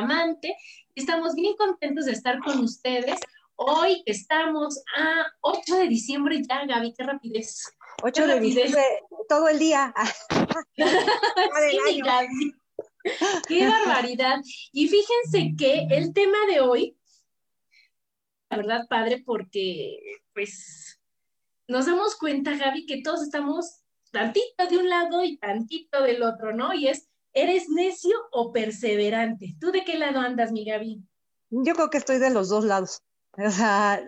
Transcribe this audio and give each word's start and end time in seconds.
madre 0.00 0.12
y 0.12 0.14
amante. 0.14 0.56
Estamos 0.94 1.34
bien 1.34 1.54
contentos 1.56 2.06
de 2.06 2.12
estar 2.12 2.38
con 2.40 2.58
ustedes. 2.60 3.18
Hoy 3.56 4.02
estamos 4.06 4.82
a 4.96 5.26
8 5.40 5.76
de 5.76 5.88
diciembre 5.88 6.42
ya, 6.48 6.64
Gaby, 6.66 6.94
qué 6.94 7.04
rapidez. 7.04 7.72
8 8.02 8.26
de 8.26 8.40
diciembre, 8.40 8.82
todo 9.28 9.48
el 9.48 9.58
día. 9.58 9.94
sí, 10.76 12.00
Gaby. 12.04 12.54
Qué 13.48 13.68
barbaridad. 13.68 14.40
Y 14.72 14.88
fíjense 14.88 15.54
que 15.58 15.86
el 15.90 16.12
tema 16.12 16.38
de 16.48 16.60
hoy, 16.60 16.96
la 18.50 18.56
verdad, 18.58 18.86
padre, 18.88 19.22
porque 19.24 19.98
pues 20.34 21.00
nos 21.68 21.86
damos 21.86 22.16
cuenta, 22.16 22.56
Gaby, 22.56 22.86
que 22.86 23.02
todos 23.02 23.22
estamos 23.22 23.82
tantito 24.10 24.66
de 24.68 24.78
un 24.78 24.88
lado 24.88 25.24
y 25.24 25.38
tantito 25.38 26.02
del 26.02 26.22
otro, 26.22 26.52
¿no? 26.52 26.74
Y 26.74 26.88
es, 26.88 27.08
¿eres 27.32 27.68
necio 27.68 28.16
o 28.30 28.52
perseverante? 28.52 29.56
¿Tú 29.60 29.72
de 29.72 29.84
qué 29.84 29.98
lado 29.98 30.20
andas, 30.20 30.52
mi 30.52 30.64
Gaby? 30.64 31.02
Yo 31.50 31.74
creo 31.74 31.90
que 31.90 31.98
estoy 31.98 32.18
de 32.18 32.30
los 32.30 32.48
dos 32.48 32.64
lados. 32.64 33.02
O 33.38 33.50
sea, 33.50 34.04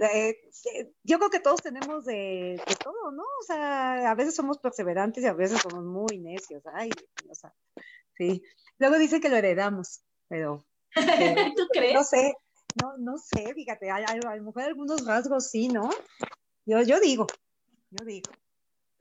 yo 1.03 1.19
creo 1.19 1.31
que 1.31 1.41
todos 1.41 1.63
tenemos 1.63 2.05
de, 2.05 2.61
todo, 2.83 3.11
¿no? 3.11 3.23
O 3.23 3.43
sea, 3.47 4.11
a 4.11 4.15
veces 4.15 4.35
somos 4.35 4.59
perseverantes 4.59 5.25
y 5.25 5.27
a 5.27 5.33
veces 5.33 5.61
somos 5.61 5.85
muy 5.85 6.19
necios. 6.19 6.63
Ay, 6.75 6.91
o 7.31 7.35
sea, 7.35 7.55
sí. 8.19 8.43
Luego 8.79 8.99
dicen 8.99 9.21
que 9.21 9.31
lo 9.31 9.37
heredamos, 9.37 10.03
pero... 10.29 10.67
¿Tú 11.57 11.67
crees? 11.73 11.95
No 11.95 12.05
sé, 12.05 12.35
no, 12.83 12.97
no 12.99 13.19
sé, 13.19 13.55
fíjate, 13.55 13.91
a, 13.91 13.97
a, 13.97 14.37
lo 14.37 14.45
mejor 14.45 14.63
algunos 14.63 15.07
rasgos 15.07 15.51
sí, 15.51 15.69
¿no? 15.69 15.91
Yo, 16.67 16.83
yo 16.83 17.01
digo, 17.01 17.27
yo 17.91 18.05
digo. 18.05 18.31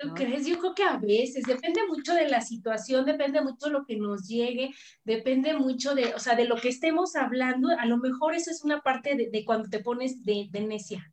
¿Tú 0.04 0.14
crees? 0.14 0.46
Yo 0.46 0.60
creo 0.60 0.76
que 0.76 0.84
a 0.84 0.98
veces 0.98 1.46
depende 1.46 1.80
mucho 1.88 2.14
de 2.14 2.28
la 2.28 2.42
situación, 2.42 3.06
depende 3.06 3.42
mucho 3.42 3.68
de 3.68 3.72
lo 3.72 3.86
que 3.86 3.96
nos 3.96 4.28
llegue, 4.28 4.72
depende 5.06 5.54
mucho 5.54 5.96
de, 5.96 6.14
o 6.14 6.20
sea, 6.20 6.36
de 6.36 6.44
lo 6.44 6.58
que 6.58 6.68
estemos 6.68 7.16
hablando. 7.16 7.70
A 7.80 7.86
lo 7.86 7.98
mejor 7.98 8.36
eso 8.36 8.52
es 8.52 8.66
una 8.66 8.82
parte 8.82 9.16
de, 9.16 9.46
cuando 9.46 9.70
te 9.70 9.80
pones 9.80 10.22
de, 10.26 10.50
necia. 10.52 11.10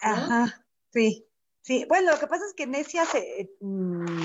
Ajá, 0.00 0.64
sí, 0.92 1.26
sí. 1.60 1.84
Bueno, 1.88 2.12
lo 2.12 2.20
que 2.20 2.28
pasa 2.28 2.44
es 2.46 2.54
que 2.54 2.68
necia 2.68 3.04
se, 3.04 3.50
mm, 3.60 4.22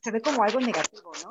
se 0.00 0.10
ve 0.12 0.20
como 0.20 0.44
algo 0.44 0.60
negativo, 0.60 1.10
¿no? 1.24 1.30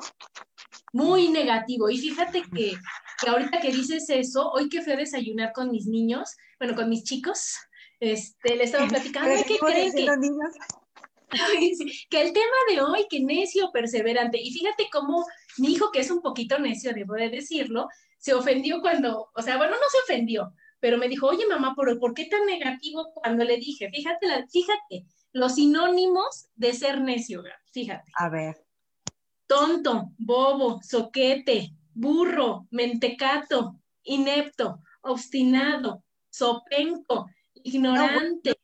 Muy 0.92 1.30
negativo. 1.30 1.88
Y 1.88 1.96
fíjate 1.96 2.42
que, 2.42 2.74
que 3.22 3.28
ahorita 3.30 3.58
que 3.60 3.72
dices 3.72 4.04
eso, 4.10 4.50
hoy 4.50 4.68
que 4.68 4.82
fui 4.82 4.92
a 4.92 4.96
desayunar 4.96 5.54
con 5.54 5.70
mis 5.70 5.86
niños, 5.86 6.36
bueno, 6.58 6.74
con 6.74 6.90
mis 6.90 7.04
chicos, 7.04 7.56
este, 8.00 8.54
le 8.54 8.64
estaba 8.64 8.86
platicando, 8.88 9.42
¿qué 9.48 9.56
creen 9.58 9.92
que? 9.92 10.16
Niños? 10.18 10.50
Que 12.10 12.22
el 12.22 12.32
tema 12.32 12.56
de 12.68 12.80
hoy, 12.80 13.06
que 13.08 13.20
necio, 13.20 13.70
perseverante. 13.72 14.40
Y 14.40 14.52
fíjate 14.52 14.88
cómo 14.90 15.24
mi 15.58 15.72
hijo, 15.72 15.90
que 15.92 16.00
es 16.00 16.10
un 16.10 16.20
poquito 16.20 16.58
necio, 16.58 16.92
debo 16.92 17.14
de 17.14 17.30
decirlo, 17.30 17.88
se 18.18 18.34
ofendió 18.34 18.80
cuando, 18.80 19.30
o 19.34 19.42
sea, 19.42 19.56
bueno, 19.56 19.72
no 19.72 19.86
se 19.90 19.98
ofendió, 20.12 20.54
pero 20.80 20.98
me 20.98 21.08
dijo, 21.08 21.26
oye 21.26 21.46
mamá, 21.46 21.74
¿por, 21.74 21.98
¿por 21.98 22.14
qué 22.14 22.26
tan 22.26 22.46
negativo 22.46 23.12
cuando 23.14 23.44
le 23.44 23.56
dije? 23.56 23.90
Fíjate, 23.90 24.26
fíjate, 24.50 25.06
los 25.32 25.56
sinónimos 25.56 26.46
de 26.54 26.72
ser 26.72 27.00
necio, 27.00 27.42
fíjate. 27.72 28.10
A 28.16 28.28
ver. 28.28 28.56
Tonto, 29.46 30.10
bobo, 30.16 30.80
soquete, 30.82 31.70
burro, 31.92 32.66
mentecato, 32.70 33.76
inepto, 34.02 34.80
obstinado, 35.02 36.02
sopenco, 36.30 37.26
ignorante, 37.62 38.54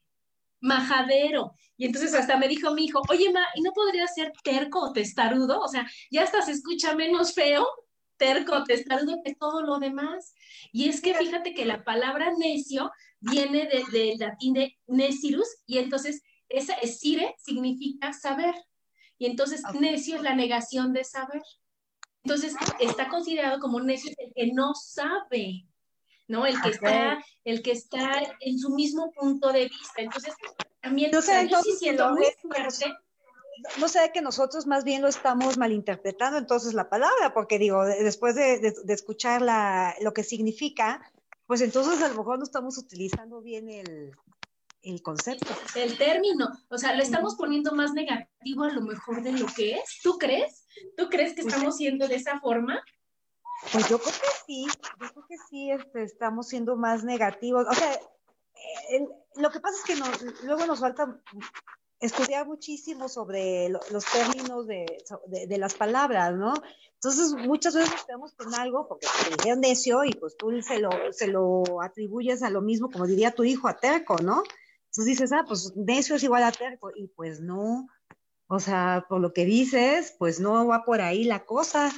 majadero. 0.60 1.52
Y 1.76 1.86
entonces 1.86 2.14
hasta 2.14 2.36
me 2.36 2.48
dijo 2.48 2.72
mi 2.74 2.84
hijo, 2.84 3.02
oye, 3.08 3.32
ma, 3.32 3.44
¿y 3.54 3.62
no 3.62 3.72
podría 3.72 4.06
ser 4.06 4.32
terco 4.44 4.80
o 4.80 4.92
testarudo? 4.92 5.60
O 5.60 5.68
sea, 5.68 5.86
ya 6.10 6.22
hasta 6.22 6.42
se 6.42 6.52
escucha 6.52 6.94
menos 6.94 7.34
feo, 7.34 7.66
terco 8.16 8.54
o 8.54 8.64
testarudo 8.64 9.22
que 9.24 9.34
todo 9.34 9.62
lo 9.62 9.78
demás. 9.78 10.34
Y 10.72 10.88
es 10.88 11.00
que 11.00 11.14
fíjate 11.14 11.54
que 11.54 11.64
la 11.64 11.84
palabra 11.84 12.32
necio 12.36 12.90
viene 13.20 13.68
del 13.90 14.18
latín 14.18 14.54
de 14.54 14.78
necirus, 14.86 15.48
y 15.66 15.78
entonces 15.78 16.22
esa 16.48 16.74
esire 16.74 17.34
significa 17.38 18.12
saber. 18.12 18.54
Y 19.18 19.26
entonces 19.26 19.62
necio 19.78 20.16
es 20.16 20.22
la 20.22 20.34
negación 20.34 20.92
de 20.92 21.04
saber. 21.04 21.42
Entonces 22.24 22.54
está 22.80 23.08
considerado 23.08 23.60
como 23.60 23.80
necio 23.80 24.12
el 24.18 24.32
que 24.34 24.52
no 24.52 24.74
sabe. 24.74 25.66
¿No? 26.30 26.46
El 26.46 26.60
que 26.62 26.70
está, 26.70 27.24
el 27.44 27.62
que 27.62 27.72
está 27.72 28.22
en 28.40 28.58
su 28.58 28.70
mismo 28.70 29.10
punto 29.12 29.52
de 29.52 29.64
vista. 29.64 30.00
Entonces, 30.00 30.34
también 30.80 31.10
no 31.10 31.20
sé, 31.20 31.48
yo 31.48 31.60
sí 31.60 31.72
siento 31.76 32.10
muy 32.12 32.26
fuerte. 32.40 32.86
No 33.78 33.88
sé 33.88 34.10
que 34.14 34.22
nosotros 34.22 34.66
más 34.66 34.84
bien 34.84 35.02
lo 35.02 35.08
estamos 35.08 35.58
malinterpretando 35.58 36.38
entonces 36.38 36.72
la 36.72 36.88
palabra, 36.88 37.34
porque 37.34 37.58
digo, 37.58 37.84
después 37.84 38.36
de, 38.36 38.72
escuchar 38.88 39.42
la, 39.42 39.94
lo 40.00 40.14
que 40.14 40.22
significa, 40.22 41.02
pues 41.46 41.60
entonces 41.60 42.00
a 42.00 42.08
lo 42.08 42.14
mejor 42.14 42.38
no 42.38 42.44
estamos 42.44 42.78
utilizando 42.78 43.42
bien 43.42 43.68
el, 43.68 44.12
el 44.82 45.02
concepto. 45.02 45.52
El 45.74 45.98
término, 45.98 46.48
o 46.68 46.78
sea, 46.78 46.94
lo 46.94 47.02
estamos 47.02 47.34
poniendo 47.34 47.72
más 47.72 47.92
negativo 47.92 48.64
a 48.64 48.72
lo 48.72 48.82
mejor 48.82 49.22
de 49.22 49.32
lo 49.32 49.46
que 49.46 49.72
es. 49.72 49.98
¿Tú 50.02 50.16
crees? 50.16 50.66
¿Tú 50.96 51.08
crees 51.10 51.34
que 51.34 51.42
pues 51.42 51.52
estamos 51.52 51.76
siendo 51.76 52.06
de 52.08 52.14
esa 52.14 52.38
forma? 52.40 52.80
Pues 53.72 53.88
yo 53.88 53.98
creo 53.98 54.12
que 54.12 54.28
sí, 54.46 54.66
yo 55.00 55.08
creo 55.12 55.26
que 55.28 55.36
sí 55.48 55.70
este, 55.70 56.02
estamos 56.02 56.48
siendo 56.48 56.76
más 56.76 57.04
negativos. 57.04 57.66
O 57.68 57.74
sea, 57.74 58.00
lo 59.36 59.50
que 59.50 59.60
pasa 59.60 59.76
es 59.76 59.84
que 59.84 60.46
luego 60.46 60.66
nos 60.66 60.80
falta 60.80 61.20
estudiar 62.00 62.46
muchísimo 62.46 63.08
sobre 63.08 63.68
los 63.68 64.04
términos 64.06 64.66
de, 64.66 65.58
las 65.58 65.74
palabras, 65.74 66.34
¿no? 66.34 66.54
Entonces, 66.94 67.32
muchas 67.34 67.74
veces 67.74 67.90
nos 67.90 68.04
quedamos 68.04 68.32
con 68.34 68.54
algo 68.54 68.88
porque 68.88 69.06
te 69.42 69.56
necio 69.56 70.04
y 70.04 70.12
pues 70.12 70.36
tú 70.36 70.50
se 70.62 70.78
lo, 70.78 70.90
se 71.12 71.28
lo 71.28 71.82
atribuyes 71.82 72.42
a 72.42 72.50
lo 72.50 72.62
mismo, 72.62 72.90
como 72.90 73.06
diría 73.06 73.30
tu 73.30 73.44
hijo, 73.44 73.68
a 73.68 73.76
terco, 73.76 74.16
¿no? 74.22 74.42
Entonces 74.86 75.04
dices, 75.04 75.32
ah, 75.32 75.44
pues 75.46 75.76
necio 75.76 76.16
es 76.16 76.22
igual 76.24 76.42
a 76.42 76.52
terco, 76.52 76.90
y 76.94 77.06
pues 77.08 77.40
no, 77.40 77.86
o 78.48 78.58
sea, 78.58 79.06
por 79.08 79.20
lo 79.20 79.32
que 79.32 79.44
dices, 79.44 80.16
pues 80.18 80.40
no 80.40 80.66
va 80.66 80.84
por 80.84 81.00
ahí 81.00 81.24
la 81.24 81.44
cosa. 81.44 81.92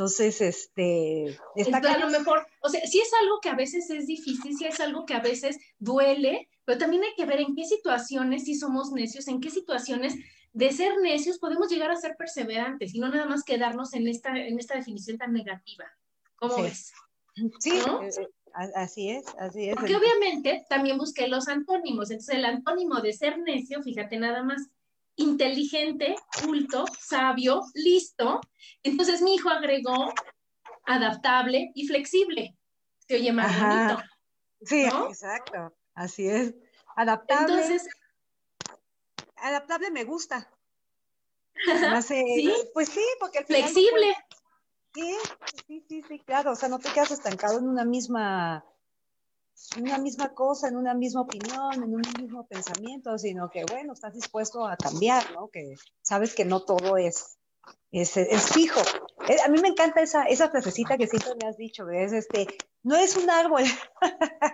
Entonces, 0.00 0.40
este, 0.40 1.38
está 1.56 1.76
a 1.76 1.98
lo 1.98 2.08
mejor, 2.08 2.46
o 2.62 2.70
sea, 2.70 2.80
sí 2.86 3.00
es 3.00 3.10
algo 3.20 3.38
que 3.42 3.50
a 3.50 3.54
veces 3.54 3.90
es 3.90 4.06
difícil, 4.06 4.56
sí 4.56 4.64
es 4.64 4.80
algo 4.80 5.04
que 5.04 5.12
a 5.12 5.20
veces 5.20 5.58
duele, 5.78 6.48
pero 6.64 6.78
también 6.78 7.02
hay 7.04 7.12
que 7.14 7.26
ver 7.26 7.38
en 7.40 7.54
qué 7.54 7.66
situaciones 7.66 8.46
sí 8.46 8.54
somos 8.54 8.92
necios, 8.92 9.28
en 9.28 9.42
qué 9.42 9.50
situaciones 9.50 10.14
de 10.54 10.72
ser 10.72 10.94
necios 11.02 11.38
podemos 11.38 11.68
llegar 11.68 11.90
a 11.90 11.96
ser 11.96 12.16
perseverantes 12.16 12.94
y 12.94 12.98
no 12.98 13.10
nada 13.10 13.26
más 13.26 13.44
quedarnos 13.44 13.92
en 13.92 14.08
esta, 14.08 14.30
en 14.30 14.58
esta 14.58 14.74
definición 14.74 15.18
tan 15.18 15.34
negativa. 15.34 15.84
¿Cómo 16.36 16.62
ves? 16.62 16.94
Sí, 17.58 17.72
eh, 17.72 18.10
eh, 18.22 18.28
así 18.76 19.10
es, 19.10 19.26
así 19.38 19.68
es. 19.68 19.76
Porque 19.76 19.96
obviamente 19.96 20.64
también 20.70 20.96
busqué 20.96 21.28
los 21.28 21.46
antónimos. 21.46 22.10
Entonces, 22.10 22.36
el 22.36 22.46
antónimo 22.46 23.02
de 23.02 23.12
ser 23.12 23.38
necio, 23.38 23.82
fíjate 23.82 24.16
nada 24.16 24.42
más, 24.42 24.62
inteligente, 25.16 26.16
culto, 26.42 26.84
sabio, 26.98 27.62
listo. 27.74 28.40
Entonces 28.82 29.22
mi 29.22 29.34
hijo 29.34 29.50
agregó 29.50 30.12
adaptable 30.86 31.70
y 31.74 31.86
flexible. 31.86 32.56
Se 33.06 33.16
oye 33.16 33.32
más 33.32 33.58
bonito. 33.58 34.02
Sí, 34.62 34.84
exacto. 34.84 35.74
Así 35.94 36.28
es. 36.28 36.54
Adaptable. 36.96 37.54
Entonces, 37.54 37.88
adaptable 39.36 39.90
me 39.90 40.04
gusta. 40.04 40.50
Pues 42.72 42.88
sí, 42.88 43.04
porque 43.18 43.44
flexible. 43.44 44.16
sí, 44.94 45.16
sí, 45.66 45.84
sí, 45.88 46.02
sí, 46.08 46.18
claro. 46.20 46.52
O 46.52 46.56
sea, 46.56 46.68
no 46.68 46.78
te 46.78 46.90
quedas 46.90 47.10
estancado 47.10 47.58
en 47.58 47.68
una 47.68 47.84
misma 47.84 48.64
una 49.78 49.98
misma 49.98 50.34
cosa, 50.34 50.68
en 50.68 50.76
una 50.76 50.94
misma 50.94 51.22
opinión, 51.22 51.74
en 51.74 51.94
un 51.94 52.02
mismo 52.18 52.46
pensamiento, 52.46 53.16
sino 53.18 53.50
que, 53.50 53.64
bueno, 53.64 53.92
estás 53.92 54.14
dispuesto 54.14 54.66
a 54.66 54.76
cambiar, 54.76 55.32
¿no? 55.32 55.48
Que 55.48 55.74
sabes 56.02 56.34
que 56.34 56.44
no 56.44 56.60
todo 56.60 56.96
es, 56.96 57.38
es, 57.92 58.12
fijo. 58.52 58.80
Eh, 59.28 59.36
a 59.44 59.48
mí 59.48 59.60
me 59.60 59.68
encanta 59.68 60.00
esa, 60.00 60.24
esa 60.24 60.50
frasecita 60.50 60.96
que 60.96 61.06
siempre 61.06 61.32
me 61.40 61.48
has 61.48 61.56
dicho, 61.56 61.86
que 61.86 62.04
es 62.04 62.12
este, 62.12 62.46
no 62.82 62.96
es 62.96 63.16
un 63.16 63.28
árbol. 63.28 63.62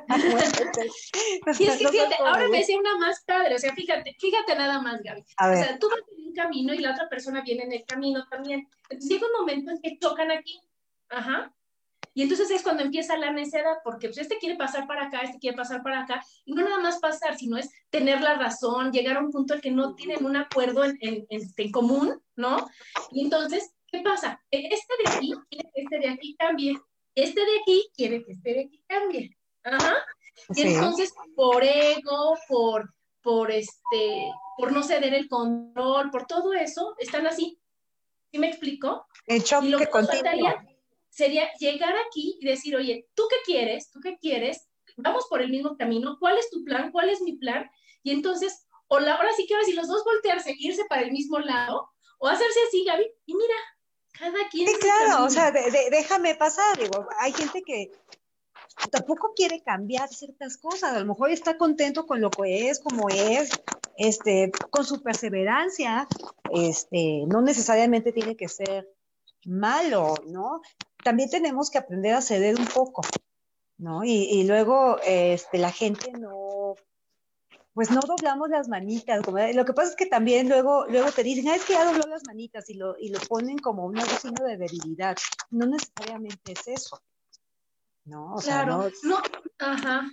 y 1.59 1.65
es 1.65 1.79
que 1.79 1.89
fíjate, 1.89 2.17
ahora 2.19 2.49
me 2.49 2.59
decía 2.59 2.79
una 2.79 2.97
más 2.99 3.23
padre, 3.25 3.55
o 3.55 3.59
sea, 3.59 3.75
fíjate, 3.75 4.17
fíjate 4.19 4.57
nada 4.57 4.81
más, 4.81 5.03
Gaby. 5.03 5.21
O 5.21 5.57
sea, 5.57 5.79
tú 5.79 5.89
vas 5.89 6.01
en 6.17 6.27
un 6.29 6.35
camino 6.35 6.75
y 6.75 6.79
la 6.79 6.93
otra 6.93 7.09
persona 7.09 7.43
viene 7.43 7.65
en 7.65 7.73
el 7.73 7.85
camino 7.85 8.27
también. 8.29 8.69
Entonces 8.89 9.11
llega 9.11 9.27
un 9.27 9.41
momento 9.41 9.71
en 9.71 9.81
que 9.81 9.99
chocan 9.99 10.31
aquí. 10.31 10.61
Ajá. 11.09 11.53
Y 12.17 12.23
entonces 12.23 12.51
es 12.51 12.63
cuando 12.63 12.83
empieza 12.83 13.15
la 13.19 13.31
necedad, 13.31 13.77
porque 13.85 14.09
pues 14.09 14.17
este 14.17 14.39
quiere 14.39 14.57
pasar 14.57 14.87
para 14.87 15.05
acá, 15.05 15.21
este 15.21 15.39
quiere 15.39 15.55
pasar 15.55 15.83
para 15.83 16.01
acá, 16.01 16.25
y 16.47 16.55
no 16.55 16.63
nada 16.63 16.81
más 16.81 16.99
pasar, 16.99 17.37
sino 17.37 17.59
es 17.59 17.71
tener 17.91 18.23
la 18.23 18.39
razón, 18.39 18.91
llegar 18.91 19.19
a 19.19 19.21
un 19.21 19.31
punto 19.31 19.53
en 19.53 19.61
que 19.61 19.71
no 19.71 19.95
tienen 19.95 20.25
un 20.25 20.35
acuerdo 20.35 20.83
en, 20.85 20.97
en, 21.03 21.27
en 21.29 21.71
común, 21.71 22.19
¿no? 22.35 22.71
Y 23.11 23.23
entonces, 23.23 23.71
¿qué 23.89 24.01
pasa? 24.01 24.43
E, 24.51 24.67
este 24.73 24.95
de 25.05 25.11
aquí 25.15 25.35
quiere 25.51 25.71
que 25.75 25.83
este 25.83 25.99
de 25.99 26.09
aquí 26.09 26.37
cambie, 26.39 26.81
este 27.15 27.39
de 27.39 27.61
aquí 27.61 27.91
quiere 27.95 28.25
que 28.25 28.33
este 28.33 28.55
de 28.55 28.61
aquí 28.61 28.83
cambie. 28.89 29.37
Ajá. 29.65 29.97
Y 30.55 30.63
entonces, 30.63 31.13
por 31.35 31.63
ego, 31.63 32.39
por, 32.49 32.95
por, 33.21 33.51
este, 33.51 34.33
por 34.57 34.73
no 34.73 34.83
ceder 34.83 35.13
el 35.13 35.29
control, 35.29 36.11
por 36.11 36.27
todo 36.27 36.55
eso, 36.55 36.95
están 36.99 37.27
así. 37.27 37.61
¿Sí 38.33 38.39
me 38.39 38.49
explico? 38.49 39.07
El 39.27 39.45
choque 39.45 39.67
y 39.67 39.71
lo 39.71 39.79
que 39.79 39.91
sería 41.17 41.51
llegar 41.59 41.95
aquí 42.07 42.37
y 42.41 42.47
decir, 42.47 42.77
oye, 42.77 43.09
¿tú 43.15 43.23
qué 43.31 43.37
quieres? 43.47 43.91
¿Tú 43.91 44.01
qué 44.01 44.19
quieres? 44.19 44.69
Vamos 44.99 45.27
por 45.31 45.41
el 45.41 45.51
mismo 45.51 45.75
camino. 45.77 46.19
¿Cuál 46.21 46.37
es 46.37 46.51
tu 46.51 46.63
plan? 46.63 46.93
¿Cuál 46.93 47.09
es 47.09 47.23
mi 47.23 47.39
plan? 47.39 47.71
Y 48.03 48.11
entonces, 48.11 48.67
o 48.89 49.01
la, 49.01 49.15
ahora 49.15 49.31
sí 49.35 49.47
que 49.47 49.55
ahora 49.55 49.65
si 49.65 49.73
los 49.73 49.89
dos 49.89 50.05
voltearse, 50.05 50.55
irse 50.59 50.85
para 50.85 51.03
el 51.03 51.13
mismo 51.13 51.39
lado, 51.39 51.89
o 52.19 52.29
hacerse 52.29 52.59
así, 52.69 52.85
Gaby, 52.85 53.11
y 53.25 53.35
mira, 53.35 53.55
cada 54.13 54.47
quien. 54.51 54.69
Sí, 54.69 54.75
claro, 54.79 55.25
o 55.25 55.31
sea, 55.31 55.51
déjame 55.51 56.35
pasar, 56.35 56.79
digo, 56.79 57.09
hay 57.19 57.33
gente 57.33 57.63
que 57.63 57.93
tampoco 58.91 59.33
quiere 59.35 59.63
cambiar 59.63 60.11
ciertas 60.11 60.59
cosas, 60.59 60.95
a 60.95 61.01
lo 61.01 61.07
mejor 61.07 61.31
está 61.31 61.57
contento 61.57 62.07
con 62.07 62.21
lo 62.21 62.31
que 62.31 62.69
es, 62.69 62.79
como 62.81 63.09
es, 63.09 63.51
este, 63.97 64.53
con 64.71 64.85
su 64.85 65.03
perseverancia, 65.03 66.07
este, 66.53 67.25
no 67.27 67.41
necesariamente 67.41 68.13
tiene 68.13 68.37
que 68.37 68.49
ser 68.49 68.87
malo, 69.47 70.15
¿no? 70.27 70.61
También 71.07 71.31
tenemos 71.31 71.71
que 71.71 71.79
aprender 71.79 72.15
a 72.15 72.21
ceder 72.21 72.57
un 72.59 72.67
poco, 72.67 73.03
¿no? 73.79 74.03
Y, 74.03 74.43
luego 74.43 74.99
este, 75.07 75.57
la 75.57 75.71
gente 75.71 76.11
no, 76.11 76.75
pues 77.75 77.93
no 77.93 78.01
doblamos 78.01 78.51
las 78.51 78.67
manitas. 78.67 79.25
lo 79.25 79.65
que 79.65 79.73
pasa 79.73 79.91
es 79.91 79.95
que 79.95 80.07
también 80.07 80.49
luego, 80.49 80.85
luego 80.89 81.13
te 81.13 81.23
dicen, 81.23 81.47
ah, 81.47 81.55
es 81.55 81.65
que 81.65 81.75
ya 81.75 81.85
dobló 81.85 82.09
las 82.09 82.25
manitas 82.27 82.69
y 82.71 82.75
lo, 82.75 82.99
y 82.99 83.11
lo 83.11 83.21
ponen 83.21 83.57
como 83.59 83.87
un 83.87 84.01
signo 84.21 84.45
de 84.45 84.57
debilidad. 84.57 85.17
No 85.51 85.67
necesariamente 85.67 86.55
es 86.55 86.67
eso. 86.67 87.01
No, 88.05 88.35
o 88.35 88.39
claro, 88.41 88.91
sea, 88.91 88.93
no... 89.05 89.19
no, 89.21 89.23
ajá. 89.61 90.11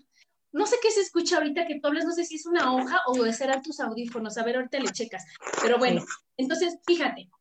No 0.51 0.67
sé 0.67 0.75
qué 0.79 0.91
se 0.91 1.01
escucha 1.01 1.37
ahorita 1.37 1.65
que 1.65 1.79
tú 1.79 1.87
hablas, 1.87 2.05
no 2.05 2.11
sé 2.11 2.23
si 2.23 2.35
es 2.35 2.45
una 2.45 2.71
hoja 2.71 2.99
o 3.07 3.15
serán 3.31 3.63
tus 3.63 3.79
audífonos. 3.79 4.37
A 4.37 4.43
ver, 4.43 4.57
ahorita 4.57 4.77
le 4.77 4.91
checas. 4.91 5.25
Pero 5.59 5.79
bueno, 5.79 6.05
entonces, 6.37 6.77
fíjate, 6.85 7.31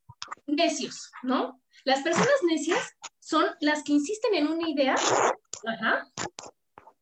necios, 0.47 1.11
¿no? 1.23 1.61
Las 1.85 2.01
personas 2.01 2.31
necias 2.49 2.97
son 3.23 3.45
las 3.61 3.85
que 3.85 3.93
insisten 3.93 4.35
en 4.35 4.49
una 4.49 4.69
idea, 4.69 4.97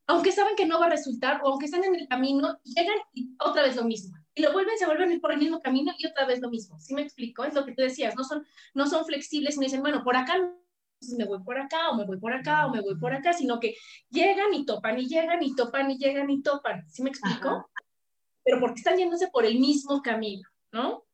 aunque 0.07 0.33
saben 0.33 0.55
que 0.55 0.67
no 0.67 0.79
va 0.79 0.87
a 0.87 0.91
resultar, 0.91 1.41
o 1.43 1.49
aunque 1.49 1.65
están 1.65 1.83
en 1.83 1.95
el 1.95 2.07
camino, 2.09 2.61
llegan 2.63 2.99
y 3.15 3.35
otra 3.39 3.63
vez 3.63 3.75
lo 3.75 3.85
mismo. 3.85 4.15
Y 4.35 4.43
lo 4.43 4.53
vuelven, 4.53 4.77
se 4.77 4.85
vuelven 4.85 5.19
por 5.21 5.33
el 5.33 5.39
mismo 5.39 5.63
camino 5.63 5.93
y 5.97 6.07
otra 6.07 6.27
vez 6.27 6.41
lo 6.41 6.51
mismo. 6.51 6.79
¿Sí 6.79 6.95
me 6.95 7.01
explico? 7.01 7.43
Es 7.45 7.55
lo 7.55 7.65
que 7.65 7.73
tú 7.73 7.81
decías, 7.81 8.15
no 8.17 8.25
son, 8.25 8.47
no 8.75 8.87
son 8.87 9.07
flexibles 9.07 9.57
y 9.57 9.61
me 9.61 9.65
dicen, 9.65 9.81
bueno, 9.81 10.05
por 10.05 10.15
acá 10.15 10.37
me 11.17 11.25
voy 11.25 11.43
por 11.43 11.59
acá, 11.59 11.89
o 11.89 11.97
me 11.97 12.05
voy 12.05 12.19
por 12.19 12.35
acá, 12.35 12.67
o 12.67 12.71
me 12.71 12.83
voy 12.83 12.97
por 12.99 13.15
acá, 13.15 13.33
sino 13.33 13.59
que 13.59 13.75
llegan 14.11 14.53
y 14.53 14.67
topan 14.67 14.99
y 14.99 15.09
llegan 15.09 15.43
y 15.43 15.55
topan 15.55 15.91
y 15.91 15.97
llegan 15.97 16.29
y 16.29 16.43
topan. 16.43 16.87
¿Sí 16.91 17.03
me 17.03 17.09
explico? 17.09 17.71
Pero 18.45 18.61
porque 18.61 18.81
están 18.81 18.99
yéndose 18.99 19.29
por 19.29 19.47
el 19.47 19.59
mismo 19.59 20.03
camino, 20.03 20.47
¿no? 20.71 21.05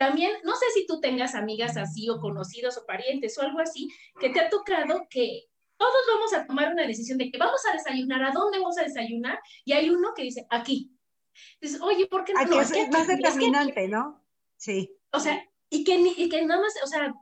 También, 0.00 0.32
no 0.44 0.52
sé 0.56 0.64
si 0.72 0.86
tú 0.86 0.98
tengas 0.98 1.34
amigas 1.34 1.76
así 1.76 2.08
o 2.08 2.18
conocidos 2.18 2.78
o 2.78 2.86
parientes 2.86 3.36
o 3.36 3.42
algo 3.42 3.60
así, 3.60 3.86
que 4.18 4.30
te 4.30 4.40
ha 4.40 4.48
tocado 4.48 5.06
que 5.10 5.44
todos 5.76 6.06
vamos 6.14 6.32
a 6.32 6.46
tomar 6.46 6.72
una 6.72 6.86
decisión 6.86 7.18
de 7.18 7.30
que 7.30 7.36
vamos 7.36 7.60
a 7.68 7.74
desayunar, 7.74 8.22
¿a 8.22 8.32
dónde 8.32 8.60
vamos 8.60 8.78
a 8.78 8.84
desayunar? 8.84 9.38
Y 9.62 9.74
hay 9.74 9.90
uno 9.90 10.14
que 10.16 10.22
dice, 10.22 10.46
aquí. 10.48 10.90
Dices, 11.60 11.82
oye, 11.82 12.06
¿por 12.06 12.24
qué 12.24 12.32
no? 12.32 12.40
es, 12.40 12.90
más 12.90 13.08
determinante, 13.08 13.88
¿no? 13.88 14.24
Sí. 14.56 14.90
O 15.12 15.20
sea, 15.20 15.46
y 15.68 15.84
que, 15.84 15.96
y 16.16 16.30
que 16.30 16.46
nada 16.46 16.62
más, 16.62 16.72
o 16.82 16.86
sea, 16.86 17.12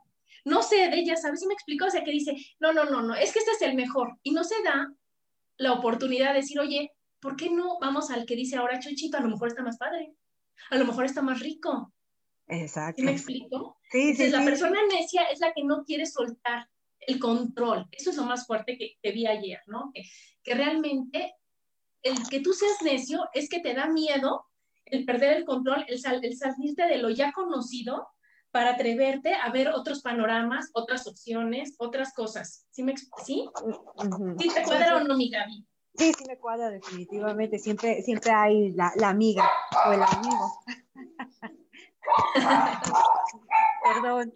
no 0.45 0.63
sé 0.63 0.77
de 0.89 0.99
ella, 0.99 1.17
¿sabes 1.17 1.41
si 1.41 1.47
me 1.47 1.55
explico? 1.55 1.85
O 1.85 1.89
sea, 1.89 2.05
que 2.05 2.11
dice, 2.11 2.33
no, 2.61 2.71
no, 2.71 2.85
no, 2.85 3.01
no, 3.01 3.13
es 3.13 3.33
que 3.33 3.39
este 3.39 3.51
es 3.51 3.61
el 3.61 3.75
mejor. 3.75 4.17
Y 4.23 4.31
no 4.31 4.45
se 4.45 4.55
da 4.63 4.89
la 5.57 5.73
oportunidad 5.73 6.29
de 6.29 6.39
decir, 6.39 6.57
oye, 6.61 6.93
¿por 7.19 7.35
qué 7.35 7.49
no 7.49 7.77
vamos 7.81 8.09
al 8.09 8.25
que 8.25 8.37
dice 8.37 8.55
ahora 8.55 8.79
Chuchito? 8.79 9.17
A 9.17 9.21
lo 9.21 9.27
mejor 9.27 9.49
está 9.49 9.63
más 9.63 9.77
padre, 9.77 10.13
a 10.69 10.77
lo 10.77 10.85
mejor 10.85 11.03
está 11.03 11.21
más 11.21 11.41
rico, 11.41 11.93
Exacto. 12.49 13.03
¿Me 13.03 13.11
explico? 13.11 13.77
Sí, 13.91 14.09
Entonces, 14.09 14.31
la 14.31 14.43
persona 14.43 14.79
necia 14.91 15.23
es 15.25 15.39
la 15.39 15.53
que 15.53 15.63
no 15.63 15.83
quiere 15.85 16.05
soltar 16.05 16.67
el 16.99 17.19
control. 17.19 17.87
Eso 17.91 18.09
es 18.09 18.17
lo 18.17 18.23
más 18.23 18.45
fuerte 18.45 18.77
que, 18.77 18.97
que 19.01 19.11
vi 19.11 19.27
ayer, 19.27 19.59
¿no? 19.67 19.91
Que, 19.93 20.03
que, 20.43 20.55
realmente 20.55 21.35
el 22.01 22.15
que 22.29 22.39
tú 22.39 22.53
seas 22.53 22.81
necio 22.81 23.27
es 23.33 23.49
que 23.49 23.59
te 23.59 23.73
da 23.73 23.87
miedo 23.87 24.45
el 24.85 25.05
perder 25.05 25.37
el 25.37 25.45
control, 25.45 25.85
el, 25.87 25.99
el 26.23 26.37
salirte 26.37 26.87
de 26.87 26.97
lo 26.97 27.09
ya 27.09 27.31
conocido 27.31 28.07
para 28.51 28.71
atreverte 28.71 29.35
a 29.35 29.51
ver 29.51 29.69
otros 29.69 30.01
panoramas, 30.01 30.71
otras 30.73 31.05
opciones, 31.07 31.75
otras 31.77 32.13
cosas. 32.13 32.65
¿Sí 32.71 32.81
me 32.81 32.97
¿Sí? 32.97 33.47
¿Sí 34.39 34.49
te 34.53 34.63
cuadra 34.63 34.97
o 34.97 35.03
no, 35.03 35.15
mi 35.15 35.29
Gaby? 35.29 35.65
Sí, 35.95 36.13
sí 36.13 36.23
me 36.27 36.37
cuadra 36.37 36.71
definitivamente. 36.71 37.59
Siempre, 37.59 38.01
siempre 38.01 38.31
hay 38.31 38.71
la, 38.71 38.91
la 38.95 39.09
amiga 39.09 39.47
o 39.87 39.93
el 39.93 40.01
amigo. 40.01 40.51
Perdón. 43.83 44.33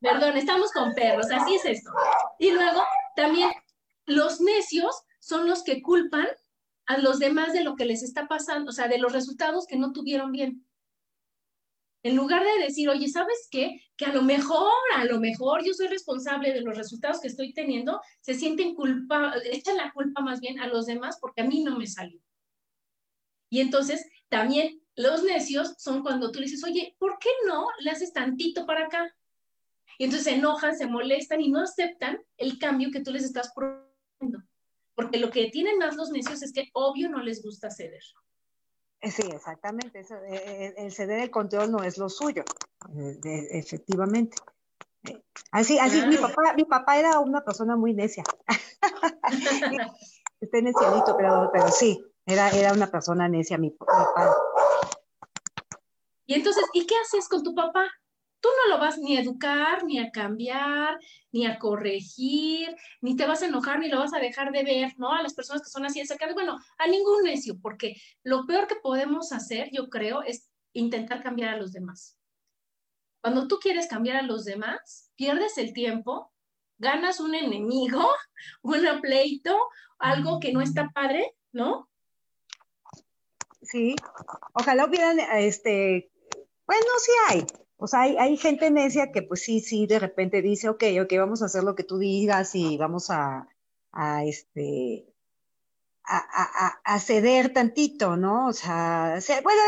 Perdón, 0.00 0.36
estamos 0.36 0.72
con 0.72 0.94
perros, 0.94 1.26
así 1.30 1.54
es 1.54 1.64
esto. 1.64 1.90
Y 2.38 2.50
luego 2.50 2.82
también 3.14 3.50
los 4.06 4.40
necios 4.40 5.04
son 5.20 5.46
los 5.46 5.62
que 5.62 5.80
culpan 5.80 6.26
a 6.86 6.98
los 6.98 7.20
demás 7.20 7.52
de 7.52 7.62
lo 7.62 7.76
que 7.76 7.84
les 7.84 8.02
está 8.02 8.26
pasando, 8.26 8.70
o 8.70 8.72
sea, 8.72 8.88
de 8.88 8.98
los 8.98 9.12
resultados 9.12 9.66
que 9.66 9.76
no 9.76 9.92
tuvieron 9.92 10.32
bien. 10.32 10.66
En 12.04 12.16
lugar 12.16 12.42
de 12.42 12.64
decir, 12.64 12.88
oye, 12.88 13.08
¿sabes 13.08 13.46
qué? 13.48 13.80
Que 13.96 14.06
a 14.06 14.12
lo 14.12 14.22
mejor, 14.22 14.72
a 14.96 15.04
lo 15.04 15.20
mejor 15.20 15.64
yo 15.64 15.72
soy 15.72 15.86
responsable 15.86 16.52
de 16.52 16.62
los 16.62 16.76
resultados 16.76 17.20
que 17.20 17.28
estoy 17.28 17.54
teniendo, 17.54 18.00
se 18.20 18.34
sienten 18.34 18.74
culpa, 18.74 19.34
echan 19.44 19.76
la 19.76 19.92
culpa 19.92 20.20
más 20.20 20.40
bien 20.40 20.58
a 20.58 20.66
los 20.66 20.86
demás 20.86 21.18
porque 21.20 21.42
a 21.42 21.44
mí 21.44 21.62
no 21.62 21.78
me 21.78 21.86
salió. 21.86 22.20
Y 23.48 23.60
entonces 23.60 24.04
también 24.28 24.81
los 24.96 25.22
necios 25.22 25.74
son 25.78 26.02
cuando 26.02 26.30
tú 26.30 26.38
le 26.38 26.46
dices, 26.46 26.64
oye, 26.64 26.96
¿por 26.98 27.18
qué 27.18 27.30
no 27.46 27.66
le 27.80 27.90
haces 27.90 28.12
tantito 28.12 28.66
para 28.66 28.86
acá? 28.86 29.14
Y 29.98 30.04
entonces 30.04 30.24
se 30.24 30.38
enojan, 30.38 30.76
se 30.76 30.86
molestan 30.86 31.40
y 31.40 31.50
no 31.50 31.60
aceptan 31.60 32.20
el 32.36 32.58
cambio 32.58 32.90
que 32.90 33.00
tú 33.00 33.12
les 33.12 33.24
estás 33.24 33.52
proponiendo. 33.54 34.42
Porque 34.94 35.18
lo 35.18 35.30
que 35.30 35.50
tienen 35.50 35.78
más 35.78 35.96
los 35.96 36.10
necios 36.10 36.42
es 36.42 36.52
que 36.52 36.70
obvio 36.74 37.08
no 37.08 37.22
les 37.22 37.42
gusta 37.42 37.70
ceder. 37.70 38.02
Eh, 39.00 39.10
sí, 39.10 39.22
exactamente. 39.32 40.00
Eh, 40.00 40.06
eh, 40.30 40.74
el 40.76 40.92
ceder 40.92 41.20
el 41.20 41.30
control 41.30 41.72
no 41.72 41.82
es 41.82 41.98
lo 41.98 42.08
suyo, 42.08 42.44
efectivamente. 43.24 44.36
Así, 45.50 45.78
así, 45.78 46.06
mi 46.06 46.16
papá, 46.16 46.54
mi 46.56 46.64
papá 46.64 46.98
era 46.98 47.18
una 47.18 47.44
persona 47.44 47.76
muy 47.76 47.94
necia. 47.94 48.22
Está 50.40 50.60
neciadito, 50.60 51.16
pero, 51.16 51.50
pero 51.52 51.68
sí, 51.68 52.04
era, 52.26 52.50
era 52.50 52.72
una 52.72 52.90
persona 52.90 53.28
necia 53.28 53.58
mi, 53.58 53.70
mi 53.70 53.76
padre. 53.76 54.32
Y 56.32 56.34
entonces, 56.36 56.64
¿y 56.72 56.86
qué 56.86 56.94
haces 56.96 57.28
con 57.28 57.42
tu 57.42 57.54
papá? 57.54 57.84
Tú 58.40 58.48
no 58.56 58.74
lo 58.74 58.80
vas 58.80 58.96
ni 58.96 59.18
a 59.18 59.20
educar, 59.20 59.84
ni 59.84 59.98
a 59.98 60.10
cambiar, 60.10 60.98
ni 61.30 61.44
a 61.44 61.58
corregir, 61.58 62.74
ni 63.02 63.16
te 63.16 63.26
vas 63.26 63.42
a 63.42 63.46
enojar, 63.48 63.78
ni 63.78 63.88
lo 63.90 63.98
vas 63.98 64.14
a 64.14 64.18
dejar 64.18 64.50
de 64.50 64.64
ver, 64.64 64.94
¿no? 64.96 65.12
A 65.12 65.20
las 65.20 65.34
personas 65.34 65.60
que 65.60 65.68
son 65.68 65.84
así 65.84 66.00
de 66.00 66.06
cercanas, 66.06 66.34
bueno, 66.34 66.58
a 66.78 66.86
ningún 66.86 67.24
necio, 67.24 67.60
porque 67.60 67.96
lo 68.22 68.46
peor 68.46 68.66
que 68.66 68.76
podemos 68.76 69.30
hacer, 69.30 69.68
yo 69.72 69.90
creo, 69.90 70.22
es 70.22 70.48
intentar 70.72 71.22
cambiar 71.22 71.50
a 71.50 71.58
los 71.58 71.70
demás. 71.70 72.16
Cuando 73.20 73.46
tú 73.46 73.58
quieres 73.58 73.86
cambiar 73.86 74.16
a 74.16 74.22
los 74.22 74.46
demás, 74.46 75.12
pierdes 75.16 75.58
el 75.58 75.74
tiempo, 75.74 76.32
ganas 76.78 77.20
un 77.20 77.34
enemigo, 77.34 78.08
un 78.62 79.02
pleito, 79.02 79.54
algo 79.98 80.40
que 80.40 80.54
no 80.54 80.62
está 80.62 80.88
padre, 80.94 81.36
¿no? 81.52 81.90
Sí, 83.60 83.94
ojalá 84.54 84.86
hubieran, 84.86 85.20
este, 85.20 86.11
bueno, 86.72 86.90
sí 86.98 87.12
hay. 87.28 87.46
O 87.76 87.86
sea, 87.86 88.02
hay, 88.02 88.16
hay 88.16 88.36
gente 88.36 88.70
necia 88.70 89.12
que 89.12 89.22
pues 89.22 89.42
sí, 89.42 89.60
sí, 89.60 89.86
de 89.86 89.98
repente 89.98 90.40
dice, 90.40 90.68
ok, 90.70 90.84
ok, 91.02 91.12
vamos 91.18 91.42
a 91.42 91.46
hacer 91.46 91.64
lo 91.64 91.74
que 91.74 91.84
tú 91.84 91.98
digas 91.98 92.54
y 92.54 92.78
vamos 92.78 93.10
a, 93.10 93.46
este, 94.24 95.04
a, 96.04 96.80
a, 96.82 96.98
ceder 97.00 97.52
tantito, 97.52 98.16
¿no? 98.16 98.46
O 98.46 98.52
sea, 98.52 99.18
bueno, 99.42 99.60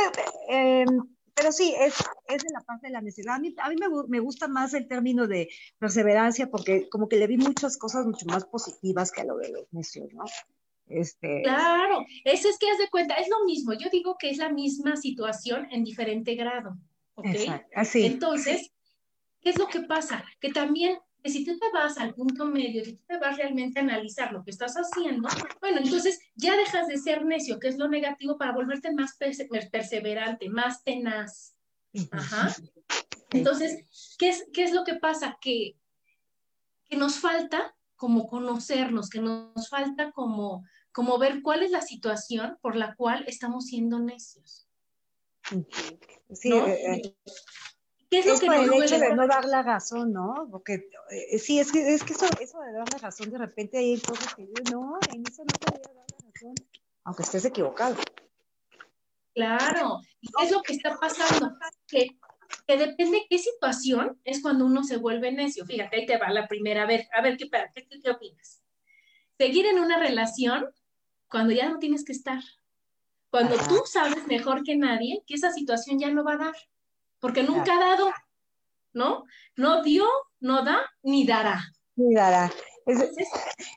eh, 0.49 0.87
pero 1.35 1.53
sí, 1.53 1.75
es, 1.79 1.95
es 2.29 2.43
de 2.43 2.53
la 2.53 2.61
parte 2.61 2.87
de 2.87 2.93
la 2.93 3.03
necesidad. 3.03 3.35
A 3.35 3.39
mí, 3.39 3.55
a 3.59 3.69
mí 3.69 3.77
me, 3.77 3.89
me, 4.09 4.21
gusta 4.21 4.49
más 4.49 4.73
el 4.73 4.89
término 4.89 5.27
de 5.27 5.51
perseverancia 5.79 6.51
porque 6.51 6.89
como 6.89 7.09
que 7.09 7.17
le 7.17 7.27
vi 7.27 7.37
muchas 7.37 7.77
cosas 7.77 8.07
mucho 8.07 8.25
más 8.27 8.47
positivas 8.47 9.13
que 9.13 9.23
a 9.23 9.25
lo 9.25 9.37
de 9.37 9.51
los 9.51 9.67
necios, 9.73 10.11
¿no? 10.15 10.25
Este... 10.87 11.43
Claro, 11.43 12.07
eso 12.25 12.49
es 12.49 12.59
que 12.59 12.71
haz 12.71 12.79
de 12.79 12.89
cuenta, 12.89 13.15
es 13.15 13.29
lo 13.29 13.45
mismo. 13.45 13.73
Yo 13.75 13.91
digo 13.91 14.17
que 14.19 14.31
es 14.31 14.39
la 14.39 14.51
misma 14.51 14.97
situación 14.97 15.67
en 15.71 15.85
diferente 15.85 16.35
grado. 16.35 16.79
¿Ok? 17.15 17.27
Así. 17.75 18.07
Entonces, 18.07 18.73
¿qué 19.41 19.51
es 19.51 19.59
lo 19.59 19.69
que 19.69 19.81
pasa? 19.81 20.25
Que 20.41 20.51
también 20.51 20.99
que 21.25 21.31
si 21.31 21.43
tú 21.43 21.59
te 21.59 21.71
vas 21.73 21.97
al 21.97 22.15
punto 22.15 22.45
medio, 22.45 22.85
si 22.85 22.97
tú 22.97 23.05
te 23.07 23.19
vas 23.19 23.39
realmente 23.39 23.81
a 23.81 23.83
analizar 23.83 24.31
lo 24.31 24.45
que 24.45 24.51
estás 24.51 24.75
haciendo, 24.75 25.27
bueno, 25.59 25.79
entonces 25.83 26.21
ya 26.35 26.55
dejas 26.55 26.87
de 26.87 26.99
ser 26.99 27.25
necio, 27.25 27.59
que 27.59 27.69
es 27.69 27.79
lo 27.79 27.89
negativo, 27.89 28.37
para 28.37 28.53
volverte 28.53 28.93
más 28.93 29.17
perseverante, 29.17 30.51
más 30.51 30.85
tenaz. 30.85 31.57
Ajá. 32.11 32.55
Entonces, 33.31 34.17
¿qué 34.19 34.29
es, 34.29 34.45
qué 34.53 34.65
es 34.65 34.73
lo 34.73 34.85
que 34.85 34.97
pasa? 34.97 35.39
Que, 35.41 35.79
que 36.91 36.97
nos 36.99 37.17
falta 37.17 37.75
como 37.97 38.27
conocernos, 38.27 39.09
que 39.09 39.21
nos 39.21 39.71
falta 39.71 40.13
como, 40.13 40.63
como 40.93 41.17
ver 41.19 41.41
cuál 41.41 41.63
es 41.63 41.71
la 41.71 41.81
situación 41.81 42.59
por 42.61 42.77
la 42.77 42.95
cual 42.97 43.25
estamos 43.27 43.65
siendo 43.65 43.99
necios. 43.99 44.64
Sí, 46.33 46.53
eh, 46.53 46.93
eh, 46.93 47.15
¿Qué 48.11 48.19
es, 48.21 48.27
lo 48.27 48.39
que 48.39 48.47
por 48.47 48.55
el 48.57 48.83
hecho 48.83 48.99
de 48.99 49.15
no 49.15 49.27
dar 49.27 49.45
la 49.45 49.63
razón, 49.63 50.13
¿no? 50.13 50.49
Porque 50.51 50.89
eh, 51.11 51.39
sí, 51.39 51.59
es 51.59 51.71
que, 51.71 51.95
es 51.95 52.03
que 52.03 52.13
eso, 52.13 52.27
eso 52.41 52.61
de 52.61 52.73
dar 52.73 52.91
la 52.91 52.99
razón, 52.99 53.31
de 53.31 53.39
repente 53.39 53.79
hay 53.79 53.99
cosas 54.01 54.35
que 54.35 54.47
yo, 54.47 54.73
no, 54.73 54.99
en 55.13 55.23
eso 55.27 55.45
no 55.45 55.53
te 55.53 55.67
voy 55.67 55.77
a 55.77 55.81
dar 55.81 55.95
la 55.95 56.31
razón, 56.33 56.55
aunque 57.05 57.23
estés 57.23 57.45
equivocado. 57.45 57.97
Claro, 59.35 60.01
y 60.21 60.29
es 60.45 60.53
lo 60.53 60.63
que 60.63 60.75
está 60.75 60.97
pasando, 60.97 61.57
que, 61.89 62.17
que 62.67 62.77
depende 62.77 63.27
qué 63.29 63.39
situación 63.39 64.21
es 64.25 64.41
cuando 64.41 64.65
uno 64.65 64.85
se 64.85 64.97
vuelve 64.97 65.33
necio. 65.33 65.67
Fíjate, 65.67 65.97
ahí 65.97 66.07
te 66.07 66.19
va 66.19 66.31
la 66.31 66.47
primera, 66.47 66.85
a 66.85 66.87
ver, 66.87 67.09
a 67.13 67.21
ver, 67.21 67.37
¿qué, 67.37 67.51
qué, 67.75 68.01
qué 68.01 68.11
opinas? 68.11 68.63
Seguir 69.37 69.67
en 69.67 69.81
una 69.81 69.99
relación 69.99 70.67
cuando 71.29 71.53
ya 71.53 71.69
no 71.69 71.79
tienes 71.81 72.05
que 72.05 72.13
estar. 72.13 72.41
Cuando 73.35 73.57
tú 73.57 73.83
sabes 73.85 74.29
mejor 74.29 74.63
que 74.63 74.77
nadie 74.77 75.25
que 75.27 75.35
esa 75.35 75.51
situación 75.51 75.99
ya 75.99 76.09
no 76.09 76.23
va 76.23 76.35
a 76.35 76.37
dar 76.37 76.55
porque 77.19 77.43
nunca 77.43 77.75
ha 77.75 77.81
dado, 77.81 78.13
¿no? 78.93 79.25
No 79.57 79.83
dio, 79.83 80.07
no 80.39 80.65
da, 80.65 80.79
ni 81.03 81.27
dará. 81.27 81.61
Ni 81.97 82.15
dará. 82.15 82.53
Es, 82.87 83.01
es, 83.01 83.11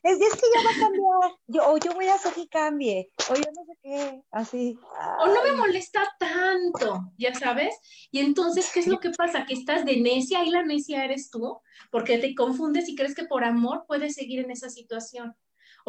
es, 0.03 0.33
que 0.35 0.47
ya 0.53 0.63
va 0.63 0.69
a 0.69 0.79
cambiar, 0.79 1.39
yo, 1.47 1.71
o 1.71 1.77
yo 1.79 1.91
voy 1.95 2.05
a 2.05 2.13
hacer 2.13 2.35
que 2.35 2.47
cambie, 2.47 3.09
o 3.31 3.33
yo 3.33 3.41
no 3.55 3.65
sé 3.65 3.79
qué, 3.81 4.21
así. 4.29 4.77
O 5.21 5.25
no 5.25 5.43
me 5.43 5.53
molesta 5.53 6.07
tanto, 6.19 7.11
ya 7.17 7.33
sabes. 7.33 7.73
Y 8.11 8.19
entonces, 8.19 8.69
¿qué 8.71 8.81
es 8.81 8.87
lo 8.87 8.99
que 8.99 9.09
pasa? 9.09 9.47
Que 9.47 9.55
estás 9.55 9.85
de 9.85 9.99
necia 9.99 10.43
y 10.43 10.51
la 10.51 10.61
necia 10.61 11.03
eres 11.03 11.31
tú, 11.31 11.57
porque 11.89 12.19
te 12.19 12.35
confundes 12.35 12.87
y 12.89 12.95
crees 12.95 13.15
que 13.15 13.25
por 13.25 13.43
amor 13.43 13.85
puedes 13.87 14.13
seguir 14.13 14.41
en 14.41 14.51
esa 14.51 14.69
situación 14.69 15.35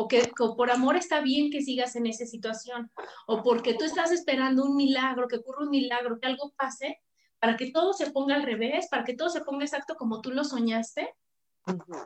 o 0.00 0.06
que, 0.06 0.30
por 0.56 0.70
amor 0.70 0.94
está 0.96 1.20
bien 1.20 1.50
que 1.50 1.60
sigas 1.60 1.96
en 1.96 2.06
esa 2.06 2.24
situación, 2.24 2.88
o 3.26 3.42
porque 3.42 3.74
tú 3.74 3.84
estás 3.84 4.12
esperando 4.12 4.62
un 4.62 4.76
milagro, 4.76 5.26
que 5.26 5.38
ocurra 5.38 5.64
un 5.64 5.70
milagro, 5.70 6.20
que 6.20 6.28
algo 6.28 6.52
pase, 6.56 7.00
para 7.40 7.56
que 7.56 7.72
todo 7.72 7.92
se 7.92 8.12
ponga 8.12 8.36
al 8.36 8.44
revés, 8.44 8.86
para 8.88 9.02
que 9.02 9.14
todo 9.14 9.28
se 9.28 9.40
ponga 9.40 9.64
exacto 9.64 9.96
como 9.96 10.20
tú 10.20 10.30
lo 10.30 10.44
soñaste. 10.44 11.12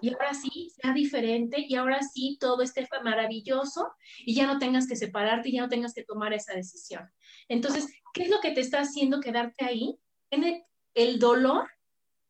Y 0.00 0.10
ahora 0.10 0.32
sí 0.32 0.72
sea 0.74 0.94
diferente 0.94 1.66
y 1.68 1.74
ahora 1.74 2.00
sí 2.02 2.38
todo 2.40 2.62
esté 2.62 2.88
maravilloso 3.04 3.92
y 4.24 4.34
ya 4.34 4.46
no 4.46 4.58
tengas 4.58 4.88
que 4.88 4.96
separarte 4.96 5.50
y 5.50 5.52
ya 5.52 5.60
no 5.60 5.68
tengas 5.68 5.92
que 5.92 6.02
tomar 6.02 6.32
esa 6.32 6.54
decisión. 6.54 7.12
Entonces, 7.46 7.92
¿qué 8.14 8.22
es 8.22 8.30
lo 8.30 8.40
que 8.40 8.52
te 8.52 8.62
está 8.62 8.80
haciendo 8.80 9.20
quedarte 9.20 9.66
ahí? 9.66 9.98
En 10.30 10.64
el, 10.94 11.18
dolor 11.18 11.68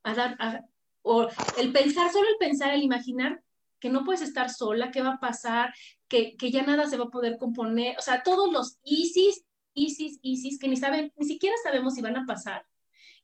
a 0.02 0.14
dar, 0.14 0.64
o 1.02 1.28
el 1.56 1.72
pensar, 1.72 2.10
solo 2.10 2.28
el 2.28 2.36
pensar, 2.40 2.74
el 2.74 2.82
imaginar 2.82 3.40
que 3.82 3.90
no 3.90 4.04
puedes 4.04 4.22
estar 4.22 4.48
sola, 4.48 4.92
qué 4.92 5.02
va 5.02 5.14
a 5.14 5.20
pasar, 5.20 5.74
que, 6.06 6.36
que 6.36 6.52
ya 6.52 6.62
nada 6.62 6.88
se 6.88 6.96
va 6.96 7.06
a 7.06 7.10
poder 7.10 7.36
componer, 7.36 7.98
o 7.98 8.02
sea, 8.02 8.22
todos 8.22 8.52
los 8.52 8.78
ISIS, 8.84 9.44
ISIS, 9.74 10.20
ISIS, 10.22 10.60
que 10.60 10.68
ni 10.68 10.76
saben, 10.76 11.12
ni 11.16 11.26
siquiera 11.26 11.56
sabemos 11.64 11.94
si 11.94 12.00
van 12.00 12.16
a 12.16 12.24
pasar, 12.24 12.64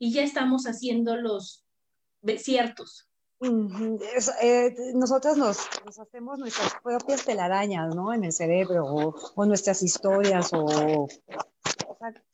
y 0.00 0.12
ya 0.12 0.24
estamos 0.24 0.64
haciendo 0.64 1.16
los 1.16 1.64
ciertos. 2.38 3.08
Eh, 3.40 4.74
nosotros 4.94 5.36
nos, 5.36 5.58
hacemos 6.00 6.40
nuestras 6.40 6.74
propias 6.82 7.24
telarañas, 7.24 7.94
¿no? 7.94 8.12
En 8.12 8.24
el 8.24 8.32
cerebro, 8.32 9.14
o, 9.36 9.46
nuestras 9.46 9.80
historias, 9.84 10.50
o, 10.52 11.06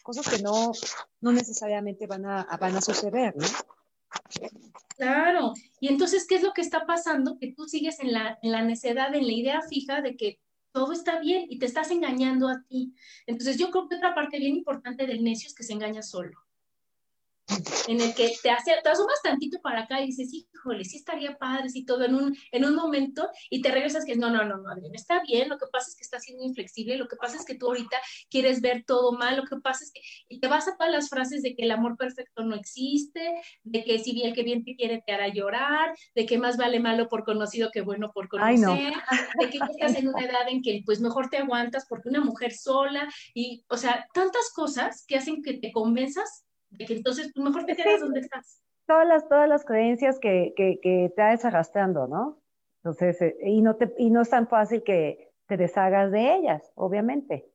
cosas 0.02 0.31
que 0.31 0.43
no, 0.43 0.73
no 1.21 1.33
necesariamente 1.33 2.07
van 2.07 2.25
a, 2.25 2.57
van 2.59 2.76
a 2.76 2.81
suceder, 2.81 3.37
¿no? 3.37 3.47
Claro, 4.97 5.54
y 5.80 5.88
entonces, 5.88 6.26
¿qué 6.26 6.37
es 6.37 6.42
lo 6.42 6.52
que 6.52 6.61
está 6.61 6.87
pasando? 6.87 7.37
Que 7.38 7.52
tú 7.52 7.66
sigues 7.66 7.99
en 8.00 8.12
la, 8.12 8.38
en 8.42 8.52
la 8.52 8.62
necedad, 8.62 9.14
en 9.14 9.26
la 9.26 9.33
idea 9.33 9.62
fija 9.62 10.00
de 10.00 10.16
que 10.16 10.38
todo 10.73 10.92
está 10.92 11.18
bien 11.18 11.47
y 11.49 11.59
te 11.59 11.66
estás 11.66 11.90
engañando 11.90 12.49
a 12.49 12.62
ti. 12.68 12.94
Entonces, 13.26 13.59
yo 13.59 13.71
creo 13.71 13.88
que 13.88 13.97
otra 13.97 14.14
parte 14.14 14.38
bien 14.38 14.56
importante 14.56 15.06
del 15.06 15.23
necio 15.23 15.49
es 15.49 15.54
que 15.54 15.64
se 15.64 15.73
engaña 15.73 16.02
solo 16.02 16.43
en 17.88 18.00
el 18.00 18.14
que 18.14 18.32
te, 18.42 18.50
hace, 18.50 18.72
te 18.82 18.88
asomas 18.88 19.20
tantito 19.22 19.60
para 19.60 19.82
acá 19.82 20.00
y 20.00 20.06
dices, 20.06 20.32
híjole, 20.32 20.84
sí 20.84 20.96
estaría 20.96 21.36
padre, 21.36 21.68
sí, 21.68 21.84
todo 21.84 22.04
en 22.04 22.14
un, 22.14 22.36
en 22.52 22.64
un 22.64 22.74
momento, 22.74 23.28
y 23.50 23.60
te 23.60 23.70
regresas 23.70 24.04
que 24.04 24.16
no, 24.16 24.30
no, 24.30 24.44
no, 24.44 24.56
no, 24.58 24.70
Adrián, 24.70 24.94
está 24.94 25.20
bien, 25.22 25.48
lo 25.48 25.58
que 25.58 25.66
pasa 25.70 25.88
es 25.88 25.96
que 25.96 26.02
estás 26.02 26.22
siendo 26.22 26.44
inflexible, 26.44 26.96
lo 26.96 27.06
que 27.06 27.16
pasa 27.16 27.36
es 27.36 27.44
que 27.44 27.54
tú 27.54 27.66
ahorita 27.66 27.96
quieres 28.30 28.60
ver 28.60 28.84
todo 28.86 29.12
mal, 29.12 29.36
lo 29.36 29.44
que 29.44 29.56
pasa 29.56 29.84
es 29.84 29.92
que, 29.92 30.00
y 30.28 30.40
te 30.40 30.48
vas 30.48 30.68
a 30.68 30.76
todas 30.76 30.92
las 30.92 31.08
frases 31.08 31.42
de 31.42 31.54
que 31.54 31.64
el 31.64 31.70
amor 31.70 31.96
perfecto 31.96 32.42
no 32.44 32.54
existe, 32.54 33.34
de 33.62 33.84
que 33.84 33.98
si 33.98 34.12
bien 34.12 34.34
que 34.34 34.42
bien 34.42 34.64
te 34.64 34.76
quiere 34.76 35.02
te 35.06 35.12
hará 35.12 35.28
llorar, 35.28 35.94
de 36.14 36.26
que 36.26 36.38
más 36.38 36.56
vale 36.56 36.80
malo 36.80 37.08
por 37.08 37.24
conocido 37.24 37.70
que 37.70 37.82
bueno 37.82 38.12
por 38.12 38.28
conocer, 38.28 38.94
de 39.38 39.50
que 39.50 39.58
estás 39.70 39.96
en 39.96 40.08
una 40.08 40.24
edad 40.24 40.48
en 40.48 40.62
que 40.62 40.82
pues 40.84 41.00
mejor 41.00 41.28
te 41.28 41.38
aguantas 41.38 41.86
porque 41.88 42.08
una 42.08 42.20
mujer 42.20 42.54
sola, 42.54 43.08
y, 43.34 43.64
o 43.68 43.76
sea, 43.76 44.06
tantas 44.14 44.50
cosas 44.54 45.04
que 45.06 45.16
hacen 45.16 45.42
que 45.42 45.54
te 45.54 45.72
convenzas 45.72 46.43
entonces 46.78 47.33
pues, 47.35 47.45
mejor 47.45 47.64
te 47.64 47.76
quedas 47.76 48.00
donde 48.00 48.21
estás. 48.21 48.62
Todas 48.87 49.07
las, 49.07 49.28
todas 49.28 49.49
las 49.49 49.64
creencias 49.64 50.19
que, 50.19 50.52
que, 50.57 50.78
que 50.83 51.12
arrastrando, 51.16 52.07
¿no? 52.07 52.43
Entonces, 52.85 53.21
eh, 53.23 53.37
y, 53.43 53.62
no 53.62 53.76
te, 53.76 53.95
y 53.99 54.11
no 54.11 54.23
es 54.23 54.31
tan 54.31 54.47
fácil 54.47 54.83
que 54.83 55.33
te 55.47 55.57
deshagas 55.57 56.12
de 56.12 56.37
ellas, 56.37 56.71
obviamente, 56.75 57.50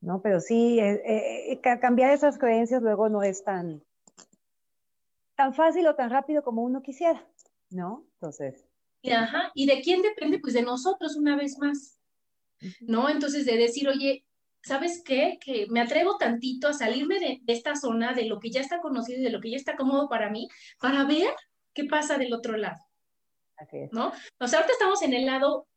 ¿no? 0.00 0.20
Pero 0.20 0.40
sí, 0.40 0.78
eh, 0.78 1.52
eh, 1.52 1.60
cambiar 1.80 2.10
esas 2.10 2.38
creencias 2.38 2.82
luego 2.82 3.08
no 3.08 3.22
es 3.22 3.42
tan, 3.44 3.82
tan 5.36 5.54
fácil 5.54 5.86
o 5.86 5.94
tan 5.94 6.10
rápido 6.10 6.42
como 6.42 6.62
uno 6.62 6.82
quisiera, 6.82 7.26
¿no? 7.70 8.06
Entonces. 8.14 8.66
Y, 9.00 9.10
ajá, 9.12 9.50
¿y 9.54 9.66
de 9.66 9.80
quién 9.80 10.02
depende? 10.02 10.38
Pues 10.38 10.52
de 10.52 10.62
nosotros 10.62 11.16
una 11.16 11.36
vez 11.36 11.58
más, 11.58 11.98
¿no? 12.80 13.08
Entonces, 13.08 13.46
de 13.46 13.56
decir, 13.56 13.88
oye, 13.88 14.26
¿sabes 14.64 15.02
qué? 15.04 15.38
Que 15.40 15.66
me 15.68 15.80
atrevo 15.80 16.16
tantito 16.16 16.68
a 16.68 16.72
salirme 16.72 17.20
de, 17.20 17.40
esta 17.46 17.76
zona, 17.76 18.14
de 18.14 18.24
lo 18.24 18.40
que 18.40 18.50
ya 18.50 18.60
está 18.60 18.80
conocido 18.80 19.20
y 19.20 19.24
de 19.24 19.30
lo 19.30 19.40
que 19.40 19.50
ya 19.50 19.56
está 19.56 19.76
cómodo 19.76 20.08
para 20.08 20.30
mí, 20.30 20.48
para 20.80 21.04
ver 21.04 21.30
qué 21.74 21.84
pasa 21.84 22.18
del 22.18 22.32
otro 22.32 22.56
lado. 22.56 22.80
Así 23.56 23.78
es. 23.78 23.92
¿No? 23.92 24.12
O 24.38 24.48
sea, 24.48 24.60
ahorita 24.60 24.72
estamos 24.72 25.02
en 25.02 25.12
el 25.12 25.26
lado 25.26 25.68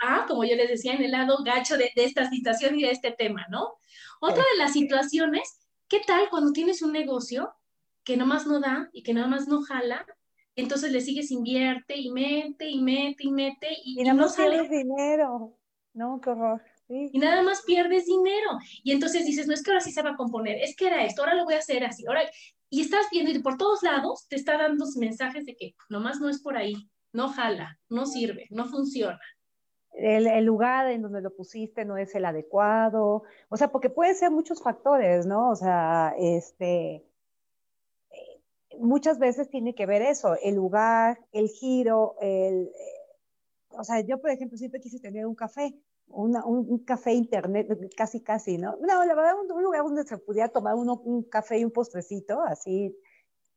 A, 0.00 0.24
como 0.26 0.44
yo 0.44 0.56
les 0.56 0.68
decía, 0.68 0.94
en 0.94 1.02
el 1.02 1.10
lado 1.10 1.42
gacho 1.44 1.76
de, 1.76 1.90
esta 1.96 2.30
situación 2.30 2.78
y 2.78 2.82
de 2.82 2.90
este 2.90 3.10
tema, 3.10 3.46
¿no? 3.50 3.74
Otra 4.20 4.44
de 4.52 4.58
las 4.58 4.72
situaciones, 4.72 5.66
¿qué 5.88 6.00
tal 6.06 6.30
cuando 6.30 6.52
tienes 6.52 6.82
un 6.82 6.92
negocio 6.92 7.52
que 8.04 8.16
nomás 8.16 8.46
no 8.46 8.60
da 8.60 8.88
y 8.92 9.02
que 9.02 9.12
nada 9.12 9.26
más 9.26 9.48
no 9.48 9.62
jala? 9.62 10.06
Entonces 10.56 10.92
le 10.92 11.00
sigues 11.00 11.30
invierte 11.30 11.96
y 11.96 12.10
mete 12.10 12.68
y 12.68 12.82
mete 12.82 13.24
y 13.24 13.32
mete 13.32 13.68
y, 13.84 14.00
y, 14.00 14.04
no 14.04 14.28
sale 14.28 14.68
dinero. 14.68 15.56
No, 15.92 16.20
qué 16.20 16.30
horror. 16.30 16.62
Y 16.90 17.18
nada 17.18 17.42
más 17.42 17.62
pierdes 17.62 18.06
dinero. 18.06 18.58
Y 18.82 18.90
entonces 18.90 19.24
dices, 19.24 19.46
no 19.46 19.54
es 19.54 19.62
que 19.62 19.70
ahora 19.70 19.80
sí 19.80 19.92
se 19.92 20.02
va 20.02 20.10
a 20.10 20.16
componer, 20.16 20.58
es 20.60 20.74
que 20.74 20.88
era 20.88 21.04
esto, 21.04 21.22
ahora 21.22 21.34
lo 21.34 21.44
voy 21.44 21.54
a 21.54 21.58
hacer 21.58 21.84
así. 21.84 22.04
Ahora, 22.06 22.22
y 22.68 22.80
estás 22.80 23.06
viendo 23.10 23.30
y 23.30 23.38
por 23.40 23.56
todos 23.56 23.82
lados 23.82 24.26
te 24.28 24.36
está 24.36 24.58
dando 24.58 24.84
mensajes 24.96 25.46
de 25.46 25.56
que 25.56 25.74
nomás 25.88 26.20
no 26.20 26.28
es 26.28 26.40
por 26.42 26.56
ahí, 26.56 26.90
no 27.12 27.28
jala, 27.28 27.78
no 27.88 28.06
sirve, 28.06 28.46
no 28.50 28.66
funciona. 28.66 29.20
el, 29.92 30.44
lugar 30.44 30.90
en 30.90 31.02
donde 31.02 31.20
lo 31.20 31.34
pusiste 31.34 31.84
no 31.84 31.96
es 31.96 32.14
el 32.14 32.24
adecuado, 32.24 33.22
o 33.48 33.56
sea, 33.56 33.68
porque 33.68 33.90
pueden 33.90 34.14
ser 34.14 34.30
muchos 34.30 34.62
factores, 34.62 35.26
¿no? 35.26 35.50
O 35.50 35.56
sea, 35.56 36.14
este, 36.18 37.04
eh, 38.10 38.40
muchas 38.78 39.18
veces 39.18 39.48
tiene 39.48 39.74
que 39.74 39.86
ver 39.86 40.02
eso, 40.02 40.36
el 40.42 40.54
lugar, 40.56 41.20
el 41.32 41.48
giro, 41.48 42.16
el, 42.20 42.66
eh, 42.66 43.00
o 43.70 43.84
sea, 43.84 44.00
yo 44.00 44.20
por 44.20 44.30
ejemplo 44.30 44.58
siempre 44.58 44.80
quise 44.80 45.00
tener 45.00 45.26
un 45.26 45.34
café, 45.34 45.74
un, 46.10 46.84
café 46.84 47.12
internet, 47.12 47.68
casi 47.96 48.20
casi, 48.20 48.58
¿no? 48.58 48.76
No, 48.80 49.04
la 49.04 49.14
verdad, 49.14 49.34
un, 49.40 49.62
lugar 49.62 49.82
donde 49.82 50.04
se 50.04 50.18
pudiera 50.18 50.48
tomar 50.48 50.74
uno, 50.74 51.00
un 51.04 51.22
café 51.24 51.58
y 51.58 51.64
un 51.64 51.70
postrecito, 51.70 52.42
así, 52.42 52.96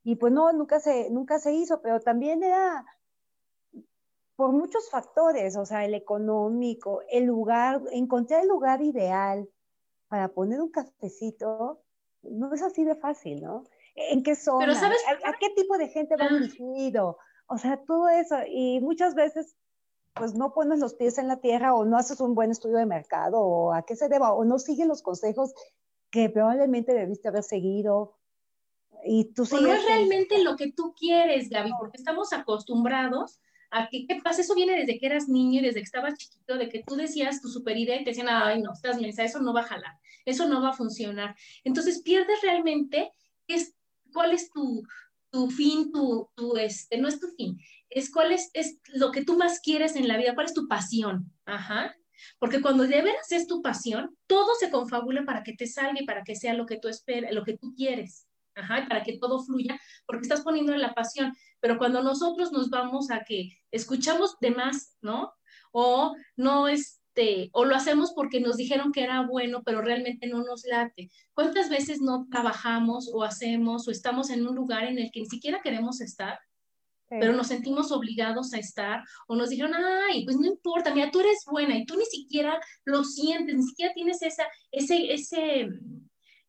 y 0.03 0.15
pues 0.15 0.33
no, 0.33 0.51
nunca 0.51 0.79
se, 0.79 1.10
nunca 1.10 1.39
se 1.39 1.53
hizo, 1.53 1.81
pero 1.81 2.00
también 2.00 2.43
era 2.43 2.86
por 4.36 4.51
muchos 4.51 4.89
factores, 4.89 5.55
o 5.55 5.65
sea, 5.65 5.86
el 5.86 5.93
económico, 5.93 7.01
el 7.10 7.25
lugar, 7.25 7.81
encontrar 7.91 8.41
el 8.41 8.50
lugar 8.50 8.81
ideal 8.81 9.48
para 10.07 10.27
poner 10.29 10.62
un 10.62 10.72
cafecito, 10.72 11.81
no 12.24 12.53
es 12.53 12.62
así 12.62 12.83
de 12.83 12.95
fácil, 12.95 13.41
¿no? 13.41 13.63
¿En 13.95 14.24
qué 14.24 14.36
zona? 14.36 14.65
Pero 14.65 14.75
¿sabes? 14.75 15.00
¿A, 15.24 15.33
qué 15.39 15.50
tipo 15.55 15.77
de 15.77 15.88
gente 15.89 16.15
va 16.15 16.25
ah. 16.25 16.33
dirigido? 16.33 17.17
O 17.48 17.57
sea, 17.57 17.77
todo 17.86 18.10
eso. 18.10 18.36
Y 18.48 18.79
muchas 18.81 19.13
veces, 19.13 19.55
pues 20.13 20.36
no 20.36 20.53
pones 20.53 20.79
los 20.79 20.93
pies 20.93 21.17
en 21.17 21.27
la 21.27 21.38
tierra 21.38 21.74
o 21.74 21.86
no 21.86 21.98
haces 21.98 22.20
un 22.20 22.36
buen 22.36 22.51
estudio 22.51 22.77
de 22.77 22.86
mercado 22.86 23.39
o 23.39 23.74
a 23.74 23.84
qué 23.86 23.96
se 23.96 24.10
deba 24.10 24.34
o 24.34 24.46
no 24.46 24.60
sigues 24.60 24.88
los 24.88 25.01
consejos 25.01 25.53
que 26.12 26.29
probablemente 26.29 26.93
debiste 26.93 27.27
haber 27.27 27.43
seguido. 27.43 28.15
Y 29.05 29.25
tú 29.34 29.43
o 29.51 29.60
no 29.60 29.74
es 29.74 29.86
realmente 29.86 30.43
lo 30.43 30.55
que 30.55 30.72
tú 30.72 30.93
quieres, 30.98 31.50
Gaby, 31.50 31.72
porque 31.79 31.98
estamos 31.98 32.32
acostumbrados 32.32 33.39
a 33.72 33.89
que, 33.89 34.05
¿qué 34.05 34.22
pasa? 34.24 34.41
Eso 34.41 34.53
viene 34.53 34.77
desde 34.77 35.00
que 35.00 35.08
eras 35.08 35.27
niño 35.27 35.60
y 35.60 35.63
desde 35.63 35.79
que 35.79 35.86
estabas 35.86 36.17
chiquito, 36.17 36.58
de 36.58 36.70
que 36.70 36.84
tú 36.84 36.96
decías 36.96 37.41
tu 37.41 37.50
super 37.50 37.75
idea 37.75 38.00
y 38.00 38.03
te 38.03 38.12
decían, 38.12 38.27
ay, 38.29 38.62
no, 38.62 38.72
estás 38.72 39.01
mensa, 39.01 39.24
eso 39.24 39.41
no 39.41 39.53
va 39.53 39.62
a 39.62 39.65
jalar, 39.65 39.98
eso 40.25 40.48
no 40.48 40.62
va 40.62 40.70
a 40.70 40.74
funcionar. 40.74 41.36
Entonces 41.63 42.01
pierdes 42.03 42.39
realmente 42.43 43.12
es, 43.48 43.75
cuál 44.13 44.32
es 44.32 44.51
tu, 44.51 44.84
tu 45.32 45.50
fin, 45.50 45.91
tu, 45.91 46.29
tu, 46.36 46.55
este, 46.55 47.00
no 47.00 47.08
es 47.08 47.20
tu 47.20 47.27
fin, 47.29 47.58
es 47.96 48.12
cuál 48.12 48.32
es, 48.32 48.50
es 48.54 48.80
lo 48.94 49.12
que 49.12 49.24
tú 49.24 49.38
más 49.38 49.60
quieres 49.60 49.96
en 49.96 50.08
la 50.08 50.18
vida, 50.18 50.36
cuál 50.36 50.48
es 50.48 50.54
tu 50.54 50.68
pasión. 50.68 51.32
Ajá. 51.46 51.96
Porque 52.40 52.62
cuando 52.62 52.84
de 52.84 53.02
veras 53.02 53.32
es 53.32 53.48
tu 53.48 53.62
pasión, 53.62 54.16
todo 54.28 54.54
se 54.60 54.70
confabula 54.70 55.26
para 55.26 55.44
que 55.44 55.54
te 55.54 55.68
salga 55.68 56.02
y 56.02 56.06
para 56.06 56.24
que 56.24 56.36
sea 56.36 56.54
lo 56.54 56.66
que 56.66 56.78
tú 56.78 56.88
esperas, 56.88 57.34
lo 57.34 57.44
que 57.44 57.58
tú 57.58 57.74
quieres. 57.76 58.28
Ajá, 58.56 58.86
para 58.88 59.02
que 59.04 59.18
todo 59.18 59.44
fluya, 59.44 59.80
porque 60.06 60.24
estás 60.24 60.42
poniendo 60.42 60.76
la 60.76 60.94
pasión. 60.94 61.34
Pero 61.60 61.78
cuando 61.78 62.04
nosotros 62.04 62.52
nos 62.52 62.70
vamos 62.70 63.10
a 63.10 63.24
que 63.24 63.50
escuchamos 63.72 64.38
de 64.40 64.52
más, 64.52 64.96
¿no? 65.02 65.34
O 65.72 66.16
no 66.36 66.68
este, 66.68 67.50
o 67.52 67.66
lo 67.66 67.76
hacemos 67.76 68.14
porque 68.14 68.40
nos 68.40 68.58
dijeron 68.58 68.92
que 68.92 69.04
era 69.04 69.22
bueno, 69.22 69.64
pero 69.64 69.82
realmente 69.82 70.28
no 70.28 70.44
nos 70.44 70.66
late. 70.66 71.10
¿Cuántas 71.34 71.70
veces 71.70 72.00
no 72.00 72.28
trabajamos 72.30 73.10
o 73.12 73.24
hacemos 73.24 73.88
o 73.88 73.92
estamos 73.92 74.30
en 74.30 74.48
un 74.48 74.56
lugar 74.56 74.84
en 74.84 75.00
el 75.00 75.10
que 75.12 75.22
ni 75.22 75.26
siquiera 75.28 75.62
queremos 75.64 76.00
estar? 76.02 76.40
Pero 77.20 77.34
nos 77.34 77.48
sentimos 77.48 77.91
obligados 77.91 78.53
a 78.53 78.60
estar, 78.60 79.03
o 79.27 79.36
nos 79.36 79.50
dijeron, 79.50 79.74
ay, 79.75 80.25
pues 80.25 80.38
no 80.38 80.48
importa, 80.48 80.93
mira, 80.93 81.12
tú 81.12 81.20
eres 81.20 81.43
buena, 81.46 81.77
y 81.77 81.86
tú 81.86 81.98
ni 81.98 82.05
siquiera 82.05 82.60
lo 82.86 83.03
sientes, 83.03 83.55
ni 83.55 83.63
siquiera 83.63 83.93
tienes 83.93 84.22
esa, 84.22 84.46
ese, 84.72 85.13
ese, 85.13 85.70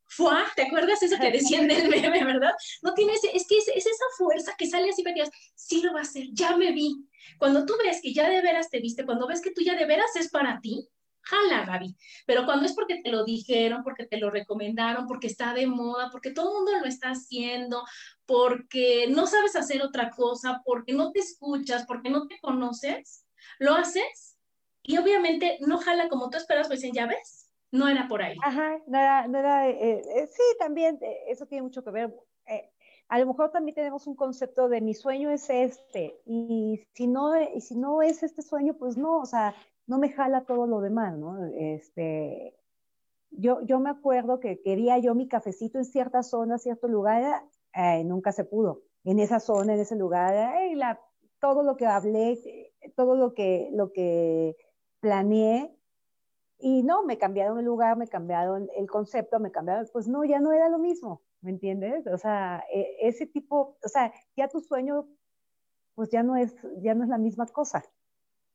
¡Fua! 0.06 0.47
¿Te 0.54 0.62
acuerdas 0.62 1.02
eso 1.02 1.16
que 1.18 1.30
decían 1.30 1.66
del 1.66 1.88
meme, 1.88 2.25
verdad? 2.25 2.52
No 2.83 2.94
tienes, 2.94 3.21
es 3.25 3.47
que 3.49 3.59
es, 3.59 3.68
esa 3.68 4.04
fuerza 4.16 4.54
que 4.56 4.66
sale 4.66 4.90
así 4.90 5.02
para 5.02 5.16
sí 5.54 5.83
lo 5.83 5.92
va 5.92 6.00
a 6.00 6.02
hacer, 6.02 6.26
ya 6.33 6.56
me 6.56 6.73
vi. 6.73 6.94
Cuando 7.38 7.64
tú 7.64 7.75
ves 7.83 8.00
que 8.02 8.12
ya 8.12 8.28
de 8.28 8.42
veras 8.42 8.71
te 8.71 8.80
viste, 8.80 9.04
cuando 9.04 9.26
ves 9.26 9.40
que 9.40 9.50
tú 9.50 9.62
ya 9.62 9.75
de 9.75 9.87
veras 9.87 10.14
es 10.16 10.30
para 10.30 10.61
ti, 10.61 10.88
jala, 11.25 11.64
Gaby. 11.64 11.97
Pero 12.26 12.45
cuando 12.45 12.66
es 12.66 12.75
porque 12.75 13.00
te 13.02 13.11
lo 13.11 13.25
dijeron, 13.25 13.83
porque 13.83 14.07
te 14.07 14.19
lo 14.19 14.31
recomendaron, 14.31 15.07
porque 15.07 15.26
está 15.26 15.54
de 15.54 15.66
moda, 15.66 16.11
porque 16.11 16.31
todo 16.31 16.50
el 16.50 16.54
mundo 16.57 16.81
lo 16.81 16.87
está 16.87 17.11
haciendo, 17.11 17.85
porque 18.26 19.07
no 19.09 19.26
sabes 19.26 19.57
hacer 19.57 19.83
otra 19.83 20.11
cosa, 20.11 20.62
porque 20.64 20.93
no 20.93 21.12
te 21.12 21.21
escuchas, 21.21 21.85
porque 21.87 22.11
no 22.11 22.26
te 22.26 22.38
conoces, 22.40 23.26
lo 23.59 23.75
haces 23.75 24.38
y 24.83 24.99
obviamente 24.99 25.59
no 25.61 25.78
jala 25.78 26.08
como 26.08 26.28
tú 26.28 26.37
esperas, 26.37 26.69
pues 26.69 26.80
dicen, 26.80 26.95
ya 26.95 27.06
ves, 27.06 27.50
no 27.71 27.89
era 27.89 28.06
por 28.06 28.23
ahí. 28.23 28.37
Ajá, 28.43 28.78
no 28.87 28.99
era, 29.39 29.69
eh, 29.69 30.02
eh, 30.15 30.26
sí, 30.26 30.43
también 30.58 30.99
eh, 31.00 31.25
eso 31.28 31.47
tiene 31.47 31.63
mucho 31.63 31.82
que 31.82 31.91
ver. 31.91 32.15
a 33.08 33.19
lo 33.19 33.26
mejor 33.26 33.50
también 33.50 33.75
tenemos 33.75 34.06
un 34.06 34.15
concepto 34.15 34.69
de 34.69 34.80
mi 34.80 34.95
sueño 34.95 35.30
es 35.30 35.49
este, 35.49 36.21
y 36.26 36.87
si 36.93 37.06
no, 37.06 37.41
y 37.41 37.60
si 37.60 37.76
no 37.76 38.02
es 38.02 38.23
este 38.23 38.43
sueño, 38.43 38.75
pues 38.75 38.97
no, 38.97 39.19
o 39.19 39.26
sea, 39.26 39.54
no 39.86 39.99
me 39.99 40.10
jala 40.10 40.44
todo 40.44 40.66
lo 40.66 40.80
demás, 40.80 41.16
¿no? 41.16 41.44
Este, 41.47 42.56
yo, 43.30 43.60
yo 43.62 43.80
me 43.80 43.90
acuerdo 43.90 44.40
que 44.40 44.60
quería 44.62 44.99
yo 44.99 45.14
mi 45.14 45.28
cafecito 45.28 45.78
en 45.78 45.84
cierta 45.84 46.23
zona, 46.23 46.58
cierto 46.58 46.88
lugar, 46.88 47.44
nunca 48.04 48.32
se 48.32 48.44
pudo. 48.44 48.82
En 49.04 49.18
esa 49.18 49.40
zona, 49.40 49.75
en 49.75 49.80
ese 49.80 49.97
lugar, 49.97 50.34
la, 50.75 51.00
todo 51.40 51.62
lo 51.62 51.76
que 51.76 51.86
hablé, 51.86 52.38
todo 52.97 53.16
lo 53.16 53.34
que, 53.34 53.68
lo 53.73 53.92
que 53.92 54.56
planeé, 55.00 55.76
y 56.58 56.82
no, 56.82 57.02
me 57.04 57.18
cambiaron 57.18 57.58
el 57.58 57.64
lugar, 57.66 57.97
me 57.99 58.08
cambiaron 58.08 58.70
el 58.76 58.88
concepto, 58.88 59.38
me 59.40 59.50
cambiaron, 59.50 59.86
pues 59.92 60.08
no, 60.08 60.25
ya 60.25 60.40
no 60.40 60.52
era 60.52 60.68
lo 60.68 60.78
mismo, 60.78 61.20
¿me 61.42 61.50
entiendes? 61.50 62.06
O 62.06 62.16
sea, 62.16 62.64
e, 62.73 62.97
ese 63.06 63.26
tipo, 63.26 63.76
o 63.84 63.88
sea, 63.88 64.12
ya 64.36 64.49
tu 64.49 64.60
sueño, 64.60 65.06
pues 65.94 66.08
ya 66.10 66.23
no 66.23 66.36
es, 66.36 66.54
ya 66.78 66.94
no 66.94 67.04
es 67.04 67.10
la 67.10 67.18
misma 67.18 67.47
cosa, 67.47 67.84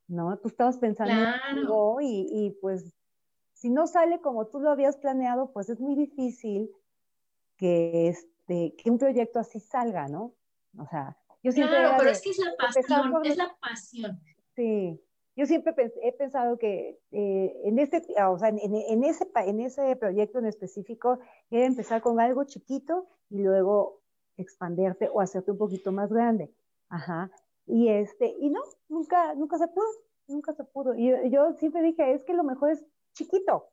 ¿no? 0.09 0.37
Tú 0.37 0.49
estabas 0.49 0.77
pensando 0.77 1.13
en 1.13 1.25
algo 1.57 2.01
y, 2.01 2.27
y 2.29 2.49
pues 2.61 2.93
si 3.53 3.69
no 3.69 3.87
sale 3.87 4.19
como 4.21 4.47
tú 4.47 4.59
lo 4.59 4.69
habías 4.69 4.97
planeado, 4.97 5.51
pues 5.51 5.69
es 5.69 5.79
muy 5.79 5.95
difícil 5.95 6.71
que, 7.57 8.07
este, 8.07 8.75
que 8.75 8.89
un 8.89 8.97
proyecto 8.97 9.39
así 9.39 9.59
salga, 9.59 10.07
¿no? 10.07 10.33
O 10.77 10.85
sea, 10.85 11.17
yo 11.43 11.51
siempre... 11.51 11.77
Claro, 11.77 11.95
pero 11.97 12.09
es 12.09 12.21
que 12.21 12.29
es 12.29 12.39
la 12.39 12.55
pasión, 12.57 13.25
es 13.25 13.37
la 13.37 13.55
pasión. 13.59 14.19
Sí, 14.55 15.01
yo 15.35 15.45
siempre 15.45 15.73
he 16.01 16.11
pensado 16.13 16.57
que 16.57 16.99
eh, 17.11 17.61
en, 17.63 17.79
este, 17.79 18.01
o 18.23 18.37
sea, 18.37 18.49
en, 18.49 18.59
en, 18.59 19.03
ese, 19.03 19.29
en 19.35 19.59
ese 19.61 19.95
proyecto 19.95 20.39
en 20.39 20.45
específico 20.45 21.19
era 21.49 21.65
empezar 21.65 22.01
con 22.01 22.19
algo 22.19 22.45
chiquito 22.45 23.07
y 23.29 23.39
luego 23.43 24.01
expanderte 24.37 25.09
o 25.11 25.21
hacerte 25.21 25.51
un 25.51 25.57
poquito 25.57 25.91
más 25.91 26.09
grande. 26.11 26.51
Ajá. 26.89 27.29
Y, 27.69 27.89
este, 27.89 28.35
y 28.39 28.49
no, 28.49 28.61
nunca, 28.89 29.35
nunca 29.35 29.57
se 29.57 29.67
pudo, 29.67 29.87
nunca 30.27 30.53
se 30.53 30.63
pudo. 30.63 30.95
Y 30.95 31.29
yo, 31.29 31.53
siempre 31.53 31.81
dije, 31.81 32.13
es 32.13 32.23
que 32.23 32.33
lo 32.33 32.43
mejor 32.43 32.71
es 32.71 32.83
chiquito, 33.13 33.69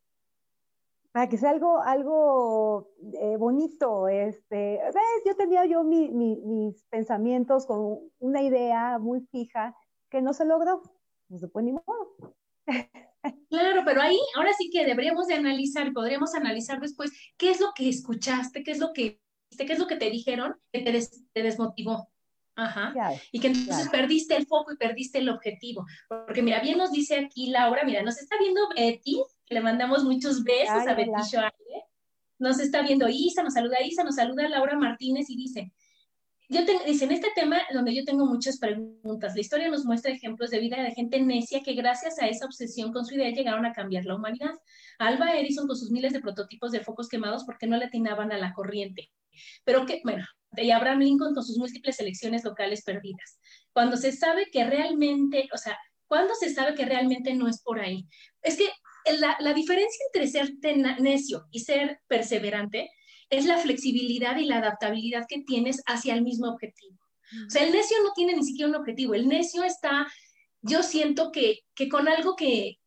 para 1.12 1.28
que 1.28 1.38
sea 1.38 1.50
algo, 1.50 1.80
algo 1.80 2.90
eh, 3.20 3.36
bonito. 3.38 4.06
Este, 4.06 4.80
¿ves? 4.84 5.22
Yo 5.24 5.34
tenía 5.34 5.64
yo 5.64 5.82
mis 5.82 6.84
pensamientos 6.84 7.66
con 7.66 8.00
una 8.18 8.42
idea 8.42 8.98
muy 8.98 9.22
fija 9.32 9.74
que 10.10 10.20
no 10.20 10.32
se 10.32 10.44
logró 10.44 10.82
no 11.28 11.38
se 11.38 11.48
puede 11.48 11.66
ni 11.66 11.72
modo. 11.72 12.36
Claro, 13.50 13.82
pero 13.84 14.02
ahí 14.02 14.16
ahora 14.36 14.52
sí 14.52 14.70
que 14.70 14.84
deberíamos 14.84 15.26
de 15.26 15.34
analizar, 15.34 15.92
podríamos 15.92 16.36
analizar 16.36 16.78
después 16.78 17.10
qué 17.36 17.50
es 17.50 17.60
lo 17.60 17.72
que 17.74 17.88
escuchaste, 17.88 18.62
qué 18.62 18.70
es 18.70 18.78
lo 18.78 18.92
que 18.92 19.20
qué 19.58 19.72
es 19.72 19.80
lo 19.80 19.88
que 19.88 19.96
te 19.96 20.10
dijeron 20.10 20.54
que 20.72 20.82
te, 21.32 21.42
desmotivó. 21.42 22.08
Ajá. 22.56 22.94
y 23.30 23.38
que 23.38 23.48
entonces 23.48 23.88
perdiste 23.90 24.34
el 24.34 24.46
foco 24.46 24.72
y 24.72 24.76
perdiste 24.76 25.18
el 25.18 25.28
objetivo. 25.28 25.84
Porque 26.08 26.42
mira, 26.42 26.60
bien 26.60 26.78
nos 26.78 26.90
dice 26.90 27.16
aquí 27.16 27.50
Laura, 27.50 27.84
mira, 27.84 28.02
nos 28.02 28.18
está 28.18 28.36
viendo 28.38 28.62
Betty, 28.74 29.22
le 29.50 29.60
mandamos 29.60 30.04
muchos 30.04 30.42
besos 30.42 30.86
a 30.86 30.94
Betty 30.94 31.22
Shoaire. 31.30 31.52
Nos 32.38 32.58
está 32.58 32.82
viendo 32.82 33.08
Isa, 33.08 33.42
nos 33.42 33.54
saluda 33.54 33.80
Isa, 33.82 34.04
nos 34.04 34.16
saluda 34.16 34.48
Laura 34.48 34.76
Martínez 34.76 35.30
y 35.30 35.36
dice, 35.36 35.72
yo 36.48 36.60
dice, 36.86 37.04
en 37.04 37.12
este 37.12 37.28
tema 37.34 37.60
donde 37.72 37.94
yo 37.94 38.04
tengo 38.04 38.24
muchas 38.24 38.58
preguntas, 38.58 39.34
la 39.34 39.40
historia 39.40 39.68
nos 39.68 39.84
muestra 39.84 40.12
ejemplos 40.12 40.50
de 40.50 40.60
vida 40.60 40.80
de 40.80 40.92
gente 40.92 41.20
necia 41.20 41.62
que 41.62 41.74
gracias 41.74 42.20
a 42.20 42.28
esa 42.28 42.46
obsesión 42.46 42.92
con 42.92 43.04
su 43.04 43.14
idea 43.14 43.30
llegaron 43.30 43.66
a 43.66 43.72
cambiar 43.72 44.04
la 44.04 44.14
humanidad. 44.14 44.52
Alba 44.98 45.36
Edison 45.36 45.66
con 45.66 45.76
sus 45.76 45.90
miles 45.90 46.12
de 46.12 46.20
prototipos 46.20 46.70
de 46.70 46.80
focos 46.80 47.08
quemados 47.08 47.44
porque 47.44 47.66
no 47.66 47.76
le 47.76 47.86
atinaban 47.86 48.30
a 48.30 48.38
la 48.38 48.52
corriente. 48.52 49.10
Pero 49.64 49.86
que, 49.86 50.00
bueno, 50.04 50.24
y 50.56 50.70
Abraham 50.70 51.00
Lincoln 51.00 51.34
con 51.34 51.44
sus 51.44 51.58
múltiples 51.58 51.98
elecciones 52.00 52.44
locales 52.44 52.82
perdidas. 52.82 53.38
Cuando 53.72 53.96
se 53.96 54.12
sabe 54.12 54.46
que 54.50 54.64
realmente, 54.64 55.48
o 55.52 55.58
sea, 55.58 55.78
cuando 56.06 56.34
se 56.34 56.52
sabe 56.52 56.74
que 56.74 56.84
realmente 56.84 57.34
no 57.34 57.48
es 57.48 57.62
por 57.62 57.80
ahí. 57.80 58.06
Es 58.42 58.56
que 58.56 58.68
la, 59.18 59.36
la 59.40 59.54
diferencia 59.54 60.04
entre 60.06 60.28
ser 60.28 60.52
necio 61.00 61.46
y 61.50 61.60
ser 61.60 62.00
perseverante 62.06 62.88
es 63.28 63.44
la 63.44 63.58
flexibilidad 63.58 64.36
y 64.36 64.44
la 64.44 64.58
adaptabilidad 64.58 65.26
que 65.28 65.42
tienes 65.42 65.82
hacia 65.86 66.14
el 66.14 66.22
mismo 66.22 66.48
objetivo. 66.48 66.96
O 67.46 67.50
sea, 67.50 67.64
el 67.64 67.72
necio 67.72 67.96
no 68.02 68.12
tiene 68.14 68.34
ni 68.36 68.44
siquiera 68.44 68.68
un 68.68 68.76
objetivo, 68.76 69.14
el 69.14 69.26
necio 69.26 69.64
está, 69.64 70.06
yo 70.62 70.84
siento 70.84 71.32
que, 71.32 71.60
que 71.74 71.88
con 71.88 72.06
algo 72.06 72.36
que, 72.36 72.78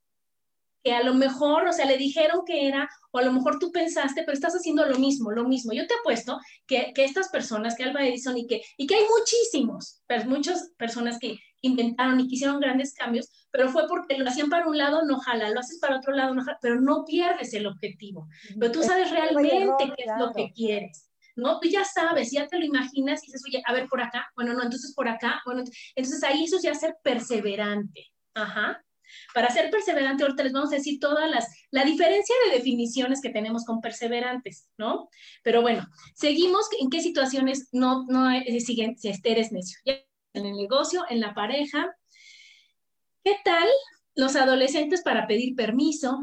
que 0.83 0.93
a 0.93 1.03
lo 1.03 1.13
mejor, 1.13 1.67
o 1.67 1.73
sea, 1.73 1.85
le 1.85 1.97
dijeron 1.97 2.41
que 2.45 2.67
era, 2.67 2.89
o 3.11 3.19
a 3.19 3.23
lo 3.23 3.31
mejor 3.33 3.59
tú 3.59 3.71
pensaste, 3.71 4.23
pero 4.23 4.33
estás 4.33 4.53
haciendo 4.53 4.85
lo 4.85 4.97
mismo, 4.97 5.31
lo 5.31 5.47
mismo. 5.47 5.73
Yo 5.73 5.87
te 5.87 5.93
apuesto 5.95 6.39
que, 6.67 6.91
que 6.93 7.03
estas 7.03 7.29
personas, 7.29 7.75
que 7.75 7.83
Alba 7.83 8.05
Edison 8.05 8.37
y 8.37 8.47
que, 8.47 8.61
y 8.77 8.87
que 8.87 8.95
hay 8.95 9.03
muchísimos, 9.17 10.01
muchas 10.27 10.71
personas 10.77 11.19
que, 11.19 11.37
inventaron 11.61 12.19
y 12.19 12.27
quisieron 12.27 12.59
grandes 12.59 12.93
cambios, 12.93 13.29
pero 13.51 13.69
fue 13.69 13.87
porque 13.87 14.17
lo 14.17 14.29
hacían 14.29 14.49
para 14.49 14.67
un 14.67 14.77
lado, 14.77 15.03
no 15.05 15.19
jala, 15.19 15.49
lo 15.49 15.59
haces 15.59 15.79
para 15.79 15.97
otro 15.97 16.13
lado, 16.13 16.33
no 16.33 16.43
jala, 16.43 16.57
pero 16.61 16.79
no 16.79 17.03
pierdes 17.05 17.53
el 17.53 17.67
objetivo. 17.67 18.27
Pero 18.59 18.71
tú 18.71 18.83
sabes 18.83 19.11
realmente 19.11 19.93
qué 19.97 20.03
es 20.03 20.11
lo 20.17 20.33
que 20.33 20.51
quieres. 20.53 21.09
¿no? 21.35 21.59
Tú 21.59 21.69
ya 21.69 21.85
sabes, 21.85 22.31
ya 22.31 22.47
te 22.47 22.59
lo 22.59 22.65
imaginas 22.65 23.23
y 23.23 23.27
dices, 23.27 23.41
oye, 23.47 23.61
a 23.65 23.73
ver, 23.73 23.87
por 23.87 24.01
acá, 24.01 24.29
bueno, 24.35 24.53
no, 24.53 24.63
entonces 24.63 24.93
por 24.93 25.07
acá, 25.07 25.41
bueno, 25.45 25.63
entonces 25.95 26.21
ahí 26.23 26.43
eso 26.43 26.57
es 26.57 26.63
ya 26.63 26.73
ser 26.73 26.97
perseverante. 27.01 28.07
Ajá. 28.33 28.83
Para 29.33 29.49
ser 29.49 29.69
perseverante, 29.69 30.23
ahorita 30.23 30.43
les 30.43 30.53
vamos 30.53 30.71
a 30.71 30.75
decir 30.75 30.99
todas 30.99 31.29
las, 31.29 31.47
la 31.71 31.83
diferencia 31.83 32.35
de 32.45 32.57
definiciones 32.57 33.21
que 33.21 33.29
tenemos 33.29 33.65
con 33.65 33.81
perseverantes, 33.81 34.69
¿no? 34.77 35.09
Pero 35.43 35.61
bueno, 35.61 35.87
seguimos 36.15 36.67
en 36.79 36.89
qué 36.89 37.01
situaciones 37.01 37.69
no, 37.71 38.05
no 38.07 38.29
eh, 38.31 38.59
siguen 38.61 38.97
si 38.97 39.11
eres 39.23 39.51
necio. 39.51 39.79
Ya 39.85 39.99
en 40.33 40.45
el 40.45 40.55
negocio, 40.55 41.05
en 41.09 41.19
la 41.19 41.33
pareja. 41.33 41.95
¿Qué 43.23 43.35
tal 43.43 43.67
los 44.15 44.35
adolescentes 44.35 45.01
para 45.01 45.27
pedir 45.27 45.55
permiso? 45.55 46.19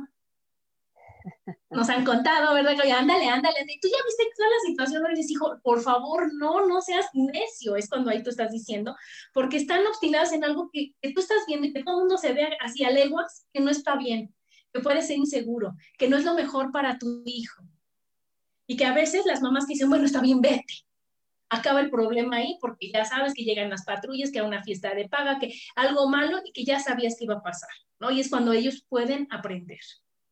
Nos 1.68 1.88
han 1.88 2.04
contado, 2.04 2.54
¿verdad? 2.54 2.76
Oye, 2.80 2.92
ándale, 2.92 3.28
ándale. 3.28 3.56
Y 3.66 3.80
tú 3.80 3.88
ya 3.88 3.96
viste 4.04 4.24
toda 4.36 4.48
la 4.48 4.60
situación, 4.66 5.02
no 5.02 5.08
le 5.08 5.16
dices, 5.16 5.32
hijo, 5.32 5.58
por 5.62 5.80
favor, 5.80 6.32
no, 6.34 6.64
no 6.66 6.80
seas 6.80 7.06
necio, 7.12 7.74
es 7.74 7.88
cuando 7.88 8.10
ahí 8.10 8.22
tú 8.22 8.30
estás 8.30 8.52
diciendo, 8.52 8.94
porque 9.34 9.56
están 9.56 9.84
obstinados 9.84 10.32
en 10.32 10.44
algo 10.44 10.70
que, 10.72 10.94
tú 11.12 11.20
estás 11.20 11.38
viendo 11.48 11.66
y 11.66 11.72
que 11.72 11.82
todo 11.82 11.96
el 11.96 12.00
mundo 12.02 12.18
se 12.18 12.32
vea 12.32 12.50
así 12.60 12.84
a 12.84 12.90
leguas, 12.90 13.46
que 13.52 13.60
no 13.60 13.70
está 13.70 13.96
bien, 13.96 14.32
que 14.72 14.80
puede 14.80 15.02
ser 15.02 15.16
inseguro, 15.16 15.74
que 15.98 16.08
no 16.08 16.16
es 16.16 16.24
lo 16.24 16.34
mejor 16.34 16.70
para 16.70 16.98
tu 16.98 17.22
hijo. 17.24 17.64
Y 18.68 18.76
que 18.76 18.84
a 18.84 18.94
veces 18.94 19.26
las 19.26 19.42
mamás 19.42 19.66
que 19.66 19.74
dicen, 19.74 19.88
bueno, 19.88 20.04
está 20.04 20.20
bien, 20.20 20.40
vete. 20.40 20.84
Acaba 21.48 21.80
el 21.80 21.90
problema 21.90 22.36
ahí 22.36 22.58
porque 22.60 22.90
ya 22.92 23.04
sabes 23.04 23.32
que 23.34 23.44
llegan 23.44 23.70
las 23.70 23.84
patrullas, 23.84 24.30
que 24.30 24.40
hay 24.40 24.46
una 24.46 24.62
fiesta 24.62 24.94
de 24.94 25.08
paga, 25.08 25.38
que 25.38 25.52
algo 25.76 26.08
malo 26.08 26.38
y 26.44 26.52
que 26.52 26.64
ya 26.64 26.78
sabías 26.78 27.16
que 27.16 27.24
iba 27.24 27.34
a 27.34 27.42
pasar, 27.42 27.70
¿no? 28.00 28.10
Y 28.10 28.20
es 28.20 28.28
cuando 28.28 28.52
ellos 28.52 28.84
pueden 28.88 29.28
aprender. 29.30 29.78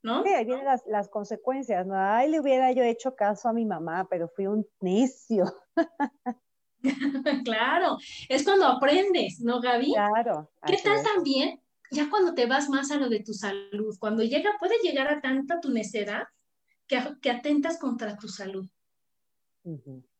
¿No? 0.04 0.22
Sí, 0.22 0.28
ahí 0.28 0.44
vienen 0.44 0.66
las, 0.86 1.08
consecuencias, 1.08 1.86
¿no? 1.86 1.94
Ay, 1.96 2.30
le 2.30 2.38
hubiera 2.38 2.70
yo 2.72 2.82
hecho 2.82 3.16
caso 3.16 3.48
a 3.48 3.54
mi 3.54 3.64
mamá, 3.64 4.06
pero 4.08 4.28
fui 4.28 4.46
un 4.46 4.66
necio. 4.80 5.46
claro, 7.44 7.96
es 8.28 8.44
cuando 8.44 8.66
aprendes, 8.66 9.40
¿no, 9.40 9.60
Gaby? 9.62 9.94
Claro. 9.94 10.52
¿Qué 10.66 10.76
tal 10.84 11.02
también? 11.02 11.58
Ya 11.90 12.10
cuando 12.10 12.34
te 12.34 12.44
vas 12.44 12.68
más 12.68 12.90
a 12.90 12.96
lo 12.96 13.08
de 13.08 13.20
tu 13.20 13.32
salud, 13.32 13.96
cuando 13.98 14.22
llega, 14.22 14.56
puede 14.58 14.74
llegar 14.82 15.08
a 15.08 15.22
tanta 15.22 15.58
tu 15.60 15.70
necedad 15.70 16.24
que, 16.86 17.00
que 17.22 17.30
atentas 17.30 17.78
contra 17.78 18.18
tu 18.18 18.28
salud. 18.28 18.68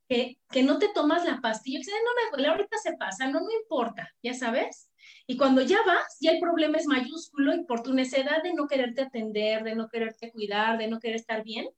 que, 0.08 0.38
que, 0.50 0.62
no 0.62 0.78
te 0.78 0.88
tomas 0.88 1.26
la 1.26 1.42
pastilla, 1.42 1.80
que 1.80 1.90
no 1.90 2.22
me 2.22 2.30
duele, 2.30 2.48
ahorita 2.48 2.78
se 2.78 2.96
pasa, 2.96 3.28
no 3.28 3.44
me 3.44 3.52
importa, 3.52 4.10
ya 4.22 4.32
sabes. 4.32 4.88
Y 5.26 5.36
cuando 5.36 5.62
ya 5.62 5.78
vas, 5.86 6.18
ya 6.20 6.32
el 6.32 6.40
problema 6.40 6.78
es 6.78 6.86
mayúsculo 6.86 7.54
y 7.54 7.64
por 7.64 7.82
tu 7.82 7.94
necesidad 7.94 8.42
de 8.42 8.54
no 8.54 8.66
quererte 8.66 9.02
atender, 9.02 9.64
de 9.64 9.74
no 9.74 9.88
quererte 9.88 10.30
cuidar, 10.30 10.78
de 10.78 10.88
no 10.88 11.00
querer 11.00 11.16
estar 11.16 11.42
bien, 11.42 11.68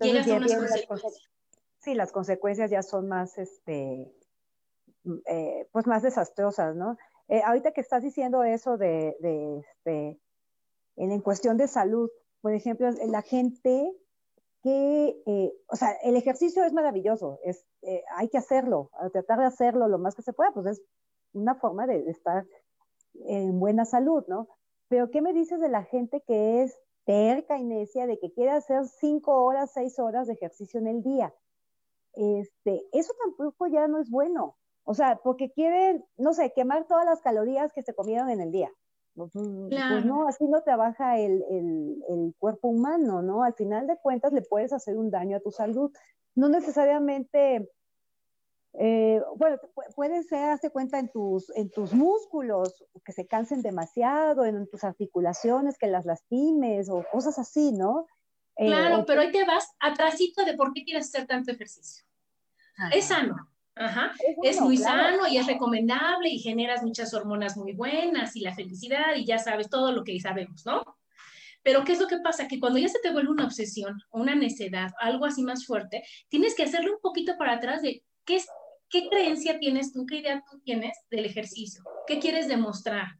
llegas 0.00 0.28
a 0.28 0.36
unas 0.36 0.54
consecuencias. 0.54 1.28
Sí, 1.80 1.94
las 1.94 2.12
consecuencias 2.12 2.70
ya 2.70 2.82
son 2.82 3.08
más, 3.08 3.38
este, 3.38 4.12
eh, 5.26 5.68
pues 5.72 5.86
más 5.86 6.02
desastrosas, 6.02 6.74
¿no? 6.74 6.96
Eh, 7.28 7.40
ahorita 7.44 7.72
que 7.72 7.80
estás 7.80 8.02
diciendo 8.02 8.42
eso 8.42 8.76
de, 8.76 9.16
de 9.20 9.60
este, 9.60 10.18
en, 10.96 11.20
cuestión 11.20 11.56
de 11.56 11.68
salud, 11.68 12.10
por 12.40 12.52
ejemplo, 12.52 12.90
la 12.90 13.22
gente 13.22 13.92
que, 14.62 15.22
eh, 15.26 15.52
o 15.66 15.76
sea, 15.76 15.92
el 16.02 16.16
ejercicio 16.16 16.64
es 16.64 16.72
maravilloso, 16.72 17.38
es, 17.44 17.64
hay 18.16 18.28
que 18.28 18.38
hacerlo, 18.38 18.90
tratar 19.12 19.38
de 19.38 19.46
hacerlo 19.46 19.88
lo 19.88 19.98
más 19.98 20.14
que 20.14 20.22
se 20.22 20.32
pueda, 20.32 20.50
pues 20.52 20.66
es 20.66 20.82
una 21.32 21.54
forma 21.54 21.86
de, 21.86 22.08
estar 22.10 22.46
en 23.26 23.58
buena 23.58 23.84
salud, 23.84 24.24
¿no? 24.28 24.48
Pero 24.88 25.10
¿qué 25.10 25.20
me 25.20 25.32
dices 25.32 25.60
de 25.60 25.68
la 25.68 25.84
gente 25.84 26.22
que 26.26 26.62
es 26.62 26.78
terca 27.04 27.58
y 27.58 27.64
necia 27.64 28.06
de 28.06 28.18
que 28.18 28.32
quiere 28.32 28.52
hacer 28.52 28.86
cinco 28.86 29.44
horas, 29.44 29.72
seis 29.72 29.98
horas 29.98 30.26
de 30.26 30.34
ejercicio 30.34 30.80
en 30.80 30.86
el 30.86 31.02
día? 31.02 31.34
Este, 32.14 32.86
eso 32.92 33.12
tampoco 33.22 33.66
ya 33.66 33.86
no 33.86 34.00
es 34.00 34.10
bueno. 34.10 34.56
O 34.84 34.94
sea, 34.94 35.20
porque 35.22 35.52
quieren, 35.52 36.04
no 36.16 36.32
sé, 36.32 36.52
quemar 36.54 36.86
todas 36.86 37.04
las 37.04 37.20
calorías 37.20 37.72
que 37.72 37.82
se 37.82 37.94
comieron 37.94 38.30
en 38.30 38.40
el 38.40 38.50
día. 38.50 38.72
Pues, 39.14 39.32
pues 39.32 40.04
no, 40.04 40.28
así 40.28 40.46
no 40.46 40.62
trabaja 40.62 41.18
el, 41.18 41.44
el, 41.50 42.04
el, 42.08 42.34
cuerpo 42.38 42.68
humano, 42.68 43.20
¿no? 43.20 43.42
Al 43.42 43.52
final 43.54 43.86
de 43.86 43.98
cuentas 43.98 44.32
le 44.32 44.42
puedes 44.42 44.72
hacer 44.72 44.96
un 44.96 45.10
daño 45.10 45.36
a 45.36 45.40
tu 45.40 45.50
salud. 45.50 45.90
No 46.36 46.48
necesariamente 46.48 47.68
eh, 48.74 49.20
bueno, 49.36 49.58
puede 49.94 50.22
ser, 50.22 50.50
hazte 50.50 50.70
cuenta, 50.70 50.98
en 50.98 51.10
tus, 51.10 51.50
en 51.56 51.70
tus 51.70 51.92
músculos, 51.92 52.84
que 53.04 53.12
se 53.12 53.26
cansen 53.26 53.62
demasiado, 53.62 54.44
en, 54.44 54.68
tus 54.68 54.84
articulaciones, 54.84 55.78
que 55.78 55.86
las 55.86 56.04
lastimes 56.04 56.88
o 56.88 57.04
cosas 57.10 57.38
así, 57.38 57.72
¿no? 57.72 58.06
Eh, 58.56 58.66
claro, 58.66 59.04
pero 59.06 59.22
ahí 59.22 59.32
te 59.32 59.44
vas 59.44 59.74
atrásito 59.80 60.44
de 60.44 60.54
por 60.54 60.72
qué 60.72 60.84
quieres 60.84 61.08
hacer 61.08 61.26
tanto 61.26 61.50
ejercicio. 61.50 62.04
Es 62.92 63.06
sano, 63.06 63.34
Ajá. 63.74 64.12
Es, 64.42 64.60
muy 64.60 64.76
sano 64.76 65.26
y 65.28 65.36
es 65.36 65.46
recomendable 65.46 66.28
y 66.28 66.38
generas 66.38 66.82
muchas 66.82 67.14
hormonas 67.14 67.56
muy 67.56 67.72
buenas 67.72 68.34
y 68.36 68.40
la 68.40 68.54
felicidad 68.54 69.14
y 69.16 69.24
ya 69.24 69.38
sabes 69.38 69.68
todo 69.68 69.92
lo 69.92 70.04
que 70.04 70.18
sabemos, 70.20 70.66
¿no? 70.66 70.82
Pero 71.62 71.84
¿qué 71.84 71.92
es 71.92 72.00
lo 72.00 72.08
que 72.08 72.18
pasa? 72.18 72.48
Que 72.48 72.60
cuando 72.60 72.78
ya 72.78 72.88
se 72.88 72.98
te 73.00 73.12
vuelve 73.12 73.30
una 73.30 73.44
obsesión, 73.44 74.00
una 74.10 74.34
necedad, 74.34 74.90
algo 75.00 75.24
así 75.24 75.42
más 75.42 75.66
fuerte, 75.66 76.02
tienes 76.28 76.54
que 76.54 76.64
hacerle 76.64 76.90
un 76.90 77.00
poquito 77.00 77.36
para 77.36 77.54
atrás 77.54 77.82
de 77.82 78.04
qué 78.28 78.36
es 78.36 78.46
¿Qué 78.90 79.08
creencia 79.08 79.58
tienes 79.58 79.92
tú? 79.92 80.06
¿Qué 80.06 80.16
idea 80.16 80.42
tú 80.50 80.60
tienes 80.60 80.96
del 81.10 81.26
ejercicio? 81.26 81.82
¿Qué 82.06 82.18
quieres 82.18 82.48
demostrar? 82.48 83.18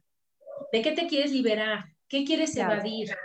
¿De 0.71 0.81
qué 0.81 0.93
te 0.93 1.07
quieres 1.07 1.31
liberar? 1.31 1.85
¿Qué 2.07 2.25
quieres 2.25 2.55
evadir? 2.55 3.15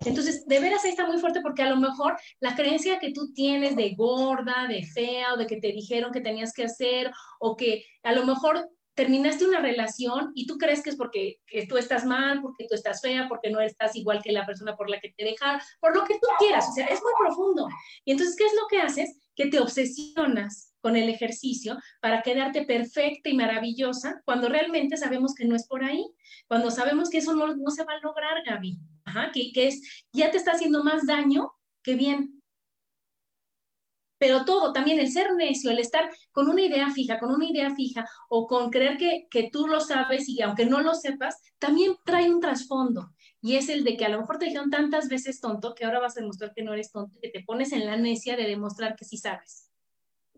Entonces, 0.00 0.46
de 0.46 0.60
veras 0.60 0.84
ahí 0.84 0.90
está 0.90 1.06
muy 1.06 1.18
fuerte 1.18 1.40
porque 1.40 1.62
a 1.62 1.70
lo 1.70 1.76
mejor 1.76 2.18
la 2.40 2.54
creencia 2.54 2.98
que 2.98 3.12
tú 3.12 3.32
tienes 3.32 3.76
de 3.76 3.94
gorda, 3.94 4.66
de 4.68 4.84
fea 4.84 5.32
o 5.32 5.36
de 5.38 5.46
que 5.46 5.56
te 5.56 5.72
dijeron 5.72 6.12
que 6.12 6.20
tenías 6.20 6.52
que 6.52 6.64
hacer 6.64 7.10
o 7.38 7.56
que 7.56 7.84
a 8.02 8.12
lo 8.12 8.26
mejor 8.26 8.68
terminaste 8.94 9.46
una 9.46 9.60
relación 9.60 10.32
y 10.34 10.46
tú 10.46 10.58
crees 10.58 10.82
que 10.82 10.90
es 10.90 10.96
porque 10.96 11.40
tú 11.68 11.78
estás 11.78 12.04
mal, 12.04 12.42
porque 12.42 12.66
tú 12.68 12.74
estás 12.74 13.00
fea, 13.00 13.26
porque 13.28 13.50
no 13.50 13.60
estás 13.60 13.96
igual 13.96 14.20
que 14.22 14.32
la 14.32 14.44
persona 14.44 14.76
por 14.76 14.90
la 14.90 15.00
que 15.00 15.14
te 15.16 15.24
dejaron, 15.24 15.60
por 15.80 15.96
lo 15.96 16.04
que 16.04 16.14
tú 16.14 16.28
quieras, 16.38 16.68
o 16.68 16.72
sea, 16.72 16.86
es 16.86 17.00
muy 17.02 17.12
profundo. 17.18 17.66
Y 18.04 18.12
entonces, 18.12 18.36
¿qué 18.36 18.44
es 18.44 18.52
lo 18.54 18.66
que 18.68 18.80
haces? 18.80 19.16
Que 19.40 19.46
te 19.46 19.58
obsesionas 19.58 20.74
con 20.82 20.96
el 20.96 21.08
ejercicio 21.08 21.78
para 22.02 22.20
quedarte 22.20 22.66
perfecta 22.66 23.30
y 23.30 23.34
maravillosa 23.34 24.20
cuando 24.26 24.50
realmente 24.50 24.98
sabemos 24.98 25.34
que 25.34 25.46
no 25.46 25.56
es 25.56 25.66
por 25.66 25.82
ahí, 25.82 26.04
cuando 26.46 26.70
sabemos 26.70 27.08
que 27.08 27.18
eso 27.18 27.34
no, 27.34 27.56
no 27.56 27.70
se 27.70 27.84
va 27.84 27.94
a 27.94 28.00
lograr, 28.06 28.44
Gaby, 28.44 28.78
que, 29.32 29.50
que 29.52 29.68
es, 29.68 30.04
ya 30.12 30.30
te 30.30 30.36
está 30.36 30.52
haciendo 30.52 30.84
más 30.84 31.06
daño 31.06 31.52
que 31.82 31.94
bien. 31.94 32.42
Pero 34.18 34.44
todo, 34.44 34.74
también 34.74 35.00
el 35.00 35.10
ser 35.10 35.34
necio, 35.34 35.70
el 35.70 35.78
estar 35.78 36.10
con 36.32 36.50
una 36.50 36.60
idea 36.60 36.90
fija, 36.90 37.18
con 37.18 37.30
una 37.30 37.46
idea 37.46 37.74
fija, 37.74 38.06
o 38.28 38.46
con 38.46 38.68
creer 38.68 38.98
que, 38.98 39.26
que 39.30 39.48
tú 39.50 39.68
lo 39.68 39.80
sabes 39.80 40.28
y 40.28 40.42
aunque 40.42 40.66
no 40.66 40.82
lo 40.82 40.94
sepas, 40.94 41.40
también 41.58 41.94
trae 42.04 42.30
un 42.30 42.40
trasfondo. 42.40 43.14
Y 43.42 43.56
es 43.56 43.68
el 43.68 43.84
de 43.84 43.96
que 43.96 44.04
a 44.04 44.08
lo 44.08 44.20
mejor 44.20 44.38
te 44.38 44.46
dijeron 44.46 44.70
tantas 44.70 45.08
veces 45.08 45.40
tonto 45.40 45.74
que 45.74 45.84
ahora 45.84 46.00
vas 46.00 46.16
a 46.16 46.20
demostrar 46.20 46.52
que 46.52 46.62
no 46.62 46.74
eres 46.74 46.92
tonto, 46.92 47.18
que 47.20 47.30
te 47.30 47.42
pones 47.42 47.72
en 47.72 47.86
la 47.86 47.96
necia 47.96 48.36
de 48.36 48.44
demostrar 48.44 48.96
que 48.96 49.04
sí 49.04 49.16
sabes. 49.16 49.70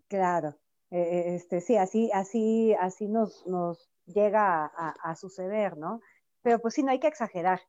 Claro, 0.09 0.57
e, 0.91 1.01
e, 1.01 1.35
este, 1.37 1.61
sí, 1.61 1.77
así, 1.77 2.11
así, 2.13 2.75
así 2.75 3.09
nos, 3.09 3.47
nos 3.47 3.91
llega 4.07 4.67
a, 4.67 5.15
suceder, 5.17 5.77
¿no? 5.77 6.01
Pero 6.43 6.61
pues 6.61 6.75
sí, 6.75 6.83
no 6.83 6.91
hay 6.91 7.01
que 7.01 7.09
exagerar 7.09 7.61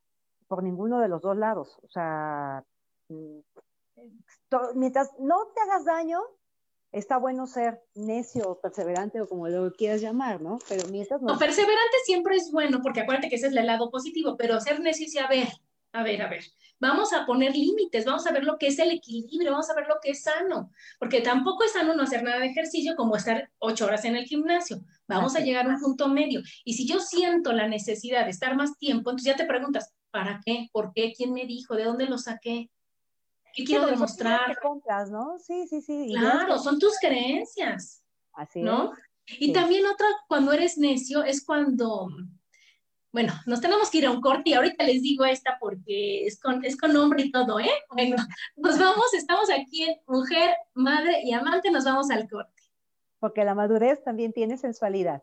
por 0.46 0.62
ninguno 0.62 1.00
de 1.00 1.08
los 1.08 1.22
dos 1.22 1.36
lados. 1.36 1.78
O 1.82 1.88
sea, 1.88 2.64
mm, 3.08 3.40
mientras 4.74 5.10
no 5.18 5.46
te 5.54 5.60
hagas 5.62 5.84
daño, 5.84 6.20
está 6.94 7.18
bueno 7.18 7.46
ser 7.46 7.80
necio, 7.94 8.60
perseverante 8.62 9.20
o 9.20 9.28
como 9.28 9.48
lo 9.48 9.72
quieras 9.72 10.00
llamar, 10.00 10.40
¿no? 10.40 10.58
Pero 10.68 10.88
mientras 10.88 11.20
no... 11.20 11.32
No, 11.32 11.38
perseverante 11.38 11.96
siempre 12.04 12.36
es 12.36 12.50
bueno, 12.52 12.80
porque 12.82 13.00
acuérdate 13.00 13.28
que 13.28 13.34
ese 13.34 13.48
es 13.48 13.54
el 13.54 13.66
lado 13.66 13.90
positivo, 13.90 14.36
pero 14.36 14.60
ser 14.60 14.80
necio 14.80 15.06
y 15.10 15.18
a 15.18 15.26
ver, 15.26 15.48
a 15.92 16.04
ver, 16.04 16.22
a 16.22 16.28
ver, 16.28 16.44
vamos 16.78 17.12
a 17.12 17.26
poner 17.26 17.56
límites, 17.56 18.04
vamos 18.04 18.26
a 18.26 18.32
ver 18.32 18.44
lo 18.44 18.58
que 18.58 18.68
es 18.68 18.78
el 18.78 18.92
equilibrio, 18.92 19.50
vamos 19.50 19.68
a 19.70 19.74
ver 19.74 19.86
lo 19.88 19.96
que 20.00 20.10
es 20.10 20.22
sano, 20.22 20.70
porque 21.00 21.20
tampoco 21.20 21.64
es 21.64 21.72
sano 21.72 21.94
no 21.94 22.04
hacer 22.04 22.22
nada 22.22 22.38
de 22.38 22.46
ejercicio 22.46 22.94
como 22.94 23.16
estar 23.16 23.50
ocho 23.58 23.86
horas 23.86 24.04
en 24.04 24.14
el 24.14 24.26
gimnasio. 24.26 24.80
Vamos 25.08 25.34
a 25.36 25.40
llegar 25.40 25.66
a 25.66 25.70
un 25.70 25.80
punto 25.80 26.08
medio. 26.08 26.42
Y 26.64 26.74
si 26.74 26.86
yo 26.86 27.00
siento 27.00 27.52
la 27.52 27.68
necesidad 27.68 28.24
de 28.24 28.30
estar 28.30 28.56
más 28.56 28.78
tiempo, 28.78 29.10
entonces 29.10 29.32
ya 29.32 29.36
te 29.36 29.44
preguntas, 29.44 29.92
¿para 30.10 30.40
qué? 30.44 30.68
¿Por 30.72 30.92
qué? 30.94 31.12
¿Quién 31.14 31.32
me 31.32 31.44
dijo? 31.44 31.74
¿De 31.74 31.84
dónde 31.84 32.06
lo 32.06 32.18
saqué? 32.18 32.70
¿Qué 33.54 33.64
quiero 33.64 33.86
demostrar? 33.86 34.58
Compras, 34.60 35.10
¿no? 35.10 35.38
Sí, 35.38 35.66
sí, 35.68 35.80
sí. 35.80 36.12
Claro, 36.18 36.58
son 36.58 36.78
tus 36.78 36.98
creencias. 36.98 38.02
Así 38.32 38.62
¿no? 38.62 38.92
Y 39.26 39.52
también 39.52 39.86
otra, 39.86 40.06
cuando 40.28 40.52
eres 40.52 40.76
necio, 40.76 41.22
es 41.22 41.44
cuando 41.44 42.08
bueno, 43.14 43.32
nos 43.46 43.60
tenemos 43.60 43.90
que 43.90 43.98
ir 43.98 44.06
a 44.06 44.10
un 44.10 44.20
corte 44.20 44.50
y 44.50 44.54
ahorita 44.54 44.82
les 44.82 45.00
digo 45.00 45.24
esta 45.24 45.56
porque 45.60 46.26
es 46.26 46.40
con, 46.40 46.64
es 46.64 46.76
con 46.76 46.92
nombre 46.92 47.22
y 47.22 47.30
todo, 47.30 47.60
¿eh? 47.60 47.70
Bueno, 47.92 48.16
nos 48.56 48.76
vamos, 48.76 49.14
estamos 49.14 49.48
aquí 49.50 49.84
en 49.84 49.94
Mujer, 50.08 50.52
Madre 50.74 51.20
y 51.22 51.32
Amante, 51.32 51.70
nos 51.70 51.84
vamos 51.84 52.10
al 52.10 52.28
corte. 52.28 52.60
Porque 53.20 53.44
la 53.44 53.54
madurez 53.54 54.02
también 54.02 54.32
tiene 54.32 54.56
sensualidad. 54.56 55.22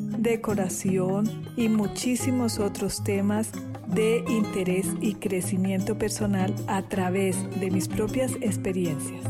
decoración 0.21 1.25
y 1.57 1.67
muchísimos 1.67 2.59
otros 2.59 3.03
temas 3.03 3.49
de 3.87 4.23
interés 4.27 4.87
y 5.01 5.15
crecimiento 5.15 5.97
personal 5.97 6.53
a 6.67 6.83
través 6.83 7.37
de 7.59 7.71
mis 7.71 7.87
propias 7.87 8.33
experiencias. 8.39 9.25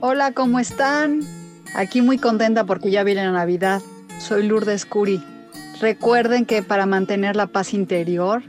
Hola, 0.00 0.32
¿cómo 0.32 0.58
están? 0.58 1.20
Aquí 1.74 2.00
muy 2.00 2.18
contenta 2.18 2.64
porque 2.64 2.90
ya 2.90 3.04
viene 3.04 3.24
la 3.24 3.32
Navidad. 3.32 3.82
Soy 4.18 4.46
Lourdes 4.46 4.86
Curi. 4.86 5.22
Recuerden 5.80 6.46
que 6.46 6.62
para 6.62 6.86
mantener 6.86 7.36
la 7.36 7.46
paz 7.46 7.74
interior 7.74 8.42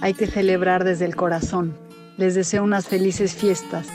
hay 0.00 0.14
que 0.14 0.26
celebrar 0.26 0.82
desde 0.82 1.04
el 1.04 1.14
corazón. 1.14 1.76
Les 2.16 2.34
deseo 2.34 2.64
unas 2.64 2.88
felices 2.88 3.34
fiestas. 3.34 3.86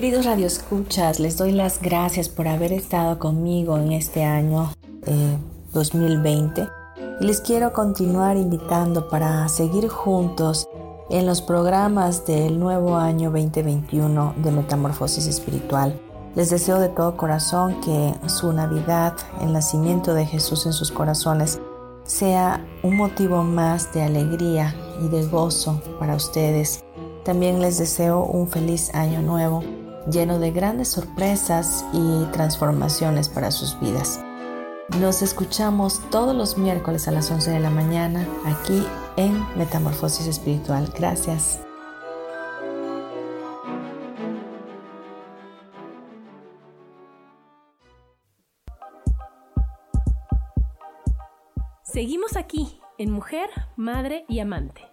Queridos 0.00 0.24
radioescuchas, 0.24 1.20
les 1.20 1.36
doy 1.36 1.52
las 1.52 1.82
gracias 1.82 2.30
por 2.30 2.48
haber 2.48 2.72
estado 2.72 3.18
conmigo 3.18 3.76
en 3.76 3.92
este 3.92 4.24
año 4.24 4.72
2020 5.74 6.66
y 7.20 7.24
les 7.26 7.42
quiero 7.42 7.74
continuar 7.74 8.38
invitando 8.38 9.10
para 9.10 9.46
seguir 9.50 9.88
juntos 9.88 10.66
en 11.10 11.26
los 11.26 11.42
programas 11.42 12.24
del 12.24 12.58
nuevo 12.58 12.96
año 12.96 13.30
2021 13.30 14.36
de 14.38 14.50
Metamorfosis 14.50 15.26
Espiritual. 15.26 16.00
Les 16.34 16.48
deseo 16.48 16.80
de 16.80 16.88
todo 16.88 17.18
corazón 17.18 17.78
que 17.82 18.14
su 18.26 18.54
Navidad, 18.54 19.12
el 19.42 19.52
nacimiento 19.52 20.14
de 20.14 20.24
Jesús 20.24 20.64
en 20.64 20.72
sus 20.72 20.90
corazones, 20.90 21.60
sea 22.04 22.66
un 22.82 22.96
motivo 22.96 23.42
más 23.42 23.92
de 23.92 24.02
alegría 24.02 24.74
y 25.04 25.08
de 25.08 25.26
gozo 25.26 25.78
para 25.98 26.14
ustedes. 26.14 26.82
También 27.22 27.60
les 27.60 27.76
deseo 27.76 28.24
un 28.24 28.48
feliz 28.48 28.94
año 28.94 29.20
nuevo, 29.20 29.62
lleno 30.10 30.38
de 30.38 30.50
grandes 30.50 30.88
sorpresas 30.88 31.84
y 31.92 32.24
transformaciones 32.32 33.28
para 33.28 33.50
sus 33.50 33.78
vidas. 33.80 34.20
Nos 34.98 35.22
escuchamos 35.22 36.00
todos 36.10 36.34
los 36.34 36.58
miércoles 36.58 37.06
a 37.06 37.12
las 37.12 37.30
11 37.30 37.50
de 37.52 37.60
la 37.60 37.70
mañana 37.70 38.26
aquí 38.44 38.84
en 39.16 39.44
Metamorfosis 39.56 40.26
Espiritual. 40.26 40.92
Gracias. 40.96 41.60
Seguimos 51.84 52.36
aquí 52.36 52.80
en 52.98 53.10
Mujer, 53.10 53.48
Madre 53.76 54.24
y 54.28 54.38
Amante. 54.40 54.89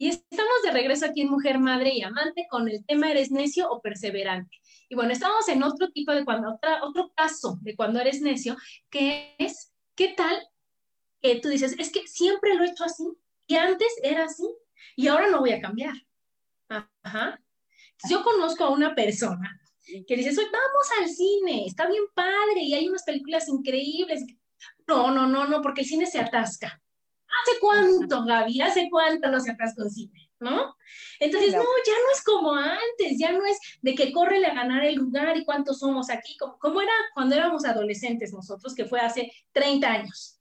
Y 0.00 0.08
estamos 0.10 0.62
de 0.62 0.70
regreso 0.70 1.06
aquí 1.06 1.22
en 1.22 1.30
Mujer, 1.30 1.58
Madre 1.58 1.92
y 1.92 2.02
Amante 2.02 2.46
con 2.48 2.68
el 2.68 2.84
tema 2.86 3.10
¿eres 3.10 3.32
necio 3.32 3.68
o 3.68 3.82
perseverante? 3.82 4.56
Y 4.88 4.94
bueno, 4.94 5.12
estamos 5.12 5.48
en 5.48 5.64
otro 5.64 5.90
tipo 5.90 6.12
de 6.12 6.24
cuando, 6.24 6.54
otra, 6.54 6.84
otro 6.84 7.12
caso 7.14 7.58
de 7.62 7.74
cuando 7.74 8.00
eres 8.00 8.20
necio, 8.20 8.56
que 8.88 9.34
es, 9.38 9.72
¿qué 9.96 10.14
tal 10.16 10.48
que 11.20 11.40
tú 11.40 11.48
dices, 11.48 11.74
es 11.78 11.90
que 11.90 12.06
siempre 12.06 12.54
lo 12.54 12.62
he 12.62 12.70
hecho 12.70 12.84
así 12.84 13.04
y 13.48 13.56
antes 13.56 13.88
era 14.04 14.24
así 14.24 14.48
y 14.94 15.08
ahora 15.08 15.28
no 15.28 15.40
voy 15.40 15.50
a 15.50 15.60
cambiar? 15.60 15.94
Ajá. 17.02 17.42
Yo 18.08 18.22
conozco 18.22 18.64
a 18.64 18.70
una 18.70 18.94
persona 18.94 19.60
que 20.06 20.16
dice, 20.16 20.30
vamos 20.30 20.88
al 21.00 21.08
cine, 21.08 21.66
está 21.66 21.88
bien 21.88 22.04
padre 22.14 22.60
y 22.60 22.74
hay 22.74 22.88
unas 22.88 23.02
películas 23.02 23.48
increíbles. 23.48 24.24
No, 24.86 25.10
no, 25.10 25.26
no, 25.26 25.46
no, 25.48 25.60
porque 25.60 25.80
el 25.80 25.88
cine 25.88 26.06
se 26.06 26.20
atasca. 26.20 26.80
¿Hace 27.28 27.60
cuánto, 27.60 28.24
Gaby? 28.24 28.60
¿Hace 28.60 28.88
cuánto 28.90 29.30
no 29.30 29.40
se 29.40 29.50
atasca 29.50 29.82
el 29.82 29.90
cine? 29.90 30.30
¿No? 30.40 30.76
Entonces, 31.20 31.52
no, 31.52 31.62
ya 31.62 31.92
no 31.92 32.12
es 32.12 32.22
como 32.24 32.54
antes, 32.54 33.18
ya 33.18 33.32
no 33.32 33.44
es 33.44 33.58
de 33.82 33.94
que 33.94 34.12
corre 34.12 34.44
a 34.46 34.54
ganar 34.54 34.84
el 34.84 34.94
lugar 34.94 35.36
y 35.36 35.44
cuántos 35.44 35.80
somos 35.80 36.10
aquí, 36.10 36.36
como, 36.36 36.58
como 36.58 36.80
era 36.80 36.92
cuando 37.14 37.34
éramos 37.34 37.64
adolescentes 37.64 38.32
nosotros, 38.32 38.74
que 38.74 38.84
fue 38.84 39.00
hace 39.00 39.32
30 39.52 39.88
años. 39.88 40.38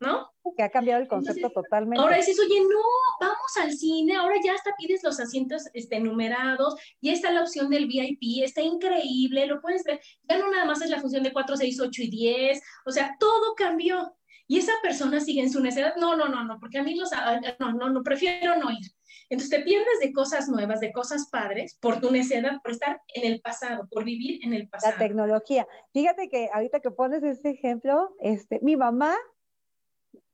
¿no? 0.00 0.32
Que 0.56 0.62
ha 0.62 0.70
cambiado 0.70 1.02
el 1.02 1.08
concepto 1.08 1.50
totalmente. 1.50 2.00
Ahora 2.00 2.16
dices, 2.16 2.40
oye, 2.40 2.60
no, 2.60 2.82
vamos 3.20 3.56
al 3.62 3.72
cine, 3.72 4.16
ahora 4.16 4.36
ya 4.42 4.54
hasta 4.54 4.74
pides 4.76 5.04
los 5.04 5.20
asientos 5.20 5.64
este, 5.74 6.00
numerados, 6.00 6.74
ya 7.00 7.12
está 7.12 7.30
la 7.30 7.42
opción 7.42 7.68
del 7.68 7.86
VIP, 7.86 8.42
está 8.42 8.62
increíble, 8.62 9.46
lo 9.46 9.60
puedes 9.60 9.84
ver, 9.84 10.00
ya 10.28 10.38
no 10.38 10.50
nada 10.50 10.64
más 10.64 10.80
es 10.80 10.90
la 10.90 11.00
función 11.00 11.22
de 11.22 11.32
4, 11.32 11.56
6, 11.56 11.80
8 11.80 12.02
y 12.02 12.10
10, 12.10 12.62
o 12.86 12.90
sea, 12.90 13.14
todo 13.20 13.54
cambió. 13.54 14.16
Y 14.50 14.58
esa 14.58 14.72
persona 14.82 15.20
sigue 15.20 15.42
en 15.42 15.48
su 15.48 15.60
necedad, 15.60 15.94
no, 15.94 16.16
no, 16.16 16.26
no, 16.26 16.42
no, 16.42 16.58
porque 16.58 16.78
a 16.78 16.82
mí 16.82 16.96
los, 16.96 17.12
no, 17.60 17.72
no, 17.72 17.88
no, 17.88 18.02
prefiero 18.02 18.56
no 18.56 18.68
ir. 18.72 18.84
Entonces 19.28 19.56
te 19.56 19.64
pierdes 19.64 20.00
de 20.00 20.12
cosas 20.12 20.48
nuevas, 20.48 20.80
de 20.80 20.90
cosas 20.90 21.28
padres, 21.30 21.78
por 21.80 22.00
tu 22.00 22.10
necedad, 22.10 22.60
por 22.60 22.72
estar 22.72 23.00
en 23.14 23.32
el 23.32 23.40
pasado, 23.40 23.86
por 23.88 24.02
vivir 24.02 24.44
en 24.44 24.52
el 24.52 24.68
pasado. 24.68 24.94
La 24.94 24.98
tecnología. 24.98 25.68
Fíjate 25.92 26.28
que 26.28 26.50
ahorita 26.52 26.80
que 26.80 26.90
pones 26.90 27.22
este 27.22 27.50
ejemplo, 27.50 28.16
este, 28.18 28.58
mi 28.60 28.74
mamá 28.74 29.16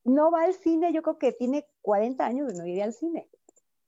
no 0.03 0.31
va 0.31 0.45
al 0.45 0.55
cine, 0.55 0.95
yo 0.95 1.03
creo 1.03 1.19
que 1.19 1.33
tiene 1.33 1.67
40 1.83 2.25
años 2.25 2.55
no 2.55 2.65
ir 2.65 2.83
al 2.83 2.95
cine. 2.95 3.29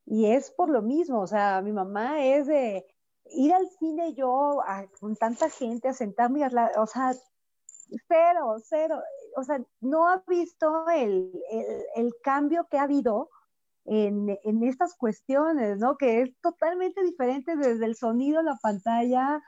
Y 0.05 0.27
es 0.27 0.51
por 0.51 0.69
lo 0.69 0.83
mismo, 0.83 1.23
o 1.23 1.27
sea, 1.27 1.63
mi 1.63 1.73
mamá 1.73 2.23
es 2.23 2.47
de 2.47 2.85
ir 3.31 3.55
al 3.55 3.67
cine 3.79 4.13
yo 4.13 4.61
con 5.01 5.17
tanta 5.17 5.49
gente 5.49 5.89
a 5.89 5.95
sentarme, 5.95 6.45
a 6.45 6.71
o 6.77 6.87
sea, 6.87 7.15
cero, 8.09 8.57
cero, 8.63 9.03
o 9.39 9.45
sea, 9.45 9.63
no 9.81 10.09
ha 10.09 10.23
visto 10.27 10.89
el, 10.91 11.33
cambio 12.23 12.67
que 12.71 12.79
ha 12.79 12.83
habido 12.83 13.31
en, 13.85 14.29
estas 14.63 14.95
cuestiones, 14.95 15.79
¿no? 15.79 15.97
Que 15.97 16.23
es 16.23 16.41
totalmente 16.41 17.03
diferente 17.03 17.57
desde 17.57 17.85
el 17.87 17.95
sonido, 17.95 18.43
la 18.43 18.59
pantalla, 18.61 19.43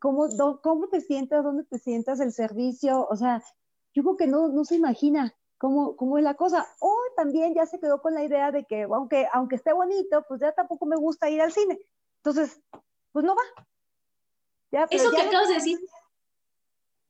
cómo, 0.00 0.28
cómo 0.62 0.88
te 0.88 1.00
sientas, 1.00 1.44
dónde 1.44 1.64
te 1.64 1.78
sientas, 1.78 2.20
el 2.20 2.32
servicio, 2.32 3.06
o 3.08 3.16
sea, 3.16 3.42
yo 3.94 4.02
creo 4.02 4.16
que 4.16 4.26
no, 4.26 4.48
no 4.48 4.64
se 4.64 4.76
imagina 4.76 5.34
cómo, 5.58 5.96
cómo 5.96 6.18
es 6.18 6.24
la 6.24 6.34
cosa. 6.34 6.66
O 6.80 6.94
también 7.16 7.54
ya 7.54 7.66
se 7.66 7.78
quedó 7.78 8.00
con 8.02 8.14
la 8.14 8.24
idea 8.24 8.50
de 8.50 8.64
que, 8.64 8.82
aunque, 8.82 9.26
aunque 9.32 9.56
esté 9.56 9.72
bonito, 9.72 10.24
pues 10.28 10.40
ya 10.40 10.52
tampoco 10.52 10.86
me 10.86 10.96
gusta 10.96 11.30
ir 11.30 11.40
al 11.40 11.52
cine. 11.52 11.78
Entonces, 12.18 12.60
pues 13.12 13.24
no 13.24 13.34
va. 13.34 14.86
eso 14.90 15.10
que 15.10 15.22
acabas 15.22 15.48
de 15.48 15.54
decir, 15.54 15.78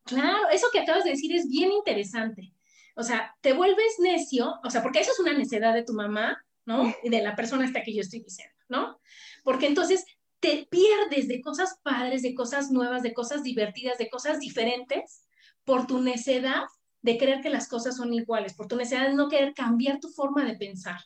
claro, 0.07 0.49
eso 0.51 0.69
que 0.73 0.81
acabas 0.81 1.05
de 1.05 1.11
decir 1.11 1.35
es 1.35 1.49
bien 1.49 1.73
interesante. 1.73 2.53
O 2.95 3.03
sea, 3.03 3.37
te 3.43 3.53
vuelves 3.53 3.97
necio, 3.99 4.55
o 4.65 4.71
sea, 4.71 4.83
porque 4.83 5.01
eso 5.01 5.13
es 5.13 5.19
una 5.19 5.35
necedad 5.35 5.75
de 5.75 5.83
tu 5.83 5.93
mamá, 5.93 6.43
¿no? 6.65 6.95
Y 7.03 7.11
de 7.11 7.23
la 7.23 7.37
persona 7.37 7.67
esta 7.67 7.83
que 7.83 7.95
yo 7.95 8.01
estoy 8.01 8.21
diciendo, 8.21 8.55
¿no? 8.69 8.99
Porque 9.45 9.67
entonces 9.67 10.05
te 10.41 10.67
pierdes 10.71 11.29
de 11.29 11.41
cosas 11.41 11.79
padres, 11.83 12.23
de 12.23 12.35
cosas 12.35 12.71
nuevas, 12.71 13.03
de 13.03 13.13
cosas 13.13 13.43
divertidas, 13.43 13.99
de 13.99 14.09
cosas 14.09 14.41
diferentes 14.41 15.27
por 15.65 15.87
tu 15.87 16.01
necedad 16.01 16.65
de 17.03 17.19
creer 17.19 17.41
que 17.41 17.51
las 17.51 17.69
cosas 17.69 17.97
son 17.97 18.13
iguales, 18.13 18.55
por 18.55 18.67
tu 18.67 18.77
necesidad 18.77 19.09
de 19.09 19.15
no 19.15 19.29
querer 19.29 19.55
cambiar 19.55 20.01
tu 20.01 20.09
forma 20.09 20.45
de 20.45 20.57
pensar. 20.57 20.99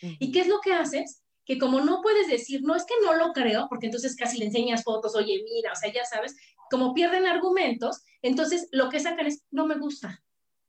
¿Y 0.00 0.30
qué 0.30 0.40
es 0.40 0.48
lo 0.48 0.60
que 0.60 0.74
haces? 0.74 1.22
Que 1.46 1.58
como 1.58 1.80
no 1.80 2.02
puedes 2.02 2.28
decir, 2.28 2.60
no 2.62 2.74
es 2.74 2.84
que 2.84 2.94
no 3.02 3.14
lo 3.14 3.32
creo, 3.32 3.66
porque 3.70 3.86
entonces 3.86 4.14
casi 4.16 4.36
le 4.38 4.44
enseñas 4.46 4.84
fotos, 4.84 5.14
oye, 5.14 5.42
mira, 5.44 5.72
o 5.72 5.76
sea, 5.76 5.90
ya 5.90 6.04
sabes, 6.04 6.36
como 6.70 6.94
pierden 6.94 7.26
argumentos, 7.26 8.02
entonces 8.22 8.68
lo 8.72 8.88
que 8.88 9.00
sacan 9.00 9.26
es, 9.26 9.44
no 9.50 9.66
me 9.66 9.76
gusta. 9.76 10.22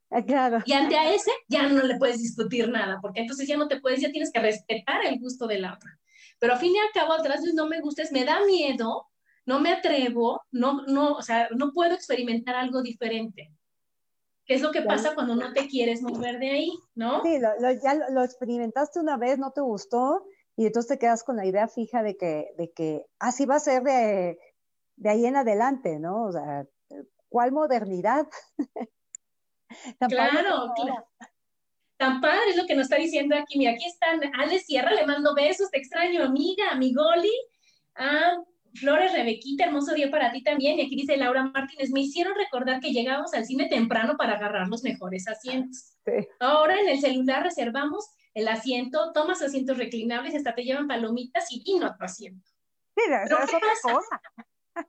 Ah, 0.09 0.23
claro. 0.23 0.63
Y 0.65 0.73
ante 0.73 0.95
a 0.95 1.13
ese 1.13 1.31
ya 1.49 1.67
no 1.67 1.83
le 1.83 1.97
puedes 1.97 2.19
discutir 2.19 2.69
nada, 2.69 2.99
porque 3.01 3.21
entonces 3.21 3.47
ya 3.47 3.57
no 3.57 3.67
te 3.67 3.79
puedes, 3.79 4.01
ya 4.01 4.11
tienes 4.11 4.31
que 4.31 4.39
respetar 4.39 5.05
el 5.05 5.19
gusto 5.19 5.47
de 5.47 5.59
la 5.59 5.73
otra. 5.73 5.99
Pero 6.39 6.53
al 6.53 6.59
fin 6.59 6.75
y 6.75 6.79
al 6.79 6.91
cabo, 6.93 7.13
atrás 7.13 7.43
de 7.43 7.53
no 7.53 7.67
me 7.67 7.81
gustes, 7.81 8.11
me 8.11 8.23
da 8.23 8.45
miedo, 8.45 9.07
no 9.45 9.59
me 9.59 9.71
atrevo, 9.71 10.41
no, 10.51 10.83
no, 10.87 11.13
o 11.13 11.21
sea, 11.21 11.49
no 11.55 11.71
puedo 11.73 11.93
experimentar 11.93 12.55
algo 12.55 12.81
diferente. 12.81 13.51
¿Qué 14.45 14.53
es 14.53 14.61
lo 14.61 14.71
que 14.71 14.81
pasa 14.81 15.13
cuando 15.13 15.35
no 15.35 15.51
te 15.51 15.67
quieres 15.67 16.01
mover 16.01 16.39
de 16.39 16.51
ahí, 16.51 16.71
no? 16.95 17.21
Sí, 17.21 17.37
ya 17.83 17.95
lo 18.09 18.23
experimentaste 18.23 18.99
una 18.99 19.17
vez, 19.17 19.37
no 19.37 19.51
te 19.51 19.59
gustó, 19.59 20.25
y 20.55 20.65
entonces 20.65 20.89
te 20.89 20.99
quedas 20.99 21.23
con 21.23 21.35
la 21.35 21.45
idea 21.45 21.67
fija 21.67 22.01
de 22.01 22.15
que, 22.17 22.53
de 22.57 22.71
que 22.71 23.05
así 23.19 23.45
va 23.45 23.55
a 23.55 23.59
ser 23.59 23.83
de, 23.83 24.39
de 24.97 25.09
ahí 25.09 25.25
en 25.25 25.37
adelante, 25.37 25.99
¿no? 25.99 26.25
O 26.25 26.31
sea, 26.31 26.65
¿cuál 27.29 27.51
modernidad? 27.51 28.27
claro, 30.09 30.73
claro. 30.75 31.07
Tan 31.97 32.21
padre 32.21 32.49
es 32.49 32.57
lo 32.57 32.65
que 32.65 32.75
nos 32.75 32.85
está 32.85 32.97
diciendo 32.97 33.35
aquí. 33.35 33.57
Mira, 33.57 33.71
aquí 33.71 33.87
están 33.87 34.19
Ale 34.35 34.59
Sierra, 34.59 34.93
le 34.93 35.05
mando 35.05 35.33
besos, 35.33 35.71
te 35.71 35.79
extraño, 35.79 36.23
amiga, 36.23 36.69
amigoli. 36.71 37.33
Ah, 37.95 38.37
Flores 38.75 39.13
Rebequita, 39.13 39.65
hermoso 39.65 39.93
día 39.95 40.11
para 40.11 40.31
ti 40.31 40.43
también. 40.43 40.77
Y 40.77 40.85
aquí 40.85 40.95
dice 40.95 41.17
Laura 41.17 41.43
Martínez, 41.43 41.89
me 41.91 42.01
hicieron 42.01 42.35
recordar 42.35 42.79
que 42.79 42.91
llegábamos 42.91 43.33
al 43.33 43.45
cine 43.45 43.67
temprano 43.67 44.15
para 44.17 44.33
agarrar 44.33 44.67
los 44.67 44.83
mejores 44.83 45.27
asientos. 45.27 45.97
Ahora 46.39 46.79
en 46.79 46.89
el 46.89 46.99
celular 46.99 47.43
reservamos 47.43 48.05
el 48.35 48.47
asiento, 48.47 49.11
tomas 49.13 49.41
asientos 49.41 49.77
reclinables, 49.77 50.35
hasta 50.35 50.53
te 50.53 50.63
llevan 50.63 50.87
palomitas 50.87 51.51
y 51.51 51.63
vino 51.63 51.87
a 51.87 51.97
tu 51.97 52.03
asiento. 52.03 52.47
Sí, 52.95 53.01
es 53.25 53.31
otra 53.31 53.59
cosa. 53.81 54.21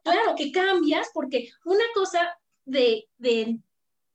Claro, 0.02 0.34
que 0.36 0.52
cambias 0.52 1.10
porque 1.12 1.50
una 1.64 1.84
cosa 1.94 2.38
de, 2.64 3.08
de, 3.16 3.58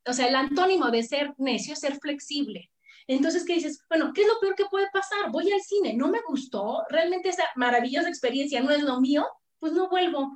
o 0.05 0.13
sea, 0.13 0.27
el 0.27 0.35
antónimo 0.35 0.91
de 0.91 1.03
ser 1.03 1.33
necio 1.37 1.73
es 1.73 1.79
ser 1.79 1.99
flexible. 1.99 2.71
Entonces, 3.07 3.45
¿qué 3.45 3.55
dices? 3.55 3.83
Bueno, 3.89 4.11
¿qué 4.13 4.21
es 4.21 4.27
lo 4.27 4.39
peor 4.39 4.55
que 4.55 4.65
puede 4.65 4.89
pasar? 4.91 5.31
Voy 5.31 5.51
al 5.51 5.61
cine, 5.61 5.93
no 5.93 6.07
me 6.07 6.21
gustó, 6.27 6.83
realmente 6.89 7.29
esa 7.29 7.43
maravillosa 7.55 8.07
experiencia 8.07 8.61
no 8.61 8.71
es 8.71 8.81
lo 8.81 9.01
mío, 9.01 9.25
pues 9.59 9.73
no 9.73 9.89
vuelvo. 9.89 10.31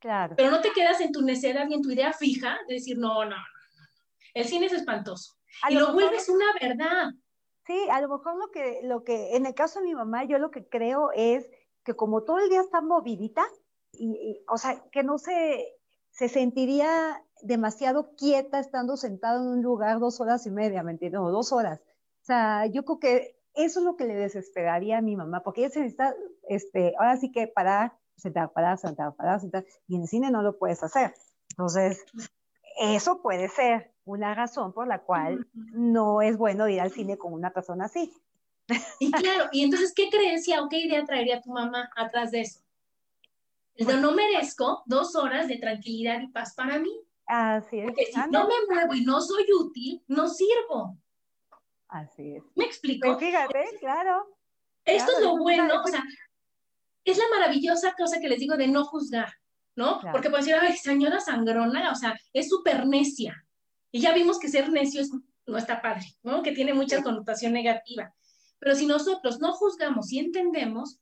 Claro. 0.00 0.34
Pero 0.36 0.50
no 0.50 0.60
te 0.60 0.72
quedas 0.72 1.00
en 1.00 1.12
tu 1.12 1.22
necedad 1.22 1.66
y 1.68 1.74
en 1.74 1.82
tu 1.82 1.90
idea 1.90 2.12
fija 2.12 2.58
de 2.68 2.74
decir, 2.74 2.98
no, 2.98 3.24
no, 3.24 3.36
no, 3.36 3.44
el 4.34 4.44
cine 4.44 4.66
es 4.66 4.72
espantoso. 4.72 5.34
y 5.68 5.74
lo, 5.74 5.92
vuelves 5.92 6.28
una 6.28 6.46
verdad. 6.60 7.12
Sí, 7.66 7.78
a 7.90 8.00
lo 8.00 8.08
mejor 8.08 8.36
lo 8.36 8.50
que, 8.50 8.80
lo 8.82 9.04
que, 9.04 9.36
en 9.36 9.46
el 9.46 9.54
caso 9.54 9.78
de 9.78 9.86
mi 9.86 9.94
mamá, 9.94 10.24
yo 10.24 10.38
lo 10.38 10.50
que 10.50 10.68
creo 10.68 11.10
es 11.14 11.48
que 11.84 11.94
como 11.94 12.22
todo 12.24 12.38
el 12.38 12.50
día 12.50 12.60
está 12.60 12.82
movidita, 12.82 13.46
y, 13.98 14.42
o 14.48 14.58
sea, 14.58 14.82
que 14.90 15.02
no 15.02 15.18
se, 15.18 15.76
se 16.10 16.28
sentiría 16.28 17.22
demasiado 17.42 18.14
quieta 18.16 18.58
estando 18.58 18.96
sentada 18.96 19.40
en 19.40 19.48
un 19.48 19.62
lugar 19.62 19.98
dos 19.98 20.20
horas 20.20 20.46
y 20.46 20.50
media, 20.50 20.82
¿me 20.82 20.92
entiendes? 20.92 21.20
O 21.20 21.30
dos 21.30 21.52
horas. 21.52 21.80
O 22.22 22.24
sea, 22.24 22.66
yo 22.66 22.84
creo 22.84 22.98
que 22.98 23.36
eso 23.54 23.80
es 23.80 23.84
lo 23.84 23.96
que 23.96 24.04
le 24.04 24.14
desesperaría 24.14 24.98
a 24.98 25.02
mi 25.02 25.16
mamá, 25.16 25.42
porque 25.42 25.60
ella 25.60 25.70
se 25.70 25.80
necesita, 25.80 26.14
este, 26.48 26.94
ahora 26.98 27.16
sí 27.16 27.30
que 27.30 27.46
parar, 27.46 27.92
sentar, 28.16 28.52
parar, 28.52 28.78
sentar, 28.78 29.14
parar, 29.14 29.40
sentar, 29.40 29.64
y 29.86 29.96
en 29.96 30.02
el 30.02 30.08
cine 30.08 30.30
no 30.30 30.42
lo 30.42 30.58
puedes 30.58 30.82
hacer. 30.82 31.14
Entonces, 31.50 32.04
eso 32.80 33.22
puede 33.22 33.48
ser 33.48 33.92
una 34.04 34.34
razón 34.34 34.72
por 34.72 34.86
la 34.86 35.02
cual 35.02 35.46
no 35.52 36.20
es 36.22 36.36
bueno 36.36 36.68
ir 36.68 36.80
al 36.80 36.90
cine 36.90 37.16
con 37.16 37.32
una 37.32 37.52
persona 37.52 37.86
así. 37.86 38.12
Y 38.98 39.10
claro, 39.12 39.50
y 39.52 39.62
entonces, 39.62 39.92
¿qué 39.94 40.08
creencia 40.10 40.62
o 40.62 40.68
qué 40.68 40.78
idea 40.78 41.04
traería 41.04 41.40
tu 41.40 41.50
mamá 41.50 41.90
atrás 41.96 42.30
de 42.30 42.40
eso? 42.40 42.60
El 43.76 44.00
no 44.00 44.12
merezco 44.12 44.82
dos 44.86 45.16
horas 45.16 45.48
de 45.48 45.58
tranquilidad 45.58 46.20
y 46.20 46.28
paz 46.28 46.54
para 46.54 46.78
mí. 46.78 46.92
Así 47.26 47.80
es. 47.80 47.86
Porque 47.86 48.06
si 48.06 48.20
no 48.30 48.46
me 48.46 48.54
muevo 48.74 48.94
y 48.94 49.04
no 49.04 49.20
soy 49.20 49.46
útil, 49.58 50.02
no 50.06 50.28
sirvo. 50.28 50.96
Así 51.88 52.36
es. 52.36 52.44
¿Me 52.54 52.64
explico? 52.64 53.08
Pues 53.08 53.18
fíjate, 53.18 53.64
claro. 53.80 54.36
Esto 54.84 55.12
es 55.12 55.20
lo 55.24 55.38
bueno, 55.38 55.82
o 55.82 55.86
sea, 55.86 56.02
es 57.04 57.18
la 57.18 57.24
maravillosa 57.30 57.94
cosa 57.96 58.20
que 58.20 58.28
les 58.28 58.38
digo 58.38 58.56
de 58.56 58.68
no 58.68 58.84
juzgar, 58.84 59.32
¿no? 59.76 60.00
Porque 60.12 60.28
pueden 60.28 60.44
decir, 60.44 60.60
ay, 60.60 60.76
señora 60.76 61.20
sangrona, 61.20 61.90
o 61.90 61.94
sea, 61.94 62.18
es 62.32 62.48
súper 62.48 62.86
necia. 62.86 63.46
Y 63.90 64.00
ya 64.00 64.12
vimos 64.12 64.38
que 64.38 64.48
ser 64.48 64.70
necio 64.70 65.00
es, 65.00 65.10
no 65.46 65.56
está 65.56 65.80
padre, 65.80 66.04
¿no? 66.22 66.42
Que 66.42 66.52
tiene 66.52 66.74
mucha 66.74 67.02
connotación 67.02 67.52
negativa. 67.52 68.14
Pero 68.58 68.74
si 68.74 68.86
nosotros 68.86 69.40
no 69.40 69.52
juzgamos 69.52 70.10
y 70.12 70.18
entendemos, 70.18 71.00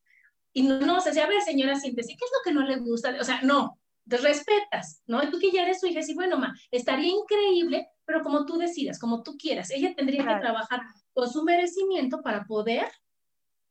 y 0.53 0.63
no, 0.63 0.81
no 0.81 0.99
o 0.99 1.01
sea, 1.01 1.25
a 1.25 1.29
ver, 1.29 1.41
señora, 1.43 1.77
siéntese, 1.77 2.17
¿qué 2.19 2.25
es 2.25 2.31
lo 2.33 2.43
que 2.45 2.53
no 2.53 2.67
le 2.67 2.77
gusta? 2.77 3.15
O 3.21 3.25
sea, 3.25 3.41
no, 3.43 3.79
te 4.09 4.17
respetas, 4.19 5.03
¿no? 5.07 5.23
Y 5.23 5.31
tú 5.31 5.39
que 5.39 5.51
ya 5.51 5.63
eres 5.63 5.81
su 5.81 5.87
hija, 5.87 6.03
sí, 6.03 6.15
bueno, 6.15 6.39
ma, 6.39 6.55
estaría 6.71 7.11
increíble, 7.11 7.89
pero 8.05 8.23
como 8.23 8.45
tú 8.45 8.59
decidas, 8.59 8.99
como 8.99 9.23
tú 9.23 9.37
quieras. 9.37 9.71
Ella 9.71 9.95
tendría 9.95 10.21
que 10.27 10.41
trabajar 10.41 10.81
con 11.13 11.31
su 11.31 11.45
merecimiento 11.45 12.23
para 12.23 12.45
poder 12.45 12.87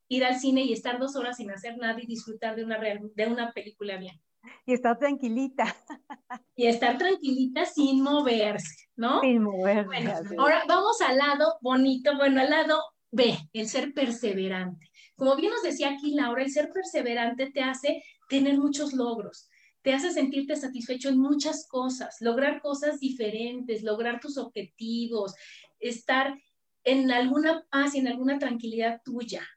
ir 0.08 0.24
al 0.24 0.38
cine 0.38 0.62
y 0.62 0.72
estar 0.72 0.98
dos 0.98 1.16
horas 1.16 1.36
sin 1.36 1.50
hacer 1.50 1.76
nada 1.78 2.00
y 2.00 2.06
disfrutar 2.06 2.56
de 2.56 2.64
una, 2.64 2.78
de 2.78 3.26
una 3.26 3.52
película 3.52 3.96
bien. 3.96 4.20
Y 4.66 4.74
estar 4.74 4.98
tranquilita. 4.98 5.64
Y 6.54 6.66
estar 6.66 6.98
tranquilita 6.98 7.64
sin 7.64 8.02
moverse, 8.02 8.88
¿no? 8.94 9.20
Sin 9.22 9.42
moverse. 9.42 9.86
Bueno, 9.86 10.12
ahora 10.38 10.62
vamos 10.68 11.00
al 11.00 11.16
lado 11.16 11.56
bonito, 11.62 12.14
bueno, 12.16 12.42
al 12.42 12.50
lado 12.50 12.78
B, 13.10 13.38
el 13.54 13.68
ser 13.68 13.94
perseverante. 13.94 14.91
Como 15.22 15.36
bien 15.36 15.52
nos 15.52 15.62
decía 15.62 15.90
aquí 15.90 16.14
Laura, 16.14 16.42
el 16.42 16.50
ser 16.50 16.72
perseverante 16.72 17.48
te 17.52 17.60
hace 17.60 18.02
tener 18.28 18.58
muchos 18.58 18.92
logros, 18.92 19.48
te 19.80 19.94
hace 19.94 20.10
sentirte 20.10 20.56
satisfecho 20.56 21.10
en 21.10 21.18
muchas 21.18 21.68
cosas, 21.68 22.16
lograr 22.18 22.60
cosas 22.60 22.98
diferentes, 22.98 23.84
lograr 23.84 24.18
tus 24.18 24.36
objetivos, 24.36 25.32
estar 25.78 26.36
en 26.82 27.08
alguna 27.12 27.64
paz 27.70 27.94
y 27.94 28.00
en 28.00 28.08
alguna 28.08 28.40
tranquilidad 28.40 29.00
tuya, 29.04 29.48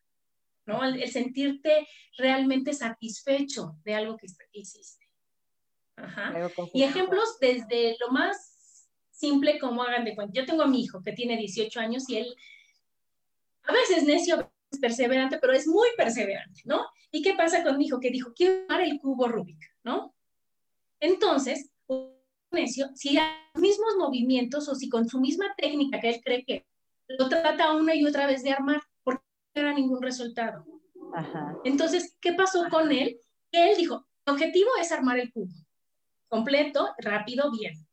¿no? 0.67 0.83
El, 0.83 1.09
sentirte 1.09 1.87
realmente 2.15 2.71
satisfecho 2.71 3.75
de 3.83 3.95
algo 3.95 4.17
que 4.17 4.27
hiciste. 4.51 5.07
Ajá. 5.95 6.31
Y 6.75 6.83
ejemplos 6.83 7.39
desde 7.41 7.97
lo 8.01 8.11
más 8.11 8.87
simple 9.09 9.57
como 9.57 9.81
hagan 9.81 10.05
de 10.05 10.13
cuenta. 10.13 10.31
Yo 10.31 10.45
tengo 10.45 10.61
a 10.61 10.67
mi 10.67 10.83
hijo 10.83 11.01
que 11.01 11.13
tiene 11.13 11.37
18 11.37 11.79
años 11.79 12.07
y 12.07 12.17
él 12.17 12.35
a 13.63 13.73
veces 13.73 14.03
necio, 14.03 14.51
perseverante, 14.79 15.37
pero 15.39 15.53
es 15.53 15.67
muy 15.67 15.87
perseverante, 15.97 16.61
¿no? 16.65 16.85
¿Y 17.11 17.21
qué 17.21 17.33
pasa 17.33 17.63
con 17.63 17.77
mi 17.77 17.85
hijo 17.85 17.99
que 17.99 18.11
dijo, 18.11 18.33
quiero 18.35 18.63
armar 18.67 18.81
el 18.81 18.99
cubo 18.99 19.27
Rubik, 19.27 19.59
¿no? 19.83 20.13
Entonces, 20.99 21.71
necio, 22.51 22.89
si 22.95 23.17
a 23.17 23.49
los 23.53 23.61
mismos 23.61 23.95
movimientos 23.97 24.67
o 24.69 24.75
si 24.75 24.89
con 24.89 25.07
su 25.07 25.19
misma 25.19 25.53
técnica 25.57 25.99
que 25.99 26.09
él 26.09 26.21
cree 26.23 26.45
que 26.45 26.65
lo 27.07 27.29
trata 27.29 27.73
una 27.73 27.93
y 27.93 28.05
otra 28.05 28.25
vez 28.27 28.43
de 28.43 28.51
armar, 28.51 28.81
porque 29.03 29.23
no 29.53 29.61
era 29.61 29.73
ningún 29.73 30.01
resultado. 30.01 30.65
Entonces, 31.63 32.17
¿qué 32.19 32.33
pasó 32.33 32.67
con 32.69 32.91
él? 32.91 33.19
Él 33.51 33.77
dijo, 33.77 34.05
mi 34.25 34.33
objetivo 34.33 34.69
es 34.81 34.91
armar 34.91 35.19
el 35.19 35.31
cubo, 35.31 35.53
completo, 36.27 36.93
rápido, 36.97 37.51
bien. 37.51 37.84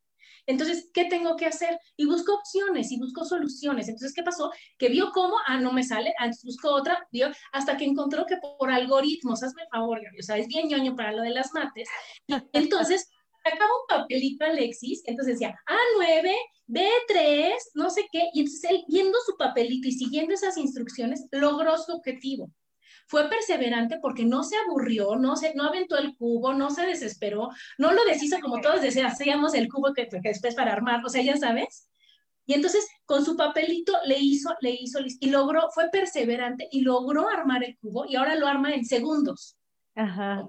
Entonces, 0.46 0.90
¿qué 0.92 1.04
tengo 1.06 1.36
que 1.36 1.46
hacer? 1.46 1.78
Y 1.96 2.06
buscó 2.06 2.34
opciones 2.34 2.90
y 2.90 2.98
buscó 2.98 3.24
soluciones. 3.24 3.88
Entonces, 3.88 4.12
¿qué 4.14 4.22
pasó? 4.22 4.50
Que 4.78 4.88
vio 4.88 5.10
cómo, 5.12 5.36
ah, 5.46 5.58
no 5.58 5.72
me 5.72 5.84
sale, 5.84 6.12
antes 6.18 6.40
ah, 6.42 6.46
buscó 6.46 6.70
otra, 6.72 7.06
vio, 7.12 7.28
hasta 7.52 7.76
que 7.76 7.84
encontró 7.84 8.26
que 8.26 8.36
por 8.58 8.70
algoritmos, 8.70 9.42
hazme 9.42 9.62
el 9.62 9.68
favor, 9.68 10.00
o 10.18 10.22
sea, 10.22 10.36
es 10.36 10.48
bien 10.48 10.68
ñoño 10.68 10.96
para 10.96 11.12
lo 11.12 11.22
de 11.22 11.30
las 11.30 11.52
mates. 11.52 11.88
Entonces, 12.52 13.08
sacaba 13.44 13.70
un 13.70 13.86
papelito 13.88 14.44
Alexis, 14.44 15.02
entonces 15.04 15.34
decía 15.34 15.58
A9, 15.98 16.32
B3, 16.68 17.52
no 17.74 17.90
sé 17.90 18.06
qué, 18.12 18.30
y 18.32 18.40
entonces 18.40 18.70
él 18.70 18.84
viendo 18.88 19.18
su 19.26 19.36
papelito 19.36 19.88
y 19.88 19.92
siguiendo 19.92 20.32
esas 20.32 20.56
instrucciones, 20.56 21.26
logró 21.32 21.76
su 21.78 21.92
objetivo. 21.92 22.52
Fue 23.06 23.28
perseverante 23.28 23.98
porque 24.00 24.24
no 24.24 24.42
se 24.42 24.56
aburrió, 24.56 25.16
no, 25.16 25.36
se, 25.36 25.54
no 25.54 25.64
aventó 25.64 25.96
el 25.98 26.16
cubo, 26.16 26.54
no 26.54 26.70
se 26.70 26.86
desesperó, 26.86 27.50
no 27.78 27.92
lo 27.92 28.04
deshizo 28.04 28.38
como 28.40 28.60
todos 28.60 28.80
deseamos 28.80 29.54
el 29.54 29.68
cubo 29.68 29.92
que, 29.92 30.08
que 30.08 30.20
después 30.22 30.54
para 30.54 30.72
armar, 30.72 31.04
o 31.04 31.08
sea, 31.08 31.22
ya 31.22 31.36
sabes. 31.36 31.88
Y 32.46 32.54
entonces 32.54 32.86
con 33.04 33.24
su 33.24 33.36
papelito 33.36 33.92
le 34.04 34.18
hizo, 34.18 34.54
le 34.60 34.70
hizo, 34.72 34.98
y 35.20 35.30
logró, 35.30 35.70
fue 35.72 35.90
perseverante 35.90 36.68
y 36.70 36.80
logró 36.80 37.28
armar 37.28 37.62
el 37.64 37.78
cubo 37.78 38.04
y 38.06 38.16
ahora 38.16 38.34
lo 38.34 38.46
arma 38.46 38.74
en 38.74 38.84
segundos. 38.84 39.56
Ajá. 39.94 40.46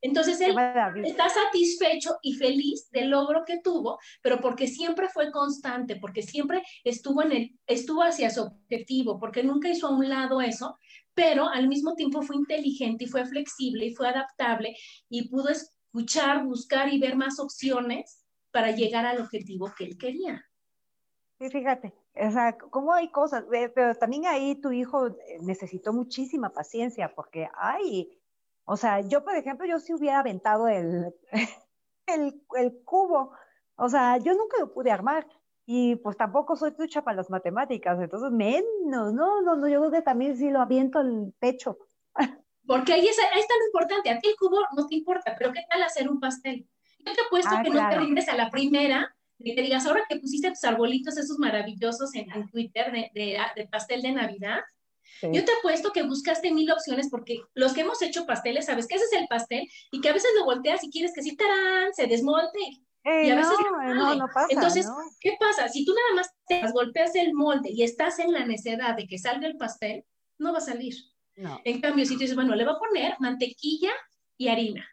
Entonces 0.00 0.40
él 0.40 0.54
está 1.04 1.28
satisfecho 1.28 2.18
y 2.22 2.34
feliz 2.34 2.88
del 2.90 3.10
logro 3.10 3.44
que 3.44 3.60
tuvo, 3.60 3.98
pero 4.22 4.40
porque 4.40 4.68
siempre 4.68 5.08
fue 5.08 5.32
constante, 5.32 5.96
porque 5.96 6.22
siempre 6.22 6.62
estuvo 6.84 7.22
en 7.22 7.32
el, 7.32 7.58
estuvo 7.66 8.02
hacia 8.02 8.30
su 8.30 8.42
objetivo, 8.42 9.18
porque 9.18 9.42
nunca 9.42 9.68
hizo 9.68 9.88
a 9.88 9.96
un 9.96 10.08
lado 10.08 10.40
eso, 10.40 10.78
pero 11.14 11.48
al 11.48 11.68
mismo 11.68 11.94
tiempo 11.94 12.22
fue 12.22 12.36
inteligente 12.36 13.04
y 13.04 13.08
fue 13.08 13.24
flexible 13.24 13.86
y 13.86 13.94
fue 13.94 14.08
adaptable 14.08 14.76
y 15.08 15.28
pudo 15.28 15.48
escuchar, 15.48 16.44
buscar 16.44 16.92
y 16.92 16.98
ver 16.98 17.16
más 17.16 17.38
opciones 17.38 18.24
para 18.50 18.72
llegar 18.72 19.06
al 19.06 19.20
objetivo 19.20 19.72
que 19.76 19.84
él 19.84 19.98
quería. 19.98 20.44
Sí, 21.38 21.50
fíjate, 21.50 21.92
o 22.14 22.30
sea, 22.30 22.56
cómo 22.56 22.92
hay 22.92 23.10
cosas, 23.10 23.44
pero 23.74 23.94
también 23.96 24.26
ahí 24.26 24.54
tu 24.60 24.70
hijo 24.70 25.16
necesitó 25.40 25.92
muchísima 25.92 26.50
paciencia 26.50 27.12
porque, 27.14 27.48
ay, 27.56 28.20
o 28.64 28.76
sea, 28.76 29.00
yo, 29.00 29.24
por 29.24 29.36
ejemplo, 29.36 29.66
yo 29.66 29.78
sí 29.78 29.92
hubiera 29.92 30.20
aventado 30.20 30.68
el, 30.68 31.14
el, 32.06 32.42
el 32.56 32.82
cubo. 32.84 33.32
O 33.76 33.88
sea, 33.88 34.18
yo 34.18 34.34
nunca 34.34 34.58
lo 34.58 34.72
pude 34.72 34.90
armar. 34.90 35.26
Y 35.66 35.96
pues 35.96 36.16
tampoco 36.16 36.56
soy 36.56 36.72
trucha 36.72 37.02
para 37.02 37.16
las 37.16 37.30
matemáticas, 37.30 37.98
entonces 38.00 38.30
menos, 38.30 39.14
no, 39.14 39.40
no, 39.40 39.56
no, 39.56 39.68
yo 39.68 39.80
creo 39.80 39.90
que 39.90 40.02
también 40.02 40.36
sí 40.36 40.50
lo 40.50 40.60
aviento 40.60 40.98
al 40.98 41.32
pecho. 41.38 41.78
Porque 42.66 42.92
ahí, 42.92 43.06
es, 43.06 43.18
ahí 43.18 43.40
está 43.40 43.54
lo 43.58 43.66
importante, 43.66 44.10
a 44.10 44.18
ti 44.18 44.28
el 44.28 44.36
cubo 44.36 44.58
no 44.76 44.86
te 44.86 44.94
importa, 44.94 45.34
pero 45.38 45.52
¿qué 45.52 45.60
tal 45.68 45.82
hacer 45.82 46.08
un 46.08 46.20
pastel? 46.20 46.66
Yo 46.98 47.12
te 47.12 47.20
he 47.20 47.28
puesto 47.30 47.50
ah, 47.52 47.62
que 47.62 47.70
no 47.70 47.88
te 47.88 47.98
rindes 47.98 48.28
a 48.28 48.36
la 48.36 48.50
primera, 48.50 49.14
y 49.38 49.54
te 49.54 49.62
digas, 49.62 49.86
ahora 49.86 50.04
que 50.08 50.18
pusiste 50.18 50.48
tus 50.50 50.64
arbolitos 50.64 51.16
esos 51.16 51.38
maravillosos 51.38 52.14
en, 52.14 52.48
Twitter 52.50 52.92
de, 52.92 53.10
de, 53.14 53.38
de, 53.56 53.66
pastel 53.68 54.02
de 54.02 54.12
Navidad, 54.12 54.60
Yo 55.22 55.44
te 55.44 55.52
apuesto 55.58 55.92
que 55.92 56.02
buscaste 56.02 56.52
mil 56.52 56.70
opciones 56.70 57.08
porque 57.10 57.40
los 57.54 57.72
que 57.72 57.82
hemos 57.82 58.00
hecho 58.02 58.26
pasteles, 58.26 58.66
sabes 58.66 58.86
que 58.86 58.96
ese 58.96 59.04
es 59.04 59.12
el 59.12 59.26
pastel 59.28 59.68
y 59.90 60.00
que 60.00 60.08
a 60.08 60.12
veces 60.12 60.30
lo 60.38 60.44
volteas 60.44 60.82
y 60.84 60.90
quieres 60.90 61.12
que 61.14 61.22
sí, 61.22 61.36
tarán, 61.36 61.92
se 61.94 62.06
desmonte. 62.06 62.58
Y 63.04 63.30
a 63.30 63.36
veces 63.36 63.52
no, 63.70 63.94
no, 63.94 64.14
no, 64.14 64.26
pasa. 64.28 64.46
Entonces, 64.48 64.88
¿qué 65.20 65.36
pasa? 65.38 65.68
Si 65.68 65.84
tú 65.84 65.92
nada 65.92 66.22
más 66.22 66.34
te 66.46 66.72
golpeas 66.72 67.14
el 67.14 67.34
molde 67.34 67.70
y 67.70 67.82
estás 67.82 68.18
en 68.18 68.32
la 68.32 68.46
necesidad 68.46 68.96
de 68.96 69.06
que 69.06 69.18
salga 69.18 69.46
el 69.46 69.58
pastel, 69.58 70.04
no 70.38 70.52
va 70.52 70.58
a 70.58 70.62
salir. 70.62 70.94
No. 71.36 71.60
En 71.64 71.80
cambio, 71.80 72.06
si 72.06 72.14
tú 72.14 72.20
dices, 72.20 72.36
bueno, 72.36 72.54
le 72.54 72.64
voy 72.64 72.74
a 72.74 72.78
poner 72.78 73.16
mantequilla 73.18 73.92
y 74.38 74.48
harina. 74.48 74.88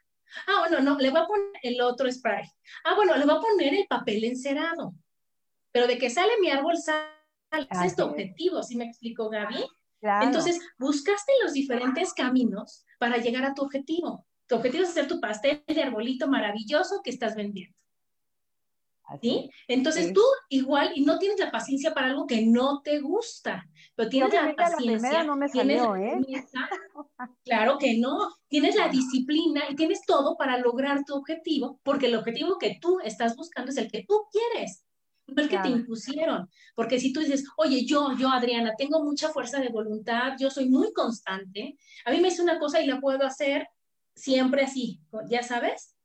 Ah, 0.47 0.59
bueno, 0.59 0.81
no, 0.81 0.97
le 0.97 1.09
voy 1.09 1.21
a 1.21 1.25
poner 1.25 1.51
el 1.63 1.81
otro 1.81 2.11
spray. 2.11 2.45
Ah, 2.83 2.95
bueno, 2.95 3.15
le 3.15 3.25
voy 3.25 3.35
a 3.35 3.39
poner 3.39 3.73
el 3.73 3.87
papel 3.87 4.23
encerado. 4.25 4.93
Pero 5.71 5.87
de 5.87 5.97
que 5.97 6.09
sale 6.09 6.33
mi 6.41 6.49
árbol, 6.49 6.77
sale. 6.77 7.07
es 7.69 7.81
este 7.85 8.01
objetivo, 8.01 8.61
¿sí 8.63 8.75
me 8.75 8.85
explico, 8.85 9.29
Gaby? 9.29 9.65
Entonces, 10.21 10.59
buscaste 10.77 11.31
los 11.43 11.53
diferentes 11.53 12.13
caminos 12.13 12.85
para 12.97 13.17
llegar 13.17 13.45
a 13.45 13.53
tu 13.53 13.61
objetivo. 13.61 14.25
Tu 14.47 14.55
objetivo 14.55 14.83
es 14.83 14.89
hacer 14.89 15.07
tu 15.07 15.21
pastel 15.21 15.63
de 15.65 15.81
arbolito 15.81 16.27
maravilloso 16.27 17.01
que 17.03 17.11
estás 17.11 17.35
vendiendo. 17.35 17.77
¿Sí? 19.21 19.49
Entonces 19.67 20.13
tú 20.13 20.21
igual 20.49 20.91
y 20.95 21.03
no 21.03 21.19
tienes 21.19 21.37
la 21.39 21.51
paciencia 21.51 21.93
para 21.93 22.07
algo 22.07 22.25
que 22.25 22.45
no 22.45 22.81
te 22.81 22.99
gusta, 22.99 23.67
pero 23.95 24.09
tienes 24.09 24.33
la 24.33 24.55
paciencia. 24.55 25.23
no 25.23 25.35
me 25.35 25.49
salió, 25.49 25.95
¿eh? 25.97 26.17
claro 27.43 27.77
que 27.77 27.97
no. 27.97 28.33
Tienes 28.47 28.75
la 28.75 28.87
disciplina 28.87 29.63
y 29.69 29.75
tienes 29.75 30.05
todo 30.05 30.37
para 30.37 30.57
lograr 30.57 31.03
tu 31.03 31.15
objetivo, 31.15 31.79
porque 31.83 32.05
el 32.05 32.15
objetivo 32.15 32.57
que 32.57 32.77
tú 32.79 32.99
estás 33.03 33.35
buscando 33.35 33.71
es 33.71 33.77
el 33.77 33.91
que 33.91 34.05
tú 34.07 34.27
quieres 34.31 34.85
no 35.27 35.43
el 35.43 35.49
que 35.49 35.57
te 35.59 35.69
impusieron. 35.69 36.49
Porque 36.75 36.99
si 36.99 37.13
tú 37.13 37.21
dices, 37.21 37.45
oye, 37.57 37.85
yo, 37.85 38.17
yo, 38.17 38.29
Adriana, 38.29 38.73
tengo 38.77 39.03
mucha 39.03 39.29
fuerza 39.29 39.59
de 39.59 39.69
voluntad, 39.69 40.33
yo 40.39 40.49
soy 40.49 40.69
muy 40.69 40.91
constante, 40.93 41.77
a 42.05 42.11
mí 42.11 42.19
me 42.19 42.29
hice 42.29 42.41
una 42.41 42.59
cosa 42.59 42.81
y 42.81 42.87
la 42.87 42.99
puedo 42.99 43.25
hacer 43.25 43.67
siempre 44.15 44.63
así, 44.63 44.99
ya 45.29 45.41
sabes, 45.41 45.95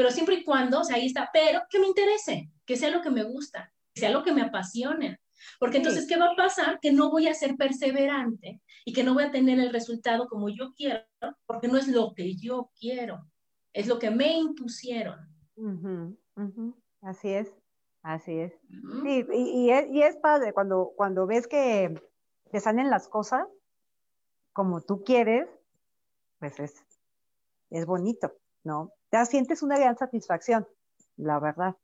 pero 0.00 0.12
siempre 0.12 0.36
y 0.36 0.44
cuando, 0.44 0.80
o 0.80 0.84
sea, 0.84 0.96
ahí 0.96 1.04
está, 1.04 1.28
pero 1.30 1.60
que 1.68 1.78
me 1.78 1.86
interese, 1.86 2.50
que 2.64 2.74
sea 2.74 2.88
lo 2.88 3.02
que 3.02 3.10
me 3.10 3.22
gusta, 3.22 3.70
que 3.92 4.00
sea 4.00 4.08
lo 4.08 4.22
que 4.22 4.32
me 4.32 4.40
apasione. 4.40 5.20
Porque 5.58 5.76
entonces, 5.76 6.06
¿qué 6.08 6.16
va 6.16 6.32
a 6.32 6.36
pasar? 6.36 6.80
Que 6.80 6.90
no 6.90 7.10
voy 7.10 7.28
a 7.28 7.34
ser 7.34 7.54
perseverante 7.56 8.62
y 8.86 8.94
que 8.94 9.04
no 9.04 9.12
voy 9.12 9.24
a 9.24 9.30
tener 9.30 9.60
el 9.60 9.70
resultado 9.70 10.26
como 10.26 10.48
yo 10.48 10.72
quiero, 10.74 11.04
porque 11.44 11.68
no 11.68 11.76
es 11.76 11.86
lo 11.86 12.14
que 12.14 12.34
yo 12.34 12.70
quiero, 12.80 13.26
es 13.74 13.88
lo 13.88 13.98
que 13.98 14.10
me 14.10 14.38
impusieron. 14.38 15.18
Así 17.02 17.28
es. 17.28 17.52
Así 18.00 18.38
es. 18.38 18.54
Sí, 19.02 19.26
y, 19.34 19.70
y, 19.70 20.02
es, 20.02 20.16
padre 20.16 20.54
cuando, 20.54 20.94
cuando 20.96 21.26
ves 21.26 21.46
que 21.46 21.94
te 22.50 22.58
salen 22.58 22.88
las 22.88 23.06
cosas 23.06 23.46
como 24.54 24.80
tú 24.80 25.04
quieres, 25.04 25.46
pues 26.38 26.58
es, 26.58 26.86
es 27.68 27.84
bonito, 27.84 28.32
¿no? 28.64 28.94
Te 29.10 29.26
sientes 29.26 29.62
una 29.62 29.78
gran 29.78 29.96
satisfacción, 29.96 30.66
la 31.16 31.38
verdad. 31.40 31.76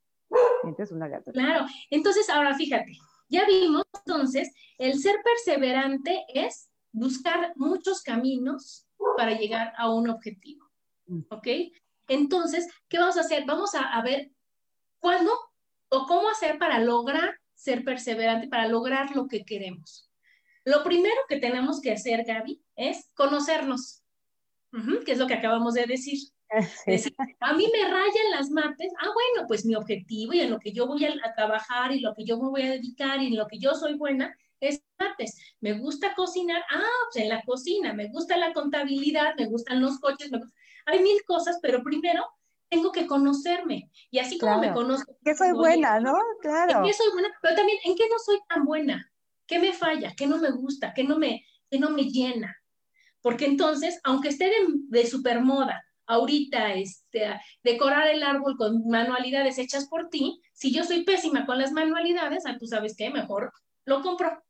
Sientes 0.63 0.93
una 0.93 1.09
gran 1.09 1.25
satisfacción. 1.25 1.57
Claro, 1.57 1.67
entonces 1.91 2.31
ahora 2.31 2.55
fíjate, 2.55 2.93
ya 3.29 3.45
vimos 3.47 3.85
entonces, 4.07 4.53
el 4.79 4.99
ser 4.99 5.17
perseverante 5.25 6.25
es 6.29 6.71
buscar 6.93 7.53
muchos 7.57 8.03
caminos 8.03 8.87
para 9.17 9.33
llegar 9.33 9.73
a 9.77 9.91
un 9.91 10.09
objetivo, 10.09 10.65
mm. 11.07 11.23
¿ok? 11.31 11.49
Entonces, 12.09 12.69
¿qué 12.89 12.99
vamos 12.99 13.17
a 13.17 13.21
hacer? 13.21 13.45
Vamos 13.47 13.75
a, 13.75 13.81
a 13.81 14.03
ver 14.03 14.31
cuándo 14.99 15.33
o 15.89 16.07
cómo 16.07 16.29
hacer 16.29 16.59
para 16.59 16.79
lograr 16.79 17.39
ser 17.55 17.85
perseverante, 17.85 18.49
para 18.49 18.69
lograr 18.69 19.17
lo 19.17 19.27
que 19.27 19.45
queremos. 19.45 20.11
Lo 20.65 20.83
primero 20.85 21.17
que 21.29 21.39
tenemos 21.39 21.81
que 21.81 21.93
hacer, 21.93 22.25
Gaby, 22.25 22.63
es 22.77 23.11
conocernos, 23.15 24.03
que 25.05 25.13
es 25.13 25.19
lo 25.19 25.27
que 25.27 25.35
acabamos 25.35 25.75
de 25.75 25.87
decir. 25.87 26.19
a 27.41 27.53
mí 27.55 27.69
me 27.73 27.89
rayan 27.89 28.31
las 28.31 28.51
mates, 28.51 28.93
ah, 29.01 29.09
bueno, 29.13 29.49
pues 29.49 29.65
mi 29.65 29.75
objetivo 29.75 30.33
y 30.33 30.41
en 30.41 30.51
lo 30.51 30.59
que 30.59 30.73
yo 30.73 30.87
voy 30.87 31.05
a, 31.05 31.35
trabajar 31.35 31.93
y 31.93 32.01
lo 32.01 32.15
que 32.15 32.25
yo 32.25 32.39
me 32.39 32.49
voy 32.49 32.63
a 32.63 32.71
dedicar 32.71 33.21
y 33.23 33.27
en 33.27 33.37
lo 33.37 33.47
que 33.47 33.59
yo 33.59 33.75
soy 33.75 33.95
buena 33.95 34.35
es 34.61 34.83
mates. 34.99 35.37
Me 35.61 35.75
gusta 35.75 36.15
cocinar, 36.15 36.63
ah, 36.71 36.83
pues 37.13 37.25
en 37.25 37.29
la 37.29 37.43
cocina, 37.43 37.93
me 37.93 38.09
gusta 38.09 38.37
la 38.37 38.53
contabilidad, 38.53 39.35
me 39.37 39.47
gustan 39.47 39.81
los 39.81 39.99
coches, 39.99 40.31
hay 40.87 41.01
mil 41.01 41.23
cosas, 41.27 41.59
pero 41.61 41.83
primero 41.83 42.25
tengo 42.69 42.93
que 42.93 43.07
conocerme. 43.07 43.91
Y 44.11 44.19
así 44.19 44.39
como 44.39 44.59
me 44.61 44.73
conozco. 44.73 45.17
Que 45.25 45.35
soy 45.35 45.53
buena, 45.53 46.01
¿no? 46.01 46.15
Claro. 46.41 46.79
En 46.79 46.85
qué 46.85 46.93
soy 46.93 47.13
buena, 47.13 47.29
pero 47.43 47.57
también 47.57 47.79
en 47.85 47.97
qué 47.97 48.05
no 48.09 48.19
soy 48.19 48.39
tan 48.49 48.65
buena. 48.65 49.13
¿Qué 49.47 49.59
me 49.59 49.73
falla? 49.73 50.15
¿Qué 50.17 50.27
no 50.27 50.39
me 50.39 50.51
gusta? 50.51 50.93
¿Qué 50.95 51.05
no 51.05 51.19
me, 51.19 51.45
qué 51.71 51.79
no 51.79 51.91
me 51.91 52.05
llena? 52.05 52.57
Porque 53.21 53.47
entonces, 53.47 54.01
aunque 54.05 54.29
esté 54.29 54.47
de, 54.47 54.55
de 54.89 55.07
super 55.07 55.41
moda, 55.41 55.86
ahorita 56.07 56.75
este, 56.75 57.41
decorar 57.63 58.09
el 58.09 58.23
árbol 58.23 58.57
con 58.57 58.87
manualidades 58.89 59.59
hechas 59.59 59.89
por 59.89 60.09
ti, 60.09 60.41
si 60.53 60.73
yo 60.73 60.85
soy 60.85 61.03
pésima 61.03 61.47
con 61.47 61.59
las 61.59 61.73
manualidades, 61.73 62.45
ah, 62.47 62.57
tú 62.59 62.67
sabes 62.67 62.95
qué, 62.97 63.11
mejor 63.11 63.53
lo 63.85 64.03
compro. 64.03 64.43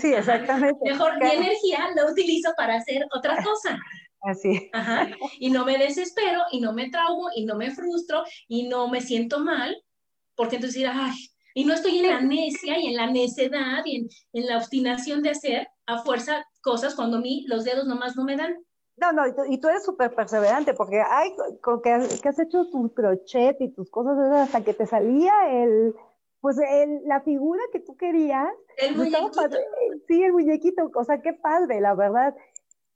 sí, 0.00 0.12
exactamente. 0.12 0.78
Mejor 0.84 1.18
mi 1.20 1.30
energía 1.30 1.88
la 1.94 2.10
utilizo 2.10 2.52
para 2.56 2.76
hacer 2.76 3.06
otra 3.14 3.42
cosa. 3.42 3.78
Así. 4.22 4.68
Ajá. 4.74 5.08
Y 5.38 5.50
no 5.50 5.64
me 5.64 5.78
desespero, 5.78 6.42
y 6.52 6.60
no 6.60 6.74
me 6.74 6.90
traumo, 6.90 7.30
y 7.34 7.46
no 7.46 7.56
me 7.56 7.70
frustro, 7.70 8.22
y 8.48 8.68
no 8.68 8.88
me 8.88 9.00
siento 9.00 9.40
mal, 9.40 9.82
porque 10.34 10.56
entonces 10.56 10.86
ay, 10.92 11.14
y 11.54 11.64
no 11.64 11.74
estoy 11.74 11.98
en 11.98 12.08
la 12.08 12.20
necia 12.20 12.78
y 12.78 12.86
en 12.86 12.96
la 12.96 13.06
necedad 13.06 13.82
y 13.84 14.08
en, 14.32 14.46
la 14.46 14.58
obstinación 14.58 15.22
de 15.22 15.30
hacer 15.30 15.68
a 15.86 16.02
fuerza 16.02 16.44
cosas 16.60 16.94
cuando 16.94 17.16
a 17.16 17.20
mí 17.20 17.44
los 17.48 17.64
dedos 17.64 17.86
nomás 17.86 18.16
no 18.16 18.24
me 18.24 18.36
dan. 18.36 18.56
No, 19.00 19.12
no, 19.12 19.26
y 19.48 19.58
tú, 19.58 19.68
eres 19.68 19.84
súper 19.84 20.14
perseverante 20.14 20.74
porque 20.74 21.00
hay 21.00 21.34
con 21.62 21.80
que, 21.80 21.90
has 21.90 22.38
hecho 22.38 22.66
tu 22.70 22.92
crochet 22.92 23.56
y 23.60 23.70
tus 23.70 23.90
cosas 23.90 24.18
hasta 24.18 24.62
que 24.62 24.74
te 24.74 24.86
salía 24.86 25.32
el, 25.50 25.94
pues 26.40 26.58
el, 26.58 27.06
la 27.06 27.20
figura 27.22 27.62
que 27.72 27.80
tú 27.80 27.96
querías. 27.96 28.48
El 28.76 28.96
muñequito. 28.96 29.42
Sí, 30.06 30.22
el 30.22 30.32
muñequito, 30.32 30.90
o 30.94 31.04
sea, 31.04 31.22
qué 31.22 31.32
padre, 31.32 31.80
la 31.80 31.94
verdad. 31.94 32.36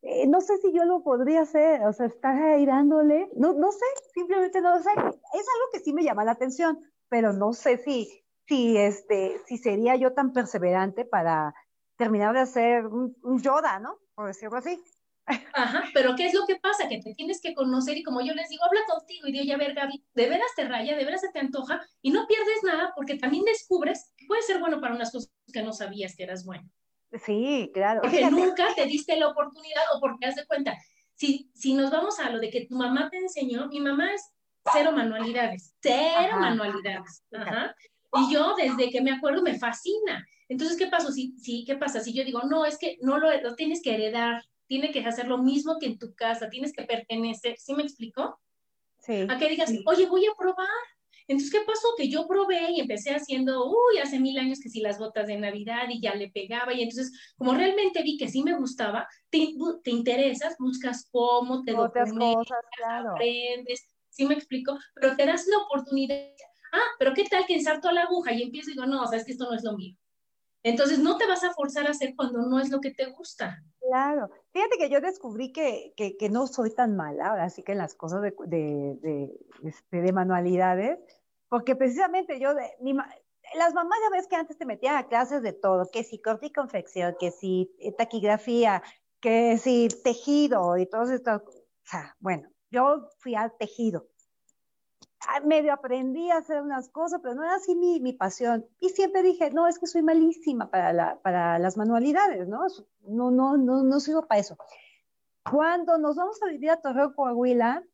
Eh, 0.03 0.27
no 0.27 0.43
sé 0.43 0.59
si 0.59 0.73
yo 0.73 0.85
lo 0.85 1.03
podría 1.03 1.41
hacer, 1.41 1.83
o 1.87 1.93
sea, 1.95 2.07
estar 2.07 2.37
ahí 2.37 2.67
dándole, 2.67 3.31
no, 3.37 3.55
no 3.55 3.73
sé, 3.73 3.87
simplemente 4.13 4.61
no 4.61 4.77
sé, 4.83 4.91
es 4.91 4.99
algo 4.99 5.71
que 5.73 5.81
sí 5.81 5.95
me 5.95 6.05
llama 6.05 6.25
la 6.25 6.33
atención, 6.33 6.79
pero 7.09 7.33
no 7.33 7.55
sé 7.55 7.79
si, 7.79 8.23
si, 8.47 8.77
este, 8.77 9.41
si 9.47 9.57
sería 9.57 9.97
yo 9.97 10.13
tan 10.13 10.35
perseverante 10.35 11.07
para 11.07 11.55
terminar 11.97 12.35
de 12.35 12.41
hacer 12.41 12.87
un, 12.87 13.17
Yoda, 13.41 13.79
¿no? 13.79 13.97
Por 14.15 14.27
decirlo 14.27 14.59
así. 14.59 14.79
Ajá, 15.27 15.85
pero 15.95 16.15
¿qué 16.17 16.27
es 16.27 16.35
lo 16.35 16.47
que 16.47 16.57
pasa? 16.57 16.89
Que 16.89 17.01
te 17.01 17.15
tienes 17.15 17.41
que 17.41 17.55
conocer 17.55 17.97
y 17.97 18.03
como 18.03 18.21
yo 18.21 18.35
les 18.35 18.49
digo, 18.49 18.65
habla 18.65 18.81
contigo 18.87 19.27
y 19.27 19.33
digo, 19.33 19.45
ya 19.45 19.57
ver, 19.57 19.75
Gaby, 19.75 20.05
de 20.15 20.29
veras 20.29 20.51
te 20.55 20.69
raya, 20.69 20.97
de 20.97 21.05
veras 21.05 21.23
se 21.23 21.31
te 21.31 21.39
antoja 21.39 21.81
y 22.03 22.11
no 22.11 22.27
pierdes 22.27 22.63
nada 22.63 22.93
porque 22.95 23.17
también 23.17 23.45
descubres 23.45 24.13
que 24.17 24.27
puedes 24.27 24.47
ser 24.47 24.61
bueno 24.61 24.81
para 24.81 24.95
unas 24.95 25.11
cosas 25.11 25.33
que 25.53 25.63
no 25.63 25.73
sabías 25.73 26.15
que 26.17 26.25
eras 26.25 26.45
bueno. 26.45 26.69
Sí, 27.25 27.71
claro. 27.73 28.03
Porque 28.03 28.31
nunca 28.31 28.75
te 28.75 28.87
diste 28.87 29.17
la 29.17 29.29
oportunidad 29.29 29.83
o 29.95 30.01
porque 30.01 30.27
has 30.27 30.35
de 30.35 30.47
cuenta. 30.47 30.77
Si, 31.15 31.51
si 31.55 31.75
nos 31.75 31.91
vamos 31.91 32.19
a 32.19 32.29
lo 32.31 32.41
de 32.41 32.51
que 32.51 32.67
tu 32.67 32.75
mamá 32.75 33.09
te 33.09 33.19
enseñó, 33.19 33.69
mi 33.69 33.81
mamá 33.81 34.13
es 34.13 34.31
cero 34.73 34.93
manualidades, 34.93 35.75
cero 35.81 36.37
manualidades. 36.41 37.23
Ajá. 37.33 37.75
Y 38.17 38.33
yo 38.33 38.55
desde 38.57 38.91
que 38.91 39.01
me 39.01 39.13
acuerdo 39.13 39.43
me 39.43 39.59
fascina. 39.59 40.27
Entonces, 40.49 40.77
¿qué 40.77 40.89
pasó? 40.89 41.11
Si, 41.11 41.35
sí, 41.39 41.65
¿qué 41.67 41.77
pasa? 41.77 42.01
Si 42.01 42.13
yo 42.13 42.25
digo, 42.25 42.43
no, 42.43 42.67
es 42.67 42.79
que 42.79 42.99
no 43.01 43.19
lo, 43.19 43.31
lo 43.41 43.55
tienes 43.55 43.81
que 43.83 43.95
heredar, 43.95 44.45
tiene 44.67 44.91
que 44.91 45.01
hacer 45.01 45.29
lo 45.29 45.39
mismo 45.39 45.79
que 45.79 45.87
en 45.87 45.99
tu 45.99 46.15
casa, 46.15 46.51
tienes 46.51 46.73
que 46.73 46.85
pertenecer, 46.85 47.57
¿sí 47.59 47.75
me 47.75 47.83
explico? 47.83 48.41
Sí. 48.99 49.27
A 49.29 49.39
que 49.39 49.49
digas, 49.49 49.73
oye, 49.87 50.07
voy 50.07 50.27
a 50.27 50.35
probar, 50.39 50.69
entonces, 51.27 51.53
¿qué 51.53 51.65
pasó? 51.67 51.89
Que 51.97 52.09
yo 52.09 52.27
probé 52.27 52.71
y 52.73 52.81
empecé 52.81 53.11
haciendo, 53.11 53.67
uy, 53.67 53.99
hace 54.03 54.21
mil 54.21 54.39
años 54.39 54.61
que 54.61 54.69
sí 54.69 54.81
las 54.81 54.99
botas 54.99 55.27
de 55.27 55.39
Navidad 55.39 55.89
y 55.89 56.01
ya 56.01 56.15
le 56.15 56.31
pegaba. 56.31 56.75
Y 56.75 56.83
entonces, 56.83 57.13
como 57.37 57.55
realmente 57.55 58.03
vi 58.03 58.19
que 58.19 58.29
sí 58.29 58.43
me 58.43 58.57
gustaba, 58.57 59.09
te, 59.31 59.55
te 59.83 59.91
interesas, 59.91 60.57
buscas 60.59 61.09
cómo, 61.11 61.63
te 61.65 61.75
Otras 61.75 62.13
cosas, 62.13 62.59
claro. 62.77 63.13
aprendes, 63.13 63.87
¿sí 64.11 64.27
me 64.27 64.35
explico? 64.35 64.79
Pero 64.95 65.17
te 65.17 65.25
das 65.25 65.47
la 65.47 65.59
oportunidad. 65.59 66.17
Ah, 66.73 66.89
pero 66.99 67.15
¿qué 67.15 67.25
tal 67.25 67.47
que 67.47 67.55
ensarto 67.55 67.89
a 67.89 67.93
la 67.93 68.03
aguja 68.03 68.33
y 68.33 68.43
empiezo 68.43 68.71
y 68.71 68.75
digo, 68.75 68.87
no, 68.87 69.05
sabes 69.07 69.25
que 69.25 69.33
esto 69.33 69.47
no 69.47 69.55
es 69.55 69.65
lo 69.65 69.77
mío? 69.77 69.97
Entonces, 70.63 70.99
no 70.99 71.17
te 71.17 71.27
vas 71.27 71.43
a 71.45 71.55
forzar 71.55 71.87
a 71.87 71.91
hacer 71.91 72.15
cuando 72.17 72.41
no 72.43 72.61
es 72.61 72.71
lo 72.71 72.81
que 72.81 72.91
te 72.91 73.07
gusta. 73.07 73.63
Claro. 73.95 74.29
Fíjate 74.53 74.77
que 74.77 74.91
yo 74.91 75.01
descubrí 75.01 75.53
que, 75.53 75.95
que, 75.97 76.17
que 76.17 76.29
no 76.29 76.49
soy 76.49 76.75
tan 76.75 76.97
mala, 76.97 77.29
ahora 77.29 77.49
sí 77.49 77.63
que 77.63 77.71
en 77.71 77.79
las 77.79 77.95
cosas 77.95 78.23
de, 78.23 78.35
de, 78.47 78.99
de, 79.01 79.69
este, 79.69 80.03
de 80.03 80.13
manualidades, 80.13 80.99
porque 81.49 81.77
precisamente 81.77 82.41
yo, 82.41 82.55
de, 82.57 82.73
mi, 82.81 82.93
las 82.93 83.73
mamás 83.73 83.97
ya 84.03 84.11
ves 84.11 84.27
que 84.27 84.35
antes 84.35 84.59
te 84.59 84.67
metían 84.67 84.97
a 84.97 85.07
clases 85.07 85.43
de 85.43 85.53
todo, 85.53 85.89
que 85.93 86.03
si 86.03 86.21
corte 86.21 86.47
y 86.47 86.53
confección, 86.53 87.15
que 87.21 87.31
si 87.31 87.73
eh, 87.79 87.93
taquigrafía, 87.93 88.83
que 89.21 89.59
si 89.59 89.87
tejido 90.03 90.77
y 90.77 90.87
todo 90.87 91.05
esto. 91.05 91.37
O 91.37 91.43
sea, 91.85 92.17
bueno, 92.19 92.49
yo 92.73 93.11
fui 93.21 93.37
al 93.37 93.57
tejido. 93.57 94.09
Medio 95.45 95.73
aprendí 95.73 96.31
a 96.31 96.39
hacer 96.39 96.63
unas 96.63 96.89
cosas, 96.89 97.21
pero 97.23 97.35
no 97.35 97.45
era 97.45 97.57
así 97.57 97.75
mi, 97.75 98.01
mi 98.01 98.13
pasión. 98.13 98.67
Y 98.81 98.91
siempre 98.91 99.23
dije, 99.23 99.51
no, 99.51 99.67
es 99.67 99.79
que 99.79 99.87
soy 99.87 100.03
malísima 100.03 100.71
para, 100.71 100.93
la, 100.93 101.21
para 101.21 101.59
las 101.59 101.77
manualidades, 101.77 102.49
¿no? 102.49 102.67
No, 103.03 103.31
no, 103.31 103.57
no, 103.57 103.83
no 103.83 104.01
sirvo 104.01 104.27
para 104.27 104.41
eso. 104.41 104.57
Cuando 105.51 105.99
nos 105.99 106.17
vamos 106.17 106.43
a 106.43 106.47
vivir 106.47 106.71
a 106.71 106.81
Torreo, 106.81 107.15
Coahuila, 107.15 107.85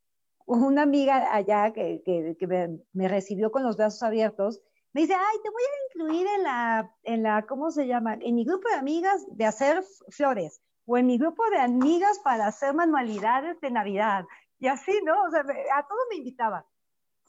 una 0.47 0.83
amiga 0.83 1.35
allá 1.35 1.73
que, 1.73 2.03
que, 2.05 2.37
que 2.39 2.47
me, 2.47 2.81
me, 2.93 3.09
recibió 3.09 3.51
con 3.51 3.63
los 3.63 3.77
brazos 3.77 4.03
abiertos, 4.03 4.63
me 4.93 5.03
dice, 5.03 5.15
ay, 5.15 5.39
te 5.43 5.51
voy 5.51 5.63
a 5.63 5.87
incluir 5.89 6.27
en 6.37 6.43
la, 6.43 6.97
en 7.05 7.23
la, 7.23 7.47
¿cómo 7.47 7.71
se 7.71 7.87
llama? 7.87 8.15
En 8.15 8.35
mi 8.35 8.45
grupo 8.45 8.69
de 8.69 8.75
amigas 8.75 9.25
de 9.31 9.47
hacer 9.47 9.85
flores 10.09 10.61
o 10.87 10.99
en 10.99 11.07
mi 11.07 11.19
grupo 11.19 11.43
de 11.51 11.59
amigas 11.59 12.19
para 12.25 12.47
hacer 12.47 12.75
manualidades 12.75 13.61
de 13.61 13.71
Navidad. 13.71 14.25
Y 14.59 14.67
así, 14.67 14.93
¿no? 15.05 15.23
O 15.23 15.31
sea, 15.31 15.41
a 15.41 15.87
todo 15.87 15.99
me 16.11 16.17
invitaba. 16.17 16.67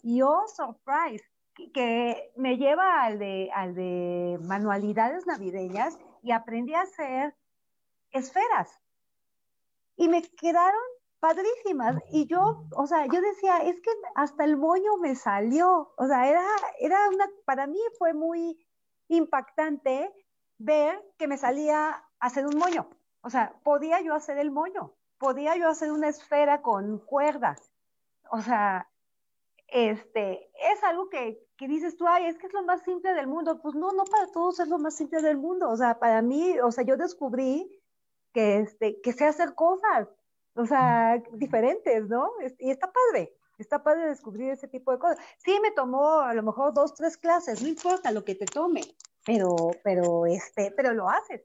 Y 0.02 0.22
oh, 0.22 0.48
surprise, 0.48 1.24
que 1.74 2.32
me 2.36 2.58
lleva 2.58 3.04
al 3.04 3.20
de, 3.20 3.50
al 3.54 3.76
de 3.76 4.40
manualidades 4.42 5.26
navideñas 5.28 6.00
y 6.24 6.32
aprendí 6.32 6.74
a 6.74 6.82
hacer 6.82 7.36
esferas. 8.12 8.80
Y 9.96 10.08
me 10.08 10.22
quedaron 10.24 10.82
padrísimas. 11.20 12.02
Y 12.12 12.26
yo, 12.26 12.66
o 12.76 12.88
sea, 12.88 13.06
yo 13.06 13.22
decía, 13.22 13.60
es 13.60 13.80
que 13.80 13.92
hasta 14.16 14.44
el 14.44 14.58
moño 14.58 14.98
me 14.98 15.16
salió. 15.16 15.94
O 15.98 16.08
sea, 16.08 16.28
era, 16.28 16.44
era 16.80 17.08
una, 17.10 17.30
para 17.46 17.68
mí 17.68 17.80
fue 17.98 18.14
muy 18.14 18.58
impactante 19.08 20.12
ver 20.58 21.02
que 21.18 21.28
me 21.28 21.38
salía 21.38 22.04
hacer 22.20 22.46
un 22.46 22.58
moño. 22.58 22.90
O 23.22 23.30
sea, 23.30 23.54
podía 23.64 24.02
yo 24.02 24.16
hacer 24.16 24.38
el 24.40 24.52
moño, 24.52 24.94
podía 25.18 25.56
yo 25.56 25.70
hacer 25.70 25.92
una 25.92 26.10
esfera 26.10 26.62
con 26.62 27.00
cuerdas. 27.00 27.72
O 28.32 28.42
sea, 28.42 28.91
este, 29.72 30.52
es 30.74 30.84
algo 30.84 31.10
que, 31.10 31.42
que 31.58 31.68
dices 31.68 31.96
tú, 31.96 32.06
ay, 32.08 32.26
es 32.26 32.38
que 32.38 32.48
es 32.48 32.54
lo 32.54 32.64
más 32.64 32.84
simple 32.84 33.14
del 33.14 33.28
mundo. 33.28 33.62
Pues 33.62 33.74
no, 33.74 33.92
no 33.94 34.04
para 34.04 34.28
todos 34.32 34.60
es 34.60 34.68
lo 34.68 34.78
más 34.78 34.96
simple 34.96 35.22
del 35.22 35.38
mundo. 35.38 35.70
O 35.70 35.78
sea, 35.78 35.98
para 35.98 36.22
mí, 36.22 36.60
o 36.60 36.72
sea, 36.72 36.84
yo 36.84 36.98
descubrí 36.98 37.72
que, 38.34 38.60
este, 38.60 39.00
que 39.02 39.14
sé 39.14 39.26
hacer 39.26 39.56
cosas, 39.56 40.10
o 40.56 40.66
sea, 40.66 41.22
diferentes, 41.34 42.08
¿no? 42.10 42.32
Y 42.60 42.70
está 42.70 42.92
padre, 42.92 43.34
está 43.58 43.82
padre 43.82 44.08
descubrir 44.08 44.52
ese 44.52 44.68
tipo 44.68 44.92
de 44.92 45.00
cosas. 45.00 45.18
Sí, 45.38 45.58
me 45.62 45.72
tomó 45.72 46.20
a 46.20 46.34
lo 46.34 46.44
mejor 46.44 46.74
dos, 46.74 46.94
tres 46.94 47.18
clases, 47.18 47.62
no 47.62 47.70
importa 47.70 48.12
lo 48.12 48.26
que 48.26 48.36
te 48.36 48.46
tome, 48.46 48.82
pero, 49.26 49.56
pero, 49.84 50.26
este, 50.26 50.72
pero 50.76 50.94
lo 50.94 51.10
haces. 51.10 51.42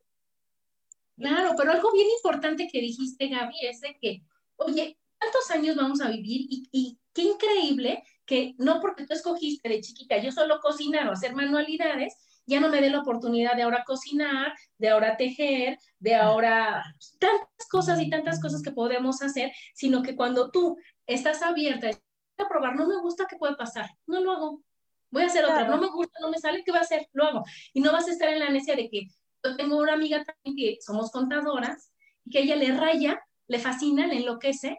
Claro, 1.16 1.54
pero 1.56 1.72
algo 1.72 1.92
bien 1.92 2.08
importante 2.10 2.68
que 2.70 2.80
dijiste, 2.80 3.28
Gaby, 3.28 3.54
es 3.62 3.80
de 3.80 3.96
que, 3.98 4.22
oye, 4.56 4.98
¿cuántos 5.26 5.50
años 5.50 5.76
vamos 5.76 6.00
a 6.00 6.08
vivir? 6.08 6.46
Y, 6.48 6.68
y 6.70 6.98
qué 7.12 7.22
increíble 7.22 8.02
que 8.24 8.54
no 8.58 8.80
porque 8.80 9.06
tú 9.06 9.14
escogiste 9.14 9.68
de 9.68 9.80
chiquita 9.80 10.18
yo 10.18 10.32
solo 10.32 10.60
cocinar 10.60 11.08
o 11.08 11.12
hacer 11.12 11.34
manualidades, 11.34 12.14
ya 12.46 12.60
no 12.60 12.68
me 12.68 12.80
dé 12.80 12.90
la 12.90 13.00
oportunidad 13.00 13.56
de 13.56 13.62
ahora 13.62 13.84
cocinar, 13.84 14.52
de 14.78 14.88
ahora 14.88 15.16
tejer, 15.16 15.78
de 15.98 16.14
ahora 16.14 16.84
tantas 17.18 17.68
cosas 17.68 18.00
y 18.00 18.08
tantas 18.08 18.40
cosas 18.40 18.62
que 18.62 18.70
podemos 18.70 19.20
hacer, 19.20 19.52
sino 19.74 20.02
que 20.02 20.14
cuando 20.14 20.50
tú 20.50 20.76
estás 21.06 21.42
abierta 21.42 21.90
a 22.38 22.48
probar, 22.48 22.76
no 22.76 22.86
me 22.86 23.00
gusta, 23.00 23.26
¿qué 23.28 23.36
puede 23.36 23.56
pasar? 23.56 23.90
No 24.06 24.20
lo 24.20 24.32
hago. 24.32 24.62
Voy 25.10 25.22
a 25.22 25.26
hacer 25.26 25.44
otra, 25.44 25.66
no 25.66 25.78
me 25.78 25.88
gusta, 25.88 26.18
no 26.20 26.30
me 26.30 26.38
sale, 26.38 26.62
¿qué 26.64 26.70
voy 26.70 26.78
a 26.78 26.82
hacer? 26.82 27.08
Lo 27.12 27.24
hago. 27.24 27.44
Y 27.72 27.80
no 27.80 27.92
vas 27.92 28.06
a 28.06 28.12
estar 28.12 28.28
en 28.28 28.38
la 28.38 28.50
necesidad 28.50 28.76
de 28.76 28.90
que 28.90 29.08
yo 29.42 29.56
tengo 29.56 29.78
una 29.78 29.94
amiga 29.94 30.24
también 30.24 30.56
que 30.56 30.78
somos 30.80 31.10
contadoras 31.10 31.92
y 32.24 32.30
que 32.30 32.40
ella 32.40 32.56
le 32.56 32.76
raya, 32.76 33.20
le 33.48 33.58
fascina, 33.58 34.06
le 34.06 34.18
enloquece 34.18 34.78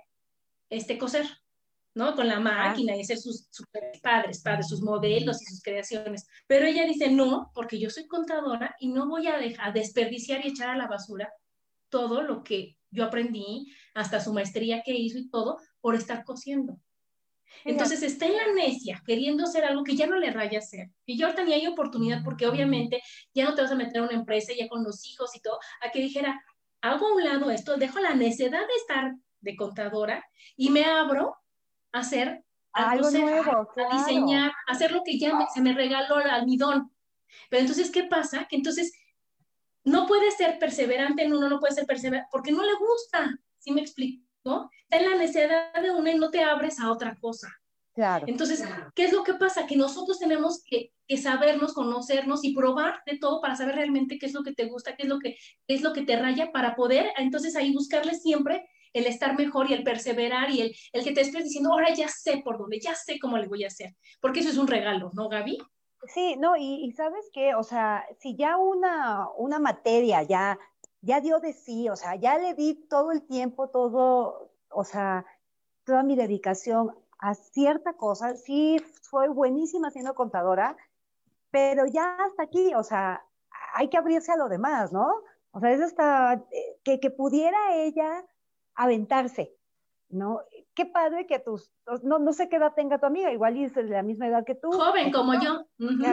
este 0.69 0.97
coser. 0.97 1.25
¿no? 1.97 2.15
Con 2.15 2.27
la 2.27 2.39
máquina 2.39 2.95
y 2.95 3.01
hacer 3.01 3.17
sus, 3.17 3.49
padres, 4.03 4.43
padres, 4.43 4.67
sus 4.67 4.81
modelos 4.83 5.41
y 5.41 5.45
sus 5.45 5.63
creaciones. 5.63 6.27
Pero 6.45 6.67
ella 6.67 6.85
dice, 6.85 7.09
no, 7.09 7.51
porque 7.55 7.79
yo 7.79 7.89
soy 7.89 8.05
contadora 8.05 8.75
y 8.79 8.89
no 8.89 9.07
voy 9.07 9.25
a 9.25 9.39
dejar 9.39 9.73
desperdiciar 9.73 10.45
y 10.45 10.49
echar 10.49 10.69
a 10.69 10.77
la 10.77 10.87
basura 10.87 11.33
todo 11.89 12.21
lo 12.21 12.43
que 12.43 12.77
yo 12.91 13.03
aprendí, 13.03 13.73
hasta 13.95 14.19
su 14.19 14.31
maestría 14.31 14.83
que 14.85 14.93
hizo 14.93 15.17
y 15.17 15.27
todo, 15.29 15.57
por 15.81 15.95
estar 15.95 16.23
cosiendo. 16.23 16.79
Entonces 17.65 18.03
está 18.03 18.27
en 18.27 18.35
la 18.35 18.53
necia, 18.53 19.01
queriendo 19.05 19.45
hacer 19.45 19.65
algo 19.65 19.83
que 19.83 19.95
ya 19.95 20.05
no 20.05 20.17
le 20.17 20.31
raya 20.31 20.59
hacer. 20.59 20.91
Y 21.05 21.17
yo 21.17 21.27
hay 21.35 21.67
oportunidad 21.67 22.23
porque 22.23 22.45
obviamente 22.45 23.01
ya 23.33 23.45
no 23.45 23.55
te 23.55 23.61
vas 23.61 23.71
a 23.71 23.75
meter 23.75 24.01
a 24.01 24.03
una 24.03 24.13
empresa 24.13 24.53
ya 24.57 24.67
con 24.67 24.83
los 24.83 25.05
hijos 25.09 25.35
y 25.35 25.41
todo, 25.41 25.57
a 25.81 25.89
que 25.91 25.99
dijera, 25.99 26.39
hago 26.81 27.07
a 27.07 27.13
un 27.15 27.23
lado 27.23 27.49
esto, 27.49 27.77
dejo 27.77 27.99
la 27.99 28.13
necedad 28.13 28.59
de 28.67 28.75
estar 28.75 29.15
de 29.47 29.55
contadora 29.55 30.23
y 30.55 30.69
me 30.69 30.83
abro 30.83 31.37
hacer 31.91 32.43
algo 32.73 33.09
nuevo, 33.09 33.69
a 33.89 33.97
diseñar, 33.97 34.51
hacer 34.67 34.91
lo 34.91 35.01
que 35.03 35.17
ya 35.17 35.47
se 35.53 35.61
me 35.61 35.73
regaló 35.73 36.19
el 36.19 36.29
almidón. 36.29 36.91
Pero 37.49 37.61
entonces, 37.61 37.89
¿qué 37.89 38.03
pasa? 38.03 38.45
Que 38.47 38.57
entonces 38.57 38.93
no 39.83 40.05
puede 40.05 40.29
ser 40.31 40.59
perseverante 40.59 41.23
en 41.23 41.33
uno, 41.33 41.49
no 41.49 41.59
puede 41.59 41.73
ser 41.73 41.85
perseverante, 41.85 42.29
porque 42.31 42.51
no 42.51 42.63
le 42.63 42.75
gusta, 42.75 43.39
¿sí 43.57 43.71
me 43.71 43.81
explico? 43.81 44.69
Está 44.83 44.97
en 44.97 45.09
la 45.09 45.15
necesidad 45.15 45.73
de 45.81 45.91
uno 45.91 46.09
y 46.11 46.19
no 46.19 46.29
te 46.29 46.43
abres 46.43 46.79
a 46.79 46.91
otra 46.91 47.15
cosa. 47.19 47.47
Claro. 47.93 48.25
Entonces, 48.27 48.63
¿qué 48.93 49.05
es 49.05 49.13
lo 49.13 49.23
que 49.23 49.33
pasa? 49.33 49.65
Que 49.65 49.75
nosotros 49.75 50.19
tenemos 50.19 50.61
que, 50.63 50.93
que, 51.07 51.17
sabernos, 51.17 51.73
conocernos 51.73 52.43
y 52.43 52.53
probar 52.53 53.01
de 53.07 53.17
todo 53.17 53.41
para 53.41 53.55
saber 53.55 53.75
realmente 53.75 54.19
qué 54.19 54.27
es 54.27 54.33
lo 54.33 54.43
que 54.43 54.53
te 54.53 54.65
gusta, 54.65 54.95
qué 54.95 55.03
es 55.03 55.09
lo 55.09 55.17
que, 55.17 55.35
qué 55.67 55.73
es 55.73 55.81
lo 55.81 55.93
que 55.93 56.03
te 56.03 56.15
raya, 56.15 56.51
para 56.51 56.75
poder 56.75 57.07
entonces 57.17 57.55
ahí 57.55 57.73
buscarle 57.73 58.13
siempre 58.13 58.69
el 58.97 59.05
estar 59.07 59.37
mejor 59.37 59.69
y 59.69 59.73
el 59.73 59.83
perseverar 59.83 60.49
y 60.49 60.61
el, 60.61 60.75
el 60.93 61.03
que 61.03 61.11
te 61.11 61.21
estés 61.21 61.43
diciendo, 61.43 61.71
ahora 61.71 61.93
ya 61.93 62.07
sé 62.07 62.41
por 62.43 62.57
dónde, 62.57 62.79
ya 62.79 62.95
sé 62.95 63.19
cómo 63.19 63.37
le 63.37 63.47
voy 63.47 63.63
a 63.63 63.67
hacer, 63.67 63.95
porque 64.21 64.39
eso 64.41 64.49
es 64.49 64.57
un 64.57 64.67
regalo, 64.67 65.11
¿no, 65.13 65.29
Gaby? 65.29 65.57
Sí, 66.05 66.35
no, 66.37 66.55
y, 66.55 66.91
sabes 66.93 67.29
qué, 67.33 67.55
o 67.55 67.63
sea, 67.63 68.05
si 68.19 68.35
ya 68.35 68.57
una, 68.57 69.27
una 69.37 69.59
materia 69.59 70.23
ya, 70.23 70.57
ya 71.01 71.21
dio 71.21 71.39
de 71.39 71.53
sí, 71.53 71.89
o 71.89 71.95
sea, 71.95 72.15
ya 72.15 72.37
le 72.37 72.53
di 72.53 72.75
todo 72.89 73.11
el 73.11 73.23
tiempo, 73.23 73.69
todo, 73.69 74.51
o 74.69 74.83
sea, 74.83 75.25
toda 75.85 76.03
mi 76.03 76.15
dedicación 76.15 76.95
a 77.19 77.33
cierta 77.33 77.93
cosa, 77.93 78.35
sí, 78.35 78.79
fue 79.01 79.27
buenísima 79.27 79.89
siendo 79.91 80.13
contadora, 80.13 80.77
pero 81.51 81.85
ya 81.87 82.15
hasta 82.25 82.43
aquí, 82.43 82.73
o 82.75 82.83
sea, 82.83 83.23
hay 83.73 83.89
que 83.89 83.97
abrirse 83.97 84.31
a 84.31 84.37
lo 84.37 84.49
demás, 84.49 84.93
¿no? 84.93 85.07
O 85.51 85.59
sea, 85.59 85.71
es 85.71 85.81
hasta 85.81 86.33
eh, 86.51 86.77
que, 86.83 86.99
que 86.99 87.09
pudiera 87.09 87.57
ella 87.75 88.23
aventarse, 88.77 89.53
¿no? 90.09 90.41
Qué 90.73 90.85
padre 90.85 91.27
que 91.27 91.39
tus, 91.39 91.69
no, 92.03 92.19
no 92.19 92.31
sé 92.31 92.47
qué 92.47 92.55
edad 92.55 92.73
tenga 92.75 92.99
tu 92.99 93.07
amiga, 93.07 93.33
igual 93.33 93.57
es 93.57 93.73
de 93.73 93.83
la 93.83 94.03
misma 94.03 94.27
edad 94.27 94.45
que 94.45 94.55
tú. 94.55 94.71
Joven 94.71 95.11
como 95.11 95.33
yo. 95.33 95.65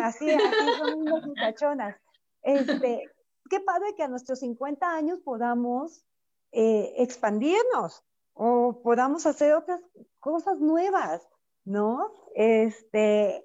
Así, 0.02 0.30
así 0.30 0.78
son 0.78 1.02
unas 1.02 1.22
muchachonas. 1.26 1.96
Este, 2.42 3.10
qué 3.48 3.60
padre 3.60 3.94
que 3.94 4.02
a 4.02 4.08
nuestros 4.08 4.40
50 4.40 4.86
años 4.96 5.20
podamos 5.20 6.04
eh, 6.52 6.94
expandirnos 6.98 8.02
o 8.32 8.80
podamos 8.82 9.26
hacer 9.26 9.54
otras 9.54 9.80
cosas 10.18 10.58
nuevas, 10.58 11.22
¿no? 11.64 12.10
Este, 12.34 13.44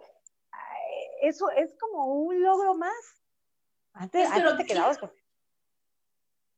eso 1.21 1.49
es 1.51 1.75
como 1.77 2.05
un 2.05 2.41
logro 2.41 2.75
más. 2.75 2.93
Antes, 3.93 4.29
antes 4.31 4.57
te 4.57 4.65
quedabas 4.65 4.97
con 4.97 5.11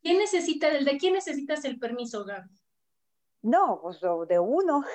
¿Quién 0.02 0.18
necesita, 0.18 0.70
de 0.70 0.97
quién 0.97 1.14
necesitas 1.14 1.64
el 1.66 1.80
permiso, 1.80 2.26
Gaby? 2.26 2.49
No, 3.43 3.80
pues 3.82 3.99
de 4.28 4.39
uno. 4.39 4.86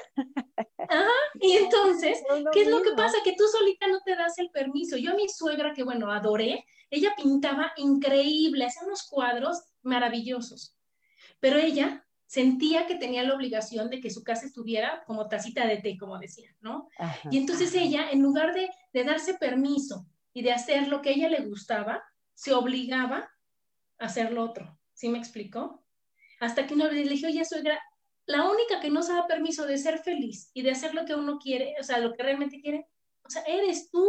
Ajá, 0.88 1.10
y 1.40 1.52
entonces, 1.52 2.22
¿qué 2.52 2.62
es 2.62 2.68
lo 2.68 2.82
que 2.82 2.92
pasa? 2.92 3.18
Que 3.24 3.34
tú 3.34 3.44
solita 3.50 3.88
no 3.88 4.00
te 4.02 4.14
das 4.14 4.38
el 4.38 4.50
permiso. 4.50 4.96
Yo 4.96 5.12
a 5.12 5.14
mi 5.14 5.28
suegra, 5.28 5.72
que 5.72 5.82
bueno, 5.82 6.12
adoré, 6.12 6.64
ella 6.90 7.14
pintaba 7.16 7.72
increíble, 7.76 8.66
hacía 8.66 8.86
unos 8.86 9.08
cuadros 9.08 9.64
maravillosos, 9.82 10.76
pero 11.40 11.58
ella 11.58 12.06
sentía 12.26 12.86
que 12.86 12.96
tenía 12.96 13.22
la 13.22 13.34
obligación 13.34 13.88
de 13.90 14.00
que 14.00 14.10
su 14.10 14.22
casa 14.22 14.46
estuviera 14.46 15.04
como 15.06 15.28
tacita 15.28 15.66
de 15.66 15.78
té, 15.78 15.96
como 15.98 16.18
decía, 16.18 16.54
¿no? 16.60 16.88
y 17.30 17.38
entonces 17.38 17.72
ella, 17.74 18.10
en 18.10 18.20
lugar 18.20 18.52
de, 18.52 18.68
de 18.92 19.04
darse 19.04 19.34
permiso 19.34 20.06
y 20.32 20.42
de 20.42 20.52
hacer 20.52 20.88
lo 20.88 21.02
que 21.02 21.10
a 21.10 21.12
ella 21.12 21.28
le 21.28 21.44
gustaba, 21.44 22.02
se 22.34 22.52
obligaba 22.52 23.30
a 23.98 24.06
hacer 24.06 24.32
lo 24.32 24.42
otro. 24.42 24.76
¿Sí 24.96 25.10
me 25.10 25.18
explicó? 25.18 25.84
Hasta 26.40 26.66
que 26.66 26.74
vez 26.74 26.92
le 26.92 27.02
dije, 27.02 27.26
oye, 27.26 27.44
suegra, 27.44 27.78
la 28.24 28.50
única 28.50 28.80
que 28.80 28.88
no 28.88 29.02
se 29.02 29.12
da 29.12 29.26
permiso 29.26 29.66
de 29.66 29.76
ser 29.76 29.98
feliz 29.98 30.50
y 30.54 30.62
de 30.62 30.70
hacer 30.70 30.94
lo 30.94 31.04
que 31.04 31.14
uno 31.14 31.38
quiere, 31.38 31.74
o 31.78 31.84
sea, 31.84 31.98
lo 31.98 32.14
que 32.14 32.22
realmente 32.22 32.62
quiere, 32.62 32.88
o 33.22 33.28
sea, 33.28 33.42
eres 33.42 33.90
tú, 33.90 34.08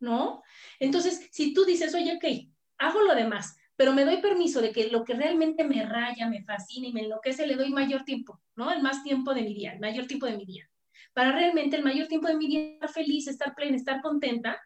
¿no? 0.00 0.42
Entonces, 0.78 1.26
si 1.32 1.54
tú 1.54 1.64
dices, 1.64 1.94
oye, 1.94 2.16
ok, 2.16 2.52
hago 2.76 3.00
lo 3.00 3.14
demás, 3.14 3.56
pero 3.74 3.94
me 3.94 4.04
doy 4.04 4.18
permiso 4.18 4.60
de 4.60 4.70
que 4.70 4.88
lo 4.88 5.02
que 5.02 5.14
realmente 5.14 5.64
me 5.64 5.82
raya, 5.86 6.28
me 6.28 6.44
fascina 6.44 6.88
y 6.88 6.92
me 6.92 7.00
enloquece, 7.00 7.46
le 7.46 7.56
doy 7.56 7.70
mayor 7.70 8.04
tiempo, 8.04 8.38
¿no? 8.54 8.70
El 8.70 8.82
más 8.82 9.02
tiempo 9.02 9.32
de 9.32 9.42
mi 9.42 9.54
día, 9.54 9.72
el 9.72 9.80
mayor 9.80 10.06
tiempo 10.06 10.26
de 10.26 10.36
mi 10.36 10.44
día. 10.44 10.70
Para 11.14 11.32
realmente 11.32 11.76
el 11.76 11.84
mayor 11.84 12.06
tiempo 12.06 12.28
de 12.28 12.36
mi 12.36 12.48
día 12.48 12.72
estar 12.74 12.90
feliz, 12.90 13.28
estar 13.28 13.54
plena, 13.54 13.76
estar 13.76 14.02
contenta, 14.02 14.60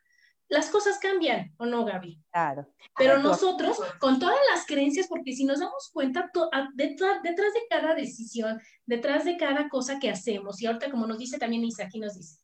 las 0.53 0.69
cosas 0.69 0.99
cambian, 0.99 1.55
¿o 1.57 1.65
no, 1.65 1.83
Gaby? 1.87 2.21
Claro. 2.31 2.69
Pero 2.99 3.19
nosotros, 3.19 3.79
con 3.99 4.19
todas 4.19 4.37
las 4.53 4.67
creencias, 4.67 5.09
porque 5.09 5.33
si 5.33 5.47
nos 5.47 5.61
damos 5.61 5.89
cuenta, 5.95 6.31
detrás, 6.75 7.23
detrás, 7.23 7.55
de 7.55 7.61
cada 7.71 7.95
decisión, 7.95 8.61
detrás 8.85 9.25
de 9.25 9.39
cada 9.39 9.71
cosa 9.71 9.99
que 9.99 10.11
hacemos, 10.11 10.61
y 10.61 10.67
ahorita 10.67 10.91
como 10.91 11.07
nos 11.07 11.17
dice 11.17 11.39
también 11.39 11.65
Isa, 11.65 11.85
aquí 11.85 11.99
nos 11.99 12.19
dice, 12.19 12.39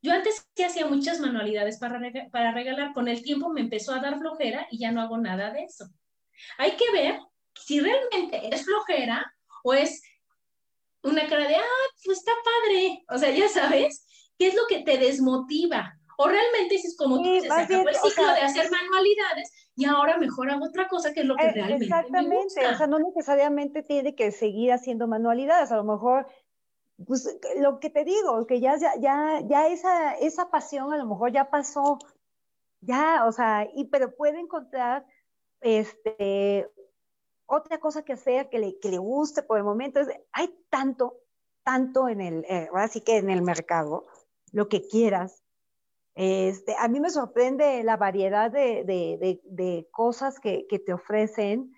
Yo 0.00 0.12
antes 0.12 0.46
sí 0.54 0.62
hacía 0.62 0.86
muchas 0.86 1.18
manualidades 1.18 1.78
para, 1.78 2.00
para 2.30 2.52
regalar, 2.52 2.94
con 2.94 3.08
el 3.08 3.22
tiempo 3.22 3.50
me 3.50 3.62
empezó 3.62 3.92
a 3.92 3.98
dar 3.98 4.20
flojera 4.20 4.68
y 4.70 4.78
ya 4.78 4.92
no 4.92 5.00
hago 5.00 5.18
nada 5.18 5.52
de 5.52 5.64
eso. 5.64 5.88
Hay 6.58 6.76
que 6.76 6.92
ver 6.92 7.18
si 7.56 7.80
realmente 7.80 8.54
es 8.54 8.64
flojera 8.66 9.34
o 9.64 9.74
es 9.74 10.00
una 11.02 11.26
cara 11.26 11.48
de, 11.48 11.56
ah, 11.56 11.88
pues 12.04 12.18
está 12.18 12.30
padre. 12.44 13.04
O 13.08 13.18
sea, 13.18 13.32
ya 13.32 13.48
sabes, 13.48 14.06
¿qué 14.38 14.46
es 14.46 14.54
lo 14.54 14.62
que 14.68 14.84
te 14.84 14.96
desmotiva? 14.96 15.97
O 16.20 16.26
realmente 16.26 16.74
es 16.74 16.96
como 16.96 17.22
tú 17.22 17.30
dices, 17.30 17.54
se 17.54 17.60
acabó 17.60 17.88
el 17.88 17.94
ciclo 17.94 18.26
de 18.26 18.40
hacer 18.40 18.68
manualidades 18.72 19.52
y 19.76 19.84
ahora 19.84 20.18
mejor 20.18 20.50
hago 20.50 20.64
otra 20.64 20.88
cosa 20.88 21.12
que 21.12 21.20
es 21.20 21.26
lo 21.26 21.36
que 21.36 21.46
eh, 21.46 21.52
realmente 21.52 21.84
Exactamente, 21.84 22.28
me 22.28 22.42
gusta. 22.42 22.70
o 22.72 22.76
sea, 22.76 22.86
no 22.88 22.98
necesariamente 22.98 23.84
tiene 23.84 24.16
que 24.16 24.32
seguir 24.32 24.72
haciendo 24.72 25.06
manualidades, 25.06 25.70
a 25.70 25.76
lo 25.76 25.84
mejor, 25.84 26.26
pues 27.06 27.38
lo 27.60 27.78
que 27.78 27.88
te 27.88 28.04
digo, 28.04 28.48
que 28.48 28.58
ya, 28.58 28.76
ya, 28.78 28.94
ya, 28.98 29.40
ya 29.46 29.68
esa, 29.68 30.14
esa 30.14 30.50
pasión 30.50 30.92
a 30.92 30.96
lo 30.96 31.06
mejor 31.06 31.30
ya 31.30 31.50
pasó, 31.50 32.00
ya, 32.80 33.24
o 33.24 33.30
sea, 33.30 33.68
y, 33.72 33.84
pero 33.84 34.16
puede 34.16 34.40
encontrar 34.40 35.06
este, 35.60 36.68
otra 37.46 37.78
cosa 37.78 38.02
que 38.04 38.14
hacer 38.14 38.48
que 38.48 38.58
le, 38.58 38.80
que 38.80 38.90
le 38.90 38.98
guste 38.98 39.44
por 39.44 39.58
el 39.58 39.64
momento. 39.64 40.00
hay 40.32 40.52
tanto, 40.68 41.20
tanto 41.62 42.08
en 42.08 42.20
el, 42.20 42.44
eh, 42.48 42.66
ahora 42.72 42.88
sí 42.88 43.02
que 43.02 43.18
en 43.18 43.30
el 43.30 43.42
mercado, 43.42 44.08
lo 44.50 44.68
que 44.68 44.82
quieras, 44.82 45.44
este, 46.20 46.74
a 46.76 46.88
mí 46.88 46.98
me 46.98 47.10
sorprende 47.10 47.84
la 47.84 47.96
variedad 47.96 48.50
de, 48.50 49.86
cosas 49.92 50.40
que, 50.40 50.66
te 50.84 50.92
ofrecen 50.92 51.72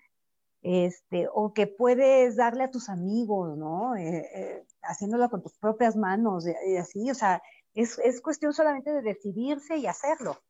este, 0.63 1.27
o 1.31 1.53
que 1.53 1.67
puedes 1.67 2.37
darle 2.37 2.63
a 2.63 2.71
tus 2.71 2.89
amigos, 2.89 3.55
¿no? 3.55 3.95
Eh, 3.95 4.27
eh, 4.33 4.63
haciéndolo 4.81 5.29
con 5.29 5.43
tus 5.43 5.55
propias 5.59 5.95
manos 5.95 6.45
y, 6.47 6.75
así, 6.75 7.11
o 7.11 7.13
sea, 7.13 7.39
es, 7.75 7.99
cuestión 8.23 8.51
solamente 8.51 8.91
de 8.91 9.03
decidirse 9.03 9.77
y 9.77 9.85
hacerlo, 9.85 10.41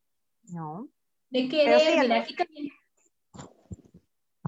¿no? 0.44 0.88
De 1.28 1.50
querer, 1.50 2.00
mira, 2.00 2.20
aquí 2.22 2.34
también. 2.34 2.70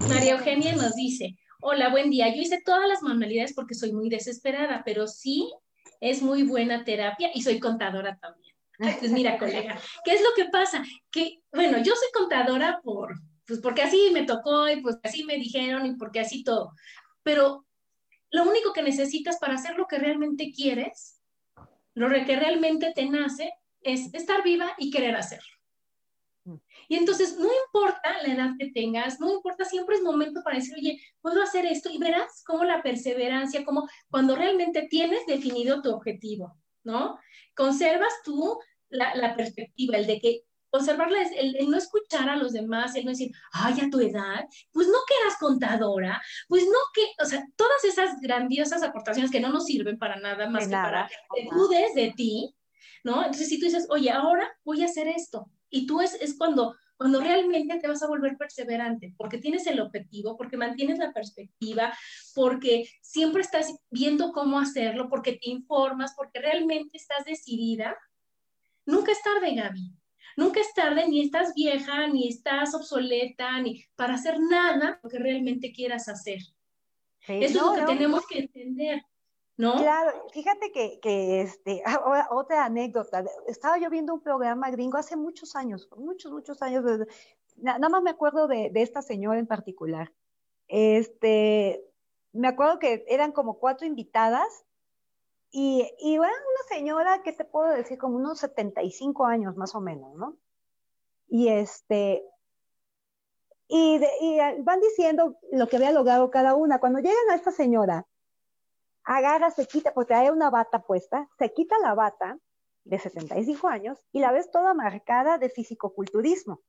María 0.09 0.33
Eugenia 0.39 0.75
nos 0.75 0.95
dice, 0.95 1.37
hola, 1.61 1.91
buen 1.91 2.09
día, 2.09 2.33
yo 2.33 2.41
hice 2.41 2.63
todas 2.65 2.89
las 2.89 3.03
manualidades 3.03 3.53
porque 3.53 3.75
soy 3.75 3.93
muy 3.93 4.09
desesperada, 4.09 4.81
pero 4.83 5.05
sí 5.05 5.53
es 6.01 6.23
muy 6.23 6.41
buena 6.41 6.83
terapia 6.83 7.29
y 7.31 7.43
soy 7.43 7.59
contadora 7.59 8.17
también. 8.19 8.44
Pues 8.77 9.11
mira, 9.11 9.37
colega, 9.39 9.79
¿qué 10.03 10.13
es 10.13 10.21
lo 10.21 10.29
que 10.35 10.45
pasa? 10.45 10.83
Que, 11.11 11.41
bueno, 11.51 11.77
yo 11.77 11.93
soy 11.95 12.09
contadora 12.13 12.81
por, 12.83 13.15
pues 13.47 13.59
porque 13.59 13.83
así 13.83 14.09
me 14.11 14.23
tocó 14.23 14.67
y 14.69 14.81
pues 14.81 14.97
así 15.03 15.23
me 15.23 15.35
dijeron 15.35 15.85
y 15.85 15.95
porque 15.95 16.19
así 16.19 16.43
todo. 16.43 16.73
Pero 17.23 17.65
lo 18.31 18.43
único 18.43 18.73
que 18.73 18.83
necesitas 18.83 19.37
para 19.37 19.55
hacer 19.55 19.75
lo 19.75 19.87
que 19.87 19.97
realmente 19.97 20.51
quieres, 20.51 21.21
lo 21.93 22.09
que 22.09 22.35
realmente 22.35 22.91
te 22.93 23.09
nace, 23.09 23.53
es 23.81 24.13
estar 24.13 24.43
viva 24.43 24.73
y 24.77 24.91
querer 24.91 25.15
hacerlo. 25.15 25.55
Mm. 26.43 26.55
Y 26.89 26.95
entonces, 26.95 27.37
no 27.37 27.47
importa 27.65 28.21
la 28.23 28.33
edad 28.33 28.51
que 28.59 28.71
tengas, 28.71 29.19
no 29.19 29.31
importa, 29.31 29.63
siempre 29.63 29.95
es 29.95 30.01
momento 30.01 30.41
para 30.43 30.57
decir, 30.57 30.75
oye, 30.75 30.99
puedo 31.21 31.41
hacer 31.41 31.65
esto 31.65 31.89
y 31.89 31.97
verás 31.97 32.43
cómo 32.45 32.63
la 32.63 32.83
perseverancia, 32.83 33.63
como 33.63 33.87
cuando 34.09 34.35
realmente 34.35 34.87
tienes 34.89 35.25
definido 35.27 35.81
tu 35.81 35.91
objetivo, 35.91 36.57
¿no? 36.85 37.19
conservas 37.55 38.13
tú 38.23 38.59
la, 38.89 39.35
perspectiva, 39.35 39.97
el 39.97 40.07
de 40.07 40.19
que 40.19 40.41
conservarla 40.69 41.21
es 41.21 41.31
el, 41.35 41.69
no 41.69 41.77
escuchar 41.77 42.29
a 42.29 42.35
los 42.35 42.53
demás, 42.53 42.95
el 42.95 43.05
no 43.05 43.11
decir, 43.11 43.31
ay, 43.51 43.79
a 43.81 43.89
tu 43.89 43.99
edad, 43.99 44.45
pues 44.71 44.87
no 44.87 44.97
que 45.07 45.13
eras 45.21 45.37
contadora, 45.39 46.21
pues 46.47 46.63
no 46.65 46.77
que, 46.93 47.03
o 47.21 47.25
sea, 47.25 47.45
todas 47.55 47.83
esas 47.83 48.19
grandiosas 48.21 48.83
aportaciones 48.83 49.31
que 49.31 49.39
no 49.39 49.49
nos 49.49 49.65
sirven 49.65 49.97
para 49.97 50.17
nada 50.17 50.49
más 50.49 50.67
que 50.67 50.71
para 50.71 51.09
que 51.33 51.47
dudes 51.49 51.93
de 51.95 52.13
ti, 52.15 52.55
¿no? 53.03 53.17
Entonces, 53.17 53.49
si 53.49 53.59
tú 53.59 53.65
dices, 53.65 53.87
oye, 53.89 54.11
ahora 54.11 54.49
voy 54.63 54.81
a 54.81 54.85
hacer 54.85 55.07
esto, 55.07 55.49
y 55.69 55.85
tú 55.87 56.01
es, 56.01 56.13
es 56.15 56.37
cuando 56.37 56.75
cuando 56.97 57.19
realmente 57.19 57.77
te 57.79 57.87
vas 57.87 58.01
a 58.03 58.07
volver 58.07 58.37
perseverante, 58.37 59.13
porque 59.17 59.37
tienes 59.37 59.67
el 59.67 59.79
objetivo, 59.79 60.37
porque 60.37 60.57
mantienes 60.57 60.97
la 60.97 61.11
perspectiva, 61.11 61.93
porque 62.33 62.87
siempre 63.01 63.41
estás 63.41 63.75
viendo 63.89 64.31
cómo 64.31 64.59
hacerlo, 64.59 65.09
porque 65.09 65.33
te 65.33 65.49
informas, 65.49 66.13
porque 66.15 66.39
realmente 66.39 66.97
estás 66.97 67.25
decidida. 67.25 67.97
Nunca 68.85 69.11
es 69.11 69.21
tarde, 69.21 69.55
Gaby. 69.55 69.91
Nunca 70.37 70.59
es 70.59 70.73
tarde, 70.73 71.07
ni 71.07 71.21
estás 71.21 71.53
vieja, 71.53 72.07
ni 72.07 72.27
estás 72.27 72.73
obsoleta, 72.73 73.59
ni 73.61 73.83
para 73.95 74.15
hacer 74.15 74.39
nada 74.39 74.99
lo 75.01 75.09
que 75.09 75.19
realmente 75.19 75.71
quieras 75.71 76.09
hacer. 76.09 76.39
Eso 77.27 77.39
es 77.39 77.55
lo 77.55 77.73
que 77.73 77.93
tenemos 77.93 78.25
que 78.27 78.39
entender. 78.39 79.01
¿No? 79.57 79.75
Claro, 79.75 80.27
fíjate 80.33 80.71
que, 80.71 80.99
que 80.99 81.41
este, 81.41 81.83
otra 82.29 82.65
anécdota, 82.65 83.23
estaba 83.47 83.77
yo 83.77 83.89
viendo 83.89 84.13
un 84.13 84.21
programa 84.21 84.69
gringo 84.69 84.97
hace 84.97 85.15
muchos 85.15 85.55
años, 85.55 85.89
muchos, 85.95 86.31
muchos 86.31 86.61
años, 86.61 86.83
nada 87.57 87.89
más 87.89 88.01
me 88.01 88.09
acuerdo 88.09 88.47
de, 88.47 88.69
de, 88.69 88.81
esta 88.81 89.01
señora 89.01 89.39
en 89.39 89.47
particular. 89.47 90.11
Este, 90.67 91.83
me 92.33 92.49
acuerdo 92.49 92.79
que 92.79 93.05
eran 93.07 93.31
como 93.31 93.59
cuatro 93.59 93.87
invitadas 93.87 94.65
y, 95.51 95.89
y 95.99 96.15
era 96.15 96.23
una 96.23 96.67
señora, 96.69 97.23
¿qué 97.23 97.31
te 97.31 97.45
puedo 97.45 97.69
decir? 97.69 97.97
Como 97.97 98.17
unos 98.17 98.39
75 98.39 99.25
años 99.25 99.55
más 99.55 99.73
o 99.73 99.79
menos, 99.79 100.13
¿no? 100.15 100.37
Y 101.29 101.47
este, 101.47 102.25
y, 103.69 104.01
y 104.21 104.37
van 104.63 104.81
diciendo 104.81 105.37
lo 105.51 105.67
que 105.67 105.77
había 105.77 105.93
logrado 105.93 106.29
cada 106.29 106.55
una. 106.55 106.79
Cuando 106.79 106.99
llegan 106.99 107.29
a 107.31 107.35
esta 107.35 107.51
señora, 107.51 108.05
agarra, 109.05 109.51
se 109.51 109.67
quita, 109.67 109.93
porque 109.93 110.13
hay 110.13 110.29
una 110.29 110.49
bata 110.49 110.81
puesta, 110.81 111.29
se 111.37 111.53
quita 111.53 111.77
la 111.79 111.93
bata 111.93 112.37
de 112.83 112.99
75 112.99 113.67
años 113.67 114.03
y 114.11 114.19
la 114.19 114.31
ves 114.31 114.51
toda 114.51 114.73
marcada 114.73 115.37
de 115.37 115.49
fisicoculturismo. 115.49 116.61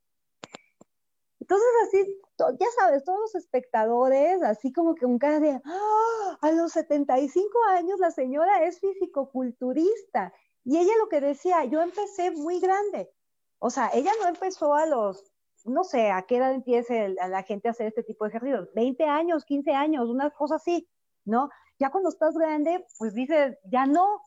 Entonces, 1.41 1.69
así, 1.87 2.21
ya 2.59 2.67
sabes, 2.77 3.05
todos 3.05 3.21
los 3.21 3.35
espectadores, 3.37 4.43
así 4.43 4.73
como 4.73 4.95
que 4.95 5.07
un 5.07 5.19
cara 5.19 5.39
de, 5.39 5.61
¡Ah! 5.65 6.39
a 6.41 6.51
los 6.51 6.73
75 6.73 7.49
años 7.69 8.01
la 8.01 8.11
señora 8.11 8.65
es 8.65 8.81
fisicoculturista. 8.81 10.33
Y 10.65 10.79
ella 10.79 10.93
lo 10.99 11.09
que 11.09 11.21
decía, 11.21 11.65
yo 11.65 11.83
empecé 11.83 12.33
muy 12.33 12.59
grande. 12.59 13.13
O 13.61 13.71
sea, 13.71 13.91
ella 13.95 14.11
no 14.21 14.29
empezó 14.29 14.75
a 14.75 14.87
los, 14.87 15.33
no 15.65 15.85
sé, 15.85 16.11
a 16.11 16.23
qué 16.23 16.39
edad 16.39 16.53
empieza 16.53 16.95
la 17.09 17.43
gente 17.45 17.69
a 17.69 17.71
hacer 17.71 17.87
este 17.87 18.03
tipo 18.03 18.25
de 18.25 18.31
ejercicios, 18.31 18.69
20 18.75 19.05
años, 19.05 19.45
15 19.45 19.71
años, 19.73 20.09
una 20.09 20.31
cosa 20.31 20.57
así, 20.57 20.89
¿no? 21.25 21.49
Ya 21.79 21.91
cuando 21.91 22.09
estás 22.09 22.37
grande, 22.37 22.87
pues 22.99 23.15
dices, 23.15 23.59
ya 23.65 23.87
no, 23.87 24.23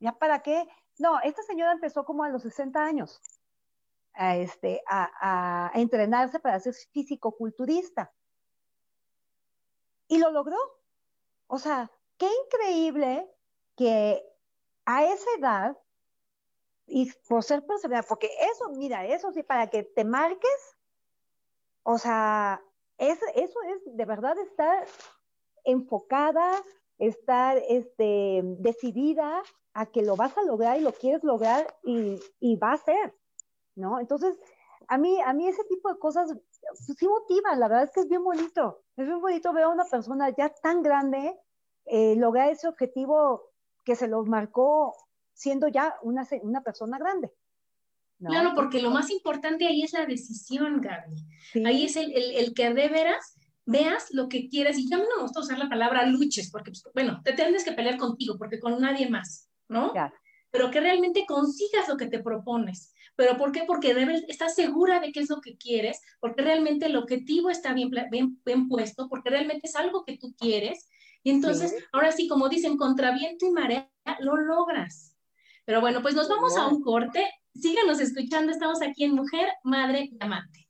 ya 0.00 0.12
para 0.12 0.40
qué. 0.40 0.66
No, 0.98 1.20
esta 1.20 1.42
señora 1.42 1.72
empezó 1.72 2.04
como 2.04 2.24
a 2.24 2.28
los 2.28 2.42
60 2.42 2.82
años 2.82 3.20
a, 4.14 4.36
este, 4.36 4.82
a, 4.86 5.70
entrenarse 5.74 6.38
para 6.38 6.60
ser 6.60 6.74
físico-culturista. 6.92 8.12
Y 10.08 10.18
lo 10.18 10.30
logró. 10.30 10.56
O 11.46 11.58
sea, 11.58 11.90
qué 12.16 12.28
increíble 12.44 13.28
que 13.76 14.22
a 14.86 15.04
esa 15.04 15.30
edad, 15.38 15.78
y 16.86 17.10
por 17.28 17.42
ser 17.42 17.64
perseverante, 17.66 18.08
porque 18.08 18.30
eso, 18.52 18.70
mira, 18.70 19.06
eso 19.06 19.32
sí, 19.32 19.42
para 19.42 19.68
que 19.68 19.82
te 19.82 20.04
marques, 20.04 20.76
o 21.82 21.98
sea, 21.98 22.62
es, 22.98 23.18
eso 23.34 23.58
es 23.62 23.96
de 23.96 24.04
verdad 24.04 24.38
estar 24.38 24.86
enfocada, 25.64 26.62
estar 26.98 27.60
este, 27.68 28.40
decidida 28.58 29.42
a 29.72 29.86
que 29.86 30.02
lo 30.02 30.16
vas 30.16 30.36
a 30.38 30.42
lograr 30.42 30.78
y 30.78 30.82
lo 30.82 30.92
quieres 30.92 31.24
lograr 31.24 31.66
y, 31.82 32.18
y, 32.40 32.56
va 32.56 32.72
a 32.72 32.78
ser, 32.78 33.14
¿no? 33.74 33.98
Entonces, 33.98 34.36
a 34.86 34.98
mí, 34.98 35.20
a 35.20 35.32
mí 35.32 35.48
ese 35.48 35.64
tipo 35.64 35.92
de 35.92 35.98
cosas 35.98 36.32
sí 36.74 37.06
motivan, 37.06 37.58
la 37.58 37.68
verdad 37.68 37.84
es 37.84 37.90
que 37.90 38.00
es 38.00 38.08
bien 38.08 38.22
bonito, 38.22 38.82
es 38.96 39.06
bien 39.06 39.20
bonito 39.20 39.52
ver 39.52 39.64
a 39.64 39.68
una 39.68 39.84
persona 39.84 40.30
ya 40.30 40.48
tan 40.48 40.82
grande 40.82 41.36
eh, 41.86 42.14
lograr 42.16 42.50
ese 42.50 42.68
objetivo 42.68 43.50
que 43.84 43.96
se 43.96 44.08
los 44.08 44.26
marcó 44.26 44.94
siendo 45.32 45.68
ya 45.68 45.96
una, 46.02 46.26
una 46.42 46.62
persona 46.62 46.98
grande. 46.98 47.32
Claro, 48.18 48.52
porque 48.54 48.80
lo 48.80 48.90
más 48.90 49.10
importante 49.10 49.66
ahí 49.66 49.82
es 49.82 49.92
la 49.92 50.06
decisión, 50.06 50.80
Gaby. 50.80 51.66
Ahí 51.66 51.84
es 51.84 51.96
el, 51.96 52.12
el, 52.12 52.36
el 52.36 52.54
que 52.54 52.72
de 52.72 52.88
veras 52.88 53.36
veas 53.66 54.08
lo 54.10 54.28
que 54.28 54.48
quieres, 54.48 54.78
y 54.78 54.88
ya 54.88 54.98
no 54.98 55.04
me 55.04 55.22
gusta 55.22 55.40
usar 55.40 55.58
la 55.58 55.68
palabra 55.68 56.06
luches, 56.06 56.50
porque, 56.50 56.70
pues, 56.70 56.84
bueno, 56.94 57.20
te 57.24 57.32
tienes 57.32 57.64
que 57.64 57.72
pelear 57.72 57.96
contigo, 57.96 58.36
porque 58.38 58.60
con 58.60 58.80
nadie 58.80 59.08
más, 59.08 59.48
¿no? 59.68 59.92
Pero 60.50 60.70
que 60.70 60.80
realmente 60.80 61.24
consigas 61.26 61.88
lo 61.88 61.96
que 61.96 62.06
te 62.06 62.20
propones. 62.20 62.92
¿Pero 63.16 63.36
por 63.36 63.52
qué? 63.52 63.64
Porque 63.66 63.94
debes, 63.94 64.24
estás 64.28 64.54
segura 64.54 65.00
de 65.00 65.12
qué 65.12 65.20
es 65.20 65.30
lo 65.30 65.40
que 65.40 65.56
quieres, 65.56 66.00
porque 66.20 66.42
realmente 66.42 66.86
el 66.86 66.96
objetivo 66.96 67.50
está 67.50 67.72
bien, 67.72 67.90
bien, 68.10 68.40
bien 68.44 68.68
puesto, 68.68 69.08
porque 69.08 69.30
realmente 69.30 69.66
es 69.66 69.76
algo 69.76 70.04
que 70.04 70.18
tú 70.18 70.34
quieres. 70.36 70.88
Y 71.22 71.30
entonces, 71.30 71.74
ahora 71.92 72.12
sí, 72.12 72.28
como 72.28 72.48
dicen, 72.48 72.76
contra 72.76 73.12
viento 73.12 73.46
y 73.46 73.50
marea, 73.50 73.90
lo 74.20 74.36
logras. 74.36 75.16
Pero 75.64 75.80
bueno, 75.80 76.02
pues 76.02 76.14
nos 76.14 76.28
vamos 76.28 76.56
a 76.56 76.66
un 76.66 76.82
corte. 76.82 77.28
Síganos 77.54 78.00
escuchando, 78.00 78.52
estamos 78.52 78.82
aquí 78.82 79.04
en 79.04 79.14
Mujer, 79.14 79.48
Madre 79.62 80.10
y 80.12 80.16
Amante 80.20 80.64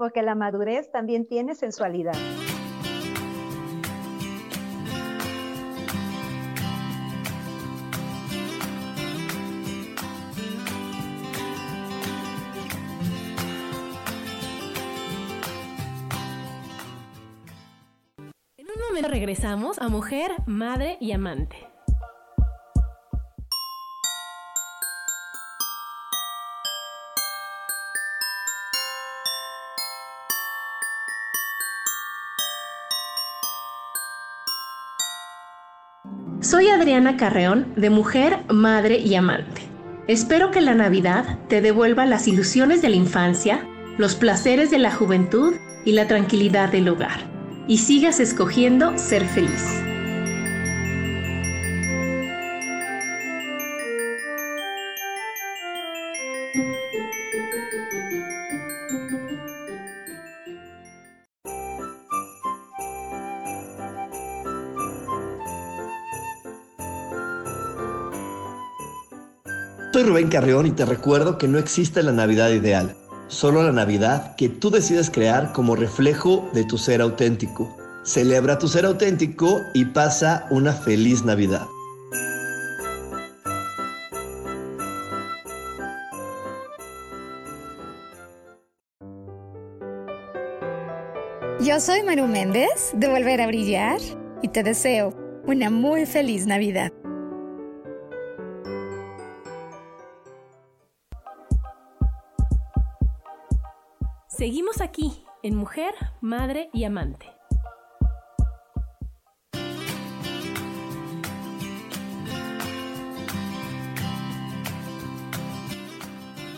porque 0.00 0.22
la 0.22 0.34
madurez 0.34 0.90
también 0.90 1.26
tiene 1.26 1.54
sensualidad. 1.54 2.14
Regresamos 19.20 19.78
a 19.78 19.90
Mujer, 19.90 20.30
Madre 20.46 20.96
y 20.98 21.12
Amante. 21.12 21.68
Soy 36.40 36.68
Adriana 36.68 37.18
Carreón 37.18 37.74
de 37.76 37.90
Mujer, 37.90 38.38
Madre 38.48 38.96
y 38.96 39.16
Amante. 39.16 39.60
Espero 40.06 40.50
que 40.50 40.62
la 40.62 40.74
Navidad 40.74 41.38
te 41.48 41.60
devuelva 41.60 42.06
las 42.06 42.26
ilusiones 42.26 42.80
de 42.80 42.88
la 42.88 42.96
infancia, 42.96 43.68
los 43.98 44.14
placeres 44.14 44.70
de 44.70 44.78
la 44.78 44.90
juventud 44.90 45.56
y 45.84 45.92
la 45.92 46.06
tranquilidad 46.06 46.72
del 46.72 46.88
hogar. 46.88 47.29
Y 47.70 47.78
sigas 47.78 48.18
escogiendo 48.18 48.98
ser 48.98 49.24
feliz. 49.28 49.62
Soy 69.92 70.02
Rubén 70.02 70.28
Carreón 70.28 70.66
y 70.66 70.72
te 70.72 70.84
recuerdo 70.84 71.38
que 71.38 71.46
no 71.46 71.58
existe 71.58 72.02
la 72.02 72.10
Navidad 72.10 72.50
ideal, 72.50 72.96
solo 73.30 73.62
la 73.62 73.72
Navidad 73.72 74.34
que 74.36 74.48
tú 74.48 74.70
decides 74.70 75.08
crear 75.08 75.52
como 75.52 75.76
reflejo 75.76 76.50
de 76.52 76.64
tu 76.64 76.76
ser 76.76 77.00
auténtico. 77.00 77.74
Celebra 78.02 78.58
tu 78.58 78.68
ser 78.68 78.84
auténtico 78.84 79.62
y 79.72 79.86
pasa 79.86 80.46
una 80.50 80.72
feliz 80.72 81.24
Navidad. 81.24 81.66
Yo 91.60 91.78
soy 91.78 92.02
Maru 92.02 92.26
Méndez 92.26 92.90
de 92.94 93.06
Volver 93.08 93.40
a 93.40 93.46
Brillar 93.46 94.00
y 94.42 94.48
te 94.48 94.62
deseo 94.62 95.14
una 95.46 95.70
muy 95.70 96.04
feliz 96.06 96.46
Navidad. 96.46 96.90
Seguimos 104.40 104.80
aquí 104.80 105.22
en 105.42 105.54
Mujer, 105.54 105.92
Madre 106.22 106.70
y 106.72 106.84
Amante. 106.84 107.26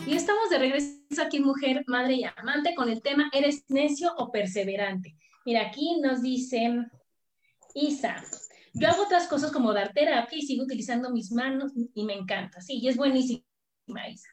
Y 0.07 0.13
estamos 0.13 0.49
de 0.49 0.59
regreso 0.59 0.93
aquí 1.21 1.35
en 1.35 1.43
Mujer, 1.43 1.83
Madre 1.87 2.13
y 2.13 2.23
Amante 2.23 2.73
con 2.73 2.87
el 2.87 3.01
tema 3.01 3.29
¿Eres 3.33 3.65
necio 3.67 4.13
o 4.17 4.31
perseverante? 4.31 5.17
Mira, 5.45 5.67
aquí 5.67 5.99
nos 5.99 6.21
dice 6.21 6.85
Isa, 7.75 8.23
yo 8.73 8.87
hago 8.87 9.03
otras 9.03 9.27
cosas 9.27 9.51
como 9.51 9.73
dar 9.73 9.91
terapia 9.91 10.37
y 10.37 10.43
sigo 10.43 10.63
utilizando 10.63 11.09
mis 11.09 11.33
manos 11.33 11.73
y 11.75 12.05
me 12.05 12.13
encanta. 12.13 12.61
Sí, 12.61 12.79
y 12.81 12.87
es 12.87 12.95
buenísima, 12.95 13.43
Isa. 14.09 14.29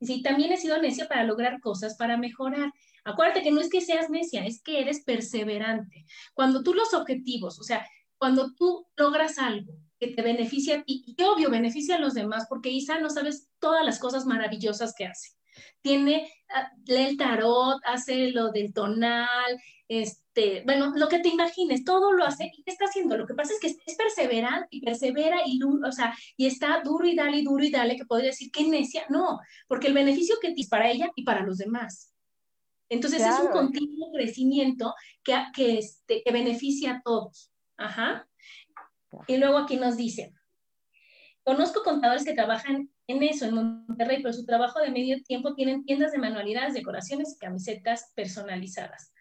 Y 0.00 0.06
sí, 0.06 0.22
también 0.22 0.52
he 0.52 0.56
sido 0.56 0.80
necia 0.80 1.06
para 1.06 1.24
lograr 1.24 1.60
cosas 1.60 1.98
para 1.98 2.16
mejorar. 2.16 2.72
Acuérdate 3.04 3.42
que 3.42 3.52
no 3.52 3.60
es 3.60 3.68
que 3.68 3.82
seas 3.82 4.08
necia, 4.08 4.46
es 4.46 4.62
que 4.62 4.80
eres 4.80 5.04
perseverante. 5.04 6.06
Cuando 6.32 6.62
tú 6.62 6.72
los 6.72 6.94
objetivos, 6.94 7.60
o 7.60 7.62
sea, 7.62 7.86
cuando 8.16 8.54
tú 8.54 8.86
logras 8.96 9.38
algo 9.38 9.74
que 10.00 10.08
te 10.08 10.22
beneficia 10.22 10.78
a 10.78 10.82
ti, 10.82 11.04
y 11.06 11.14
que 11.14 11.24
obvio 11.24 11.50
beneficia 11.50 11.96
a 11.96 12.00
los 12.00 12.14
demás, 12.14 12.46
porque 12.48 12.70
Isa 12.70 12.98
no 12.98 13.10
sabes 13.10 13.48
todas 13.58 13.84
las 13.84 13.98
cosas 13.98 14.24
maravillosas 14.24 14.94
que 14.96 15.06
hace. 15.06 15.30
Tiene, 15.82 16.32
ah, 16.48 16.70
lee 16.86 17.02
el 17.02 17.16
tarot, 17.16 17.80
hace 17.84 18.30
lo 18.30 18.50
del 18.50 18.72
tonal, 18.72 19.60
este, 19.86 20.62
bueno, 20.64 20.92
lo 20.96 21.08
que 21.08 21.18
te 21.18 21.28
imagines, 21.28 21.84
todo 21.84 22.12
lo 22.12 22.24
hace 22.24 22.50
y 22.56 22.64
está 22.66 22.86
haciendo. 22.86 23.16
Lo 23.16 23.26
que 23.26 23.34
pasa 23.34 23.52
es 23.52 23.60
que 23.60 23.66
es 23.68 23.96
perseverante 23.96 24.68
y 24.70 24.80
persevera 24.80 25.42
y, 25.44 25.60
o 25.62 25.92
sea, 25.92 26.14
y 26.36 26.46
está 26.46 26.80
duro 26.82 27.06
y 27.06 27.14
dale 27.14 27.42
duro 27.42 27.62
y 27.62 27.70
dale, 27.70 27.96
que 27.96 28.06
podría 28.06 28.30
decir 28.30 28.50
que 28.50 28.64
necia, 28.66 29.04
no, 29.10 29.40
porque 29.68 29.88
el 29.88 29.94
beneficio 29.94 30.36
que 30.40 30.54
es 30.56 30.68
para 30.68 30.90
ella 30.90 31.10
y 31.14 31.24
para 31.24 31.42
los 31.42 31.58
demás. 31.58 32.13
Entonces 32.88 33.22
es 33.22 33.40
un 33.40 33.48
continuo 33.48 34.12
crecimiento 34.12 34.94
que, 35.22 35.34
que, 35.54 35.78
este, 35.78 36.22
que 36.22 36.32
beneficia 36.32 36.92
a 36.92 37.02
todos. 37.02 37.50
Ajá. 37.76 38.28
Y 39.26 39.36
luego 39.36 39.58
aquí 39.58 39.76
nos 39.76 39.96
dicen, 39.96 40.34
conozco 41.42 41.82
contadores 41.82 42.24
que 42.24 42.34
trabajan 42.34 42.90
en 43.06 43.22
eso, 43.22 43.44
en 43.46 43.54
Monterrey, 43.54 44.22
pero 44.22 44.32
su 44.32 44.44
trabajo 44.44 44.80
de 44.80 44.90
medio 44.90 45.22
tiempo 45.22 45.54
tienen 45.54 45.84
tiendas 45.84 46.12
de 46.12 46.18
manualidades, 46.18 46.74
decoraciones 46.74 47.34
y 47.34 47.38
camisetas 47.38 48.12
personalizadas. 48.14 49.13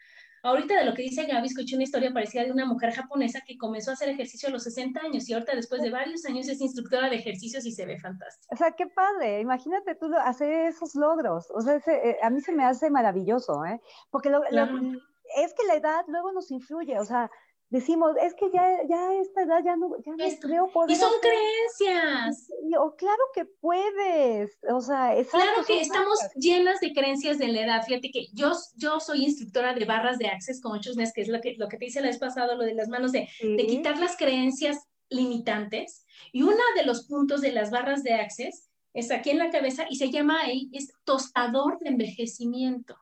Ahorita 0.44 0.78
de 0.78 0.84
lo 0.84 0.94
que 0.94 1.04
dice 1.04 1.26
Gaby, 1.26 1.48
escuché 1.48 1.76
una 1.76 1.86
historia 1.86 2.12
parecida 2.12 2.44
de 2.44 2.52
una 2.52 2.66
mujer 2.66 2.92
japonesa 2.92 3.40
que 3.48 3.58
comenzó 3.58 3.92
a 3.92 3.94
hacer 3.94 4.10
ejercicio 4.10 4.50
a 4.50 4.52
los 4.52 4.64
60 4.64 5.00
años 5.00 5.28
y 5.30 5.34
ahorita 5.34 5.56
después 5.56 5.82
de 5.82 5.90
varios 5.90 6.26
años 6.26 6.50
es 6.50 6.60
instructora 6.60 7.10
de 7.10 7.16
ejercicios 7.16 7.66
y 7.66 7.72
se 7.72 7.86
ve 7.86 7.98
fantástica. 7.98 8.54
O 8.54 8.58
sea, 8.58 8.72
qué 8.72 8.88
padre, 8.88 9.40
imagínate 9.40 9.96
tú 9.96 10.12
hacer 10.26 10.52
esos 10.68 10.96
logros, 10.96 11.50
o 11.50 11.62
sea, 11.62 11.78
eh, 11.88 12.18
a 12.22 12.30
mí 12.30 12.42
se 12.42 12.52
me 12.52 12.66
hace 12.66 12.90
maravilloso, 12.90 13.64
¿eh? 13.64 13.80
Porque 14.12 14.30
lo, 14.30 14.44
es 14.44 15.54
que 15.54 15.66
la 15.66 15.76
edad 15.76 16.04
luego 16.08 16.34
nos 16.34 16.52
influye, 16.52 17.00
o 17.00 17.06
sea, 17.06 17.32
decimos, 17.70 18.12
es 18.22 18.36
que 18.36 18.52
ya, 18.52 18.86
ya 18.88 19.10
a 19.10 19.16
esta 19.16 19.44
edad 19.44 19.64
ya 19.64 19.76
no, 19.76 19.98
ya 20.06 20.12
no 20.12 20.40
creo 20.42 20.68
poder. 20.72 20.92
Y 20.92 20.96
son 20.96 21.12
creencias. 21.22 22.50
Y, 22.74 22.76
o 22.76 22.96
claro 22.96 23.24
que 23.34 23.46
puedes, 23.46 24.58
o 24.70 24.82
sea, 24.82 25.16
es 25.16 25.30
Claro 25.30 25.64
que 25.66 25.82
estamos 25.82 26.18
llenas 26.36 26.80
de 26.80 26.94
creencias 26.94 27.38
de 27.38 27.48
la 27.48 27.62
edad. 27.62 27.84
Fíjate 27.86 28.12
que 28.12 28.28
yo, 28.34 28.52
yo 28.76 29.00
soy 29.00 29.24
instructora 29.24 29.74
de 29.74 29.86
barras 29.86 30.18
de 30.18 30.28
Access 30.28 30.62
Consciousness, 30.62 31.14
que 31.14 31.22
es 31.22 31.28
lo 31.28 31.42
que, 31.42 31.56
lo 31.58 31.68
que 31.68 31.78
te 31.78 31.86
hice 31.86 32.02
la 32.02 32.08
vez 32.08 32.18
pasado, 32.18 32.56
lo 32.56 32.64
de 32.64 32.74
las 32.74 32.88
manos, 32.88 33.12
de, 33.12 33.30
de 33.42 33.68
quitar 33.68 34.00
las 34.00 34.18
creencias 34.18 34.78
limitantes. 35.10 36.06
Y 36.32 36.44
uno 36.44 36.64
de 36.76 36.86
los 36.86 37.06
puntos 37.06 37.42
de 37.42 37.52
las 37.52 37.72
barras 37.72 38.04
de 38.04 38.14
Access 38.14 38.70
es 38.94 39.12
aquí 39.12 39.30
en 39.30 39.40
la 39.40 39.50
cabeza 39.50 39.86
y 39.90 39.98
se 39.98 40.10
llama 40.10 40.42
ahí, 40.42 40.70
es 40.74 40.94
tostador 41.04 41.80
de 41.80 41.90
envejecimiento. 41.90 42.96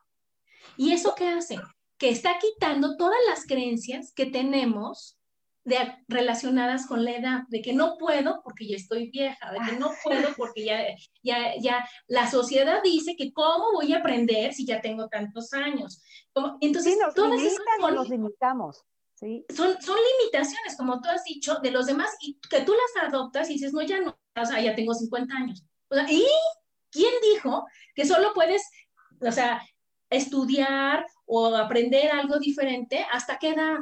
¿Y 0.76 0.92
eso 0.92 1.14
qué 1.16 1.28
hace? 1.28 1.58
que 2.02 2.08
está 2.08 2.36
quitando 2.40 2.96
todas 2.96 3.20
las 3.28 3.46
creencias 3.46 4.12
que 4.12 4.26
tenemos 4.26 5.16
de, 5.64 5.76
relacionadas 6.08 6.86
con 6.86 7.04
la 7.04 7.12
edad, 7.12 7.40
de 7.48 7.62
que 7.62 7.72
no 7.72 7.96
puedo 7.98 8.42
porque 8.42 8.66
ya 8.66 8.76
estoy 8.76 9.10
vieja, 9.10 9.52
de 9.52 9.58
que 9.68 9.76
no 9.78 9.90
puedo 10.02 10.28
porque 10.36 10.64
ya, 10.64 10.84
ya, 11.22 11.52
ya 11.60 11.88
la 12.08 12.30
sociedad 12.30 12.82
dice 12.82 13.14
que 13.16 13.32
cómo 13.32 13.72
voy 13.74 13.92
a 13.92 13.98
aprender 13.98 14.52
si 14.52 14.66
ya 14.66 14.80
tengo 14.80 15.08
tantos 15.08 15.52
años. 15.52 16.02
Como, 16.32 16.58
entonces, 16.60 16.94
sí, 16.94 16.98
nos 16.98 17.14
todas 17.14 17.40
esas 17.40 17.60
nos 17.92 18.08
limitamos. 18.08 18.84
¿sí? 19.14 19.44
Son, 19.54 19.80
son 19.80 19.96
limitaciones, 20.18 20.76
como 20.76 21.00
tú 21.00 21.08
has 21.08 21.24
dicho, 21.24 21.56
de 21.62 21.70
los 21.70 21.86
demás 21.86 22.10
y 22.20 22.38
que 22.50 22.62
tú 22.62 22.72
las 22.72 23.12
adoptas 23.12 23.48
y 23.50 23.54
dices, 23.54 23.72
no, 23.72 23.82
ya 23.82 24.00
no, 24.00 24.18
o 24.36 24.44
sea, 24.44 24.60
ya 24.60 24.74
tengo 24.74 24.94
50 24.94 25.34
años. 25.34 25.64
O 25.88 25.94
sea, 25.94 26.10
¿y 26.10 26.26
quién 26.90 27.12
dijo 27.22 27.66
que 27.94 28.04
solo 28.04 28.32
puedes, 28.34 28.62
o 29.20 29.32
sea, 29.32 29.62
estudiar 30.10 31.06
o 31.24 31.54
aprender 31.56 32.10
algo 32.10 32.38
diferente, 32.38 33.04
¿hasta 33.10 33.38
qué 33.38 33.50
edad? 33.50 33.78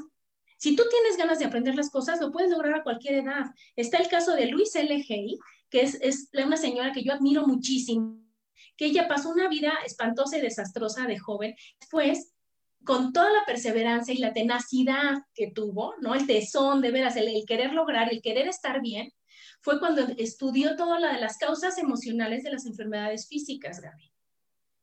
Si 0.61 0.77
tú 0.77 0.83
tienes 0.91 1.17
ganas 1.17 1.39
de 1.39 1.47
aprender 1.47 1.75
las 1.75 1.89
cosas, 1.89 2.21
lo 2.21 2.31
puedes 2.31 2.51
lograr 2.51 2.75
a 2.75 2.83
cualquier 2.83 3.15
edad. 3.15 3.47
Está 3.77 3.97
el 3.97 4.09
caso 4.09 4.35
de 4.35 4.45
Luis 4.45 4.77
L. 4.77 4.95
Hay, 5.09 5.39
que 5.71 5.81
es, 5.81 5.95
es 6.03 6.29
una 6.35 6.59
señora 6.59 6.93
que 6.93 7.03
yo 7.03 7.15
admiro 7.15 7.47
muchísimo, 7.47 8.21
que 8.77 8.85
ella 8.85 9.09
pasó 9.09 9.31
una 9.31 9.49
vida 9.49 9.73
espantosa 9.87 10.37
y 10.37 10.43
desastrosa 10.43 11.07
de 11.07 11.19
joven. 11.19 11.55
Después, 11.81 12.35
con 12.85 13.15
toda 13.15 13.33
la 13.33 13.47
perseverancia 13.47 14.13
y 14.13 14.19
la 14.19 14.35
tenacidad 14.35 15.23
que 15.33 15.51
tuvo, 15.51 15.95
¿no? 16.03 16.15
El 16.15 16.27
tesón 16.27 16.83
de 16.83 16.91
veras, 16.91 17.17
el, 17.17 17.43
querer 17.47 17.73
lograr, 17.73 18.13
el 18.13 18.21
querer 18.21 18.47
estar 18.47 18.83
bien, 18.83 19.15
fue 19.63 19.81
cuando 19.81 20.03
estudió 20.19 20.77
toda 20.77 21.01
la 21.01 21.15
de 21.15 21.21
las 21.21 21.39
causas 21.39 21.79
emocionales 21.79 22.43
de 22.43 22.51
las 22.51 22.67
enfermedades 22.67 23.29
físicas, 23.29 23.81
Gaby. 23.81 24.13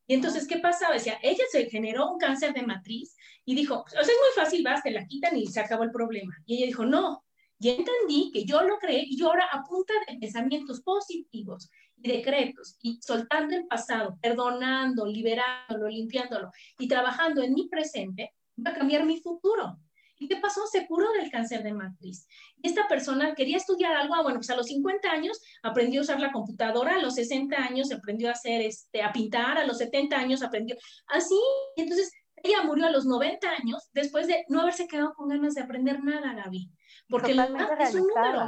Y 0.07 0.13
entonces, 0.13 0.47
¿qué 0.47 0.57
pasaba? 0.59 0.93
Decía, 0.93 1.19
ella 1.21 1.43
se 1.51 1.69
generó 1.69 2.09
un 2.09 2.17
cáncer 2.17 2.53
de 2.53 2.63
matriz 2.63 3.15
y 3.45 3.55
dijo, 3.55 3.83
o 3.83 3.89
sea, 3.89 4.01
es 4.01 4.07
muy 4.07 4.43
fácil, 4.43 4.63
vas, 4.63 4.81
te 4.81 4.91
la 4.91 5.05
quitan 5.05 5.35
y 5.37 5.47
se 5.47 5.59
acabó 5.59 5.83
el 5.83 5.91
problema. 5.91 6.33
Y 6.45 6.55
ella 6.55 6.65
dijo, 6.67 6.85
no, 6.85 7.25
ya 7.59 7.73
entendí 7.73 8.31
que 8.31 8.45
yo 8.45 8.61
lo 8.61 8.77
creé 8.77 9.03
y 9.05 9.21
ahora 9.21 9.45
a 9.51 9.63
punta 9.63 9.93
de 10.07 10.17
pensamientos 10.17 10.81
positivos 10.81 11.69
y 11.97 12.11
decretos 12.11 12.77
y 12.81 12.99
soltando 13.01 13.55
el 13.55 13.67
pasado, 13.67 14.17
perdonando, 14.21 15.05
liberándolo, 15.05 15.89
limpiándolo 15.89 16.51
y 16.77 16.87
trabajando 16.87 17.41
en 17.41 17.53
mi 17.53 17.67
presente, 17.67 18.33
va 18.65 18.71
a 18.71 18.75
cambiar 18.75 19.05
mi 19.05 19.19
futuro. 19.19 19.77
¿Y 20.19 20.27
qué 20.27 20.37
pasó? 20.37 20.65
Se 20.67 20.87
curó 20.87 21.11
del 21.11 21.29
cáncer 21.29 21.63
de 21.63 21.73
matriz. 21.73 22.27
Esta 22.61 22.87
persona 22.87 23.35
quería 23.35 23.57
estudiar 23.57 23.95
algo, 23.95 24.15
ah, 24.15 24.23
bueno, 24.23 24.39
pues 24.39 24.49
a 24.49 24.55
los 24.55 24.67
50 24.67 25.09
años 25.09 25.41
aprendió 25.61 26.01
a 26.01 26.03
usar 26.03 26.19
la 26.19 26.31
computadora, 26.31 26.95
a 26.95 27.01
los 27.01 27.15
60 27.15 27.55
años 27.55 27.91
aprendió 27.91 28.29
a 28.29 28.31
hacer, 28.31 28.61
este, 28.61 29.01
a 29.03 29.11
pintar, 29.11 29.57
a 29.57 29.65
los 29.65 29.77
70 29.77 30.17
años 30.17 30.41
aprendió 30.41 30.75
así. 31.07 31.39
Entonces 31.75 32.11
ella 32.43 32.63
murió 32.63 32.87
a 32.87 32.91
los 32.91 33.05
90 33.05 33.49
años 33.49 33.89
después 33.93 34.27
de 34.27 34.45
no 34.49 34.61
haberse 34.61 34.87
quedado 34.87 35.13
con 35.13 35.29
ganas 35.29 35.55
de 35.55 35.61
aprender 35.61 36.03
nada, 36.03 36.33
Gaby. 36.33 36.69
Porque 37.09 37.33
la 37.33 37.45
edad 37.45 37.81
es 37.81 37.95
un 37.95 38.07
número. 38.07 38.47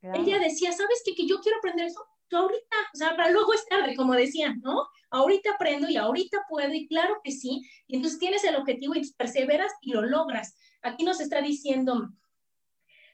Ella 0.00 0.38
decía, 0.38 0.72
¿sabes 0.72 1.02
qué? 1.04 1.14
Que 1.14 1.26
yo 1.26 1.40
quiero 1.40 1.58
aprender 1.58 1.86
eso. 1.86 2.06
Tú 2.28 2.36
ahorita, 2.36 2.76
o 2.94 2.96
sea, 2.96 3.16
para 3.16 3.30
luego 3.30 3.54
es 3.54 3.66
tarde, 3.66 3.96
como 3.96 4.14
decían, 4.14 4.60
¿no? 4.62 4.86
Ahorita 5.10 5.52
aprendo 5.52 5.88
y 5.88 5.96
ahorita 5.96 6.44
puedo, 6.48 6.72
y 6.72 6.86
claro 6.86 7.20
que 7.24 7.32
sí. 7.32 7.62
Y 7.86 7.96
entonces 7.96 8.18
tienes 8.18 8.44
el 8.44 8.56
objetivo 8.56 8.94
y 8.94 9.10
perseveras 9.12 9.72
y 9.80 9.92
lo 9.92 10.02
logras. 10.02 10.54
Aquí 10.82 11.04
nos 11.04 11.20
está 11.20 11.40
diciendo 11.40 12.10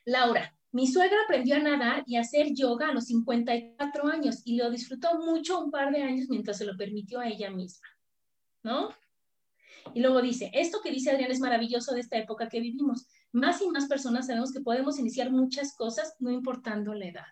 Laura, 0.05 0.55
mi 0.73 0.87
suegra 0.87 1.17
aprendió 1.25 1.57
a 1.57 1.61
nadar 1.61 2.03
y 2.07 2.17
a 2.17 2.21
hacer 2.21 2.53
yoga 2.53 2.89
a 2.89 2.93
los 2.93 3.07
54 3.07 4.09
años 4.09 4.43
y 4.45 4.57
lo 4.57 4.71
disfrutó 4.71 5.19
mucho 5.19 5.61
un 5.61 5.71
par 5.71 5.93
de 5.93 6.03
años 6.03 6.29
mientras 6.29 6.59
se 6.59 6.67
lo 6.67 6.77
permitió 6.77 7.21
a 7.21 7.29
ella 7.29 7.51
misma, 7.51 7.87
¿no? 8.62 8.91
Y 9.95 10.01
luego 10.01 10.21
dice, 10.21 10.51
esto 10.53 10.81
que 10.83 10.91
dice 10.91 11.11
Adrián 11.11 11.31
es 11.31 11.41
maravilloso 11.41 11.95
de 11.95 12.01
esta 12.01 12.17
época 12.17 12.49
que 12.49 12.61
vivimos. 12.61 13.07
Más 13.33 13.62
y 13.62 13.69
más 13.69 13.87
personas 13.87 14.27
sabemos 14.27 14.53
que 14.53 14.61
podemos 14.61 14.99
iniciar 14.99 15.31
muchas 15.31 15.75
cosas 15.77 16.17
no 16.19 16.31
importando 16.31 16.93
la 16.95 17.07
edad. 17.07 17.27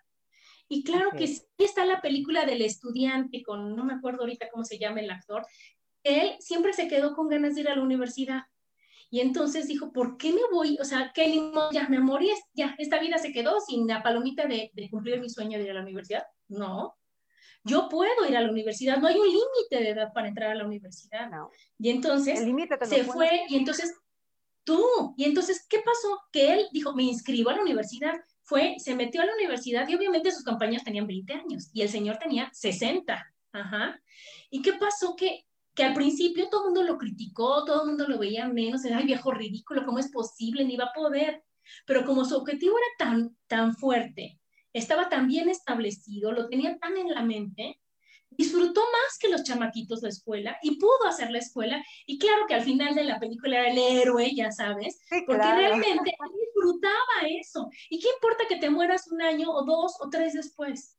Y 0.73 0.83
claro 0.83 1.11
que 1.15 1.27
sí 1.27 1.43
está 1.59 1.85
la 1.85 2.01
película 2.01 2.45
del 2.45 2.63
estudiante 2.63 3.43
con, 3.43 3.75
no 3.75 3.85
me 3.85 3.93
acuerdo 3.93 4.21
ahorita 4.21 4.49
cómo 4.51 4.63
se 4.65 4.79
llama 4.79 5.01
el 5.01 5.11
actor, 5.11 5.45
él 6.01 6.35
siempre 6.39 6.73
se 6.73 6.87
quedó 6.87 7.15
con 7.15 7.29
ganas 7.29 7.53
de 7.53 7.61
ir 7.61 7.69
a 7.69 7.75
la 7.75 7.83
universidad 7.83 8.41
y 9.11 9.19
entonces 9.19 9.67
dijo, 9.67 9.93
¿por 9.93 10.17
qué 10.17 10.33
me 10.33 10.41
voy? 10.51 10.79
O 10.81 10.83
sea, 10.83 11.11
¿qué 11.13 11.51
ya 11.71 11.87
me 11.89 11.99
morí, 11.99 12.31
ya, 12.55 12.73
esta 12.79 12.99
vida 12.99 13.19
se 13.19 13.31
quedó 13.31 13.59
sin 13.59 13.85
la 13.85 14.01
palomita 14.01 14.47
de, 14.47 14.71
cumplir 14.89 15.21
mi 15.21 15.29
sueño 15.29 15.59
de 15.59 15.65
ir 15.65 15.69
a 15.69 15.75
la 15.75 15.83
universidad. 15.83 16.23
No, 16.47 16.97
yo 17.63 17.87
puedo 17.87 18.27
ir 18.27 18.35
a 18.35 18.41
la 18.41 18.49
universidad, 18.49 18.97
no 18.97 19.05
hay 19.05 19.15
un 19.15 19.27
límite 19.27 19.75
de 19.75 19.89
edad 19.89 20.11
para 20.11 20.29
entrar 20.29 20.49
a 20.49 20.55
la 20.55 20.65
universidad. 20.65 21.29
No. 21.29 21.51
Y 21.77 21.91
entonces 21.91 22.39
se 22.89 23.03
fue 23.03 23.43
y 23.47 23.57
entonces 23.57 23.93
tú, 24.63 24.83
y 25.15 25.25
entonces, 25.25 25.67
¿qué 25.69 25.77
pasó? 25.85 26.19
Que 26.31 26.51
él 26.51 26.65
dijo, 26.71 26.95
me 26.95 27.03
inscribo 27.03 27.51
a 27.51 27.57
la 27.57 27.61
universidad, 27.61 28.15
fue, 28.43 28.75
se 28.77 28.95
metió 28.95 29.21
a 29.21 29.25
la 29.25 29.33
universidad 29.33 29.87
y 29.87 29.95
obviamente 29.95 30.31
sus 30.31 30.43
compañeros 30.43 30.83
tenían 30.83 31.07
20 31.07 31.33
años 31.33 31.69
y 31.73 31.81
el 31.81 31.89
señor 31.89 32.17
tenía 32.17 32.49
60. 32.53 33.33
Ajá. 33.53 34.01
¿Y 34.49 34.61
qué 34.61 34.73
pasó? 34.73 35.15
Que 35.15 35.45
que 35.75 35.83
al 35.83 35.93
principio 35.93 36.49
todo 36.49 36.61
el 36.61 36.73
mundo 36.73 36.83
lo 36.83 36.97
criticó, 36.97 37.65
todo 37.65 37.81
el 37.81 37.89
mundo 37.89 38.07
lo 38.07 38.19
veía 38.19 38.47
menos, 38.47 38.85
era, 38.85 38.97
ay 38.97 39.05
viejo 39.05 39.31
ridículo, 39.31 39.85
¿cómo 39.85 39.99
es 39.99 40.11
posible? 40.11 40.65
Ni 40.65 40.77
va 40.77 40.85
a 40.85 40.93
poder. 40.93 41.43
Pero 41.85 42.05
como 42.05 42.25
su 42.25 42.35
objetivo 42.35 42.75
era 42.77 43.09
tan, 43.09 43.37
tan 43.47 43.75
fuerte, 43.75 44.39
estaba 44.73 45.09
tan 45.09 45.27
bien 45.27 45.49
establecido, 45.49 46.31
lo 46.31 46.49
tenía 46.49 46.77
tan 46.77 46.97
en 46.97 47.09
la 47.09 47.23
mente, 47.23 47.79
disfrutó 48.29 48.81
más 48.81 49.17
que 49.19 49.29
los 49.29 49.43
chamaquitos 49.43 50.01
la 50.01 50.09
escuela 50.09 50.57
y 50.61 50.77
pudo 50.77 51.07
hacer 51.07 51.31
la 51.31 51.39
escuela. 51.39 51.83
Y 52.05 52.19
claro 52.19 52.45
que 52.47 52.55
al 52.55 52.63
final 52.63 52.93
de 52.93 53.05
la 53.05 53.19
película 53.19 53.59
era 53.59 53.71
el 53.71 53.77
héroe, 53.77 54.35
ya 54.35 54.51
sabes, 54.51 54.99
porque 55.25 55.41
realmente 55.41 56.13
disfrutaba 56.63 57.27
eso. 57.39 57.69
¿Y 57.89 57.99
qué 57.99 58.07
importa 58.15 58.45
que 58.47 58.57
te 58.57 58.69
mueras 58.69 59.07
un 59.11 59.21
año 59.21 59.51
o 59.51 59.63
dos 59.63 59.97
o 59.99 60.09
tres 60.09 60.33
después? 60.33 60.97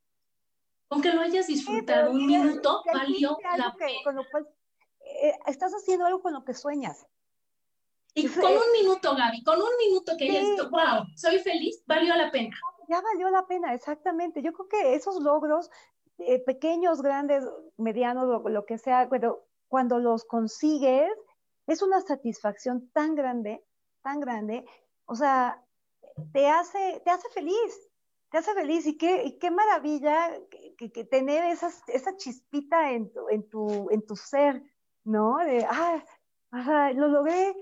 Aunque 0.91 1.13
lo 1.13 1.23
hayas 1.23 1.47
disfrutado 1.47 2.11
un 2.11 2.27
minuto, 2.27 2.83
valió 2.93 3.37
la 3.57 3.75
pena. 3.75 4.23
Eh, 5.23 5.33
estás 5.47 5.73
haciendo 5.73 6.07
algo 6.07 6.23
con 6.23 6.33
lo 6.33 6.45
que 6.45 6.55
sueñas. 6.55 7.07
Y 8.15 8.29
con 8.29 8.53
un 8.53 8.73
minuto, 8.81 9.17
Gaby, 9.17 9.43
con 9.43 9.61
un 9.61 9.77
minuto 9.77 10.13
que 10.17 10.31
hayas 10.31 10.49
dicho, 10.49 10.71
wow, 10.71 11.05
soy 11.17 11.41
feliz, 11.41 11.83
valió 11.87 12.15
la 12.15 12.31
pena. 12.31 12.57
Ya 12.89 13.01
valió 13.01 13.29
la 13.31 13.47
pena, 13.47 13.75
exactamente. 13.75 14.41
Yo 14.41 14.53
creo 14.53 14.69
que 14.69 14.95
esos 14.95 15.21
logros, 15.21 15.69
eh, 16.19 16.39
pequeños, 16.39 17.03
grandes, 17.03 17.43
medianos, 17.77 18.27
lo, 18.27 18.49
lo, 18.49 18.67
que 18.67 18.79
sea, 18.79 19.09
pero 19.11 19.49
cuando 19.67 19.99
los 19.99 20.25
consigues, 20.25 21.11
es 21.67 21.83
una 21.83 22.01
satisfacción 22.03 22.89
tan 22.91 23.17
grande, 23.17 23.65
tan 24.03 24.21
grande, 24.21 24.65
o 25.07 25.15
sea, 25.15 25.63
te 26.33 26.49
hace, 26.49 27.01
te 27.05 27.11
hace 27.11 27.29
feliz, 27.31 27.91
te 28.31 28.39
hace 28.39 28.55
feliz 28.55 28.87
y 28.87 28.97
qué, 28.97 29.25
y 29.25 29.39
qué 29.39 29.51
maravilla 29.51 30.31
que, 30.77 30.91
que, 30.91 31.05
tener 31.05 31.45
esas, 31.45 31.83
esa 31.89 32.17
chispita 32.17 32.93
en 32.93 33.13
tu, 33.13 33.29
en 33.29 33.49
tu, 33.49 33.91
en 33.91 34.07
tu 34.07 34.17
ser, 34.17 34.63
¿no? 35.05 35.39
De, 35.39 35.67
ah, 35.69 36.05
lo 36.95 37.09
logré, 37.09 37.55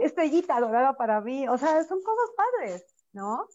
estrellita 0.00 0.60
dorada 0.60 0.96
para 0.96 1.20
mí, 1.20 1.48
o 1.48 1.56
sea, 1.56 1.82
son 1.84 2.02
cosas 2.02 2.30
padres, 2.36 2.86
¿no? 3.12 3.46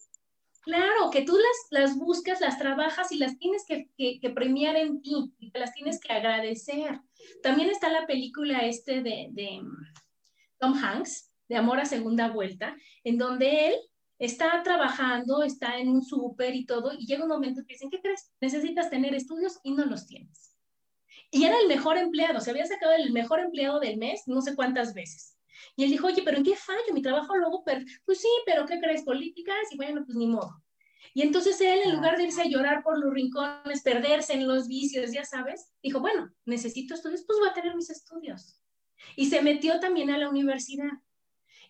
Claro, 0.61 1.09
que 1.11 1.21
tú 1.21 1.37
las, 1.37 1.67
las 1.71 1.97
buscas, 1.97 2.41
las 2.41 2.57
trabajas 2.57 3.11
y 3.13 3.17
las 3.17 3.37
tienes 3.37 3.65
que, 3.65 3.89
que, 3.95 4.29
premiar 4.31 4.75
en 4.75 5.01
ti, 5.01 5.33
y 5.39 5.49
te 5.49 5.59
las 5.59 5.73
tienes 5.73 5.97
que 5.99 6.11
agradecer. 6.11 6.99
También 7.41 7.69
está 7.69 7.89
la 7.89 8.05
película 8.05 8.59
este 8.65 9.01
de, 9.01 9.29
de 9.31 9.61
Tom 10.59 10.73
Hanks, 10.73 11.26
de 11.47 11.55
Amor 11.55 11.79
a 11.79 11.85
Segunda 11.85 12.29
Vuelta, 12.29 12.75
en 13.03 13.17
donde 13.17 13.69
él 13.69 13.75
está 14.19 14.61
trabajando, 14.63 15.43
está 15.43 15.77
en 15.77 15.89
un 15.89 16.03
súper 16.03 16.55
y 16.55 16.65
todo, 16.65 16.91
y 16.93 17.05
llega 17.05 17.23
un 17.23 17.29
momento 17.29 17.61
que 17.65 17.73
dicen, 17.73 17.89
¿qué 17.89 18.01
crees? 18.01 18.31
Necesitas 18.41 18.89
tener 18.89 19.13
estudios 19.13 19.59
y 19.63 19.71
no 19.71 19.85
los 19.85 20.07
tienes. 20.07 20.55
Y 21.29 21.43
era 21.43 21.59
el 21.59 21.67
mejor 21.67 21.97
empleado, 21.97 22.39
se 22.39 22.51
había 22.51 22.65
sacado 22.65 22.93
el 22.93 23.11
mejor 23.11 23.39
empleado 23.39 23.79
del 23.79 23.97
mes 23.97 24.23
no 24.27 24.41
sé 24.41 24.55
cuántas 24.55 24.93
veces. 24.93 25.37
Y 25.75 25.83
él 25.83 25.91
dijo, 25.91 26.07
oye, 26.07 26.21
pero 26.23 26.37
¿en 26.37 26.43
qué 26.43 26.55
fallo? 26.55 26.93
Mi 26.93 27.01
trabajo 27.01 27.35
luego, 27.35 27.63
pues 27.63 28.21
sí, 28.21 28.27
pero 28.45 28.65
¿qué 28.65 28.79
crees? 28.79 29.03
Políticas 29.03 29.57
y 29.71 29.77
bueno, 29.77 30.03
pues 30.05 30.17
ni 30.17 30.27
modo. 30.27 30.63
Y 31.13 31.23
entonces 31.23 31.59
él, 31.61 31.79
en 31.83 31.95
lugar 31.95 32.17
de 32.17 32.25
irse 32.25 32.41
a 32.41 32.47
llorar 32.47 32.83
por 32.83 32.99
los 32.99 33.11
rincones, 33.13 33.81
perderse 33.81 34.33
en 34.33 34.47
los 34.47 34.67
vicios, 34.67 35.11
ya 35.11 35.25
sabes, 35.25 35.71
dijo, 35.81 35.99
bueno, 35.99 36.31
necesito 36.45 36.93
estudios, 36.93 37.23
pues 37.25 37.39
voy 37.39 37.49
a 37.49 37.53
tener 37.53 37.75
mis 37.75 37.89
estudios. 37.89 38.61
Y 39.15 39.27
se 39.27 39.41
metió 39.41 39.79
también 39.79 40.11
a 40.11 40.17
la 40.17 40.29
universidad. 40.29 40.91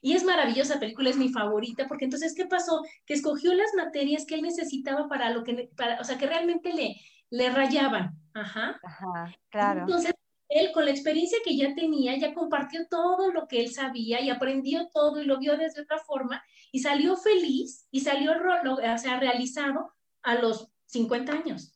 Y 0.01 0.13
es 0.13 0.23
maravillosa 0.23 0.79
película, 0.79 1.09
es 1.09 1.17
mi 1.17 1.29
favorita, 1.29 1.87
porque 1.87 2.05
entonces, 2.05 2.33
¿qué 2.35 2.45
pasó? 2.45 2.81
Que 3.05 3.13
escogió 3.13 3.53
las 3.53 3.73
materias 3.75 4.25
que 4.25 4.35
él 4.35 4.41
necesitaba 4.41 5.07
para 5.07 5.31
lo 5.31 5.43
que, 5.43 5.69
para, 5.75 5.99
o 5.99 6.03
sea, 6.03 6.17
que 6.17 6.27
realmente 6.27 6.73
le, 6.73 6.95
le 7.29 7.49
rayaban. 7.49 8.19
Ajá. 8.33 8.79
Ajá, 8.83 9.35
claro. 9.49 9.81
Entonces, 9.81 10.13
él 10.49 10.71
con 10.71 10.85
la 10.85 10.91
experiencia 10.91 11.39
que 11.43 11.57
ya 11.57 11.75
tenía, 11.75 12.17
ya 12.17 12.33
compartió 12.33 12.87
todo 12.87 13.31
lo 13.31 13.47
que 13.47 13.59
él 13.61 13.73
sabía 13.73 14.21
y 14.21 14.29
aprendió 14.29 14.87
todo 14.93 15.21
y 15.21 15.25
lo 15.25 15.39
vio 15.39 15.57
desde 15.57 15.81
otra 15.81 15.99
forma 15.99 16.41
y 16.71 16.79
salió 16.79 17.17
feliz 17.17 17.87
y 17.91 18.01
salió 18.01 18.31
o 18.31 18.97
sea, 18.97 19.19
realizado 19.19 19.91
a 20.21 20.35
los 20.35 20.69
50 20.85 21.33
años. 21.33 21.73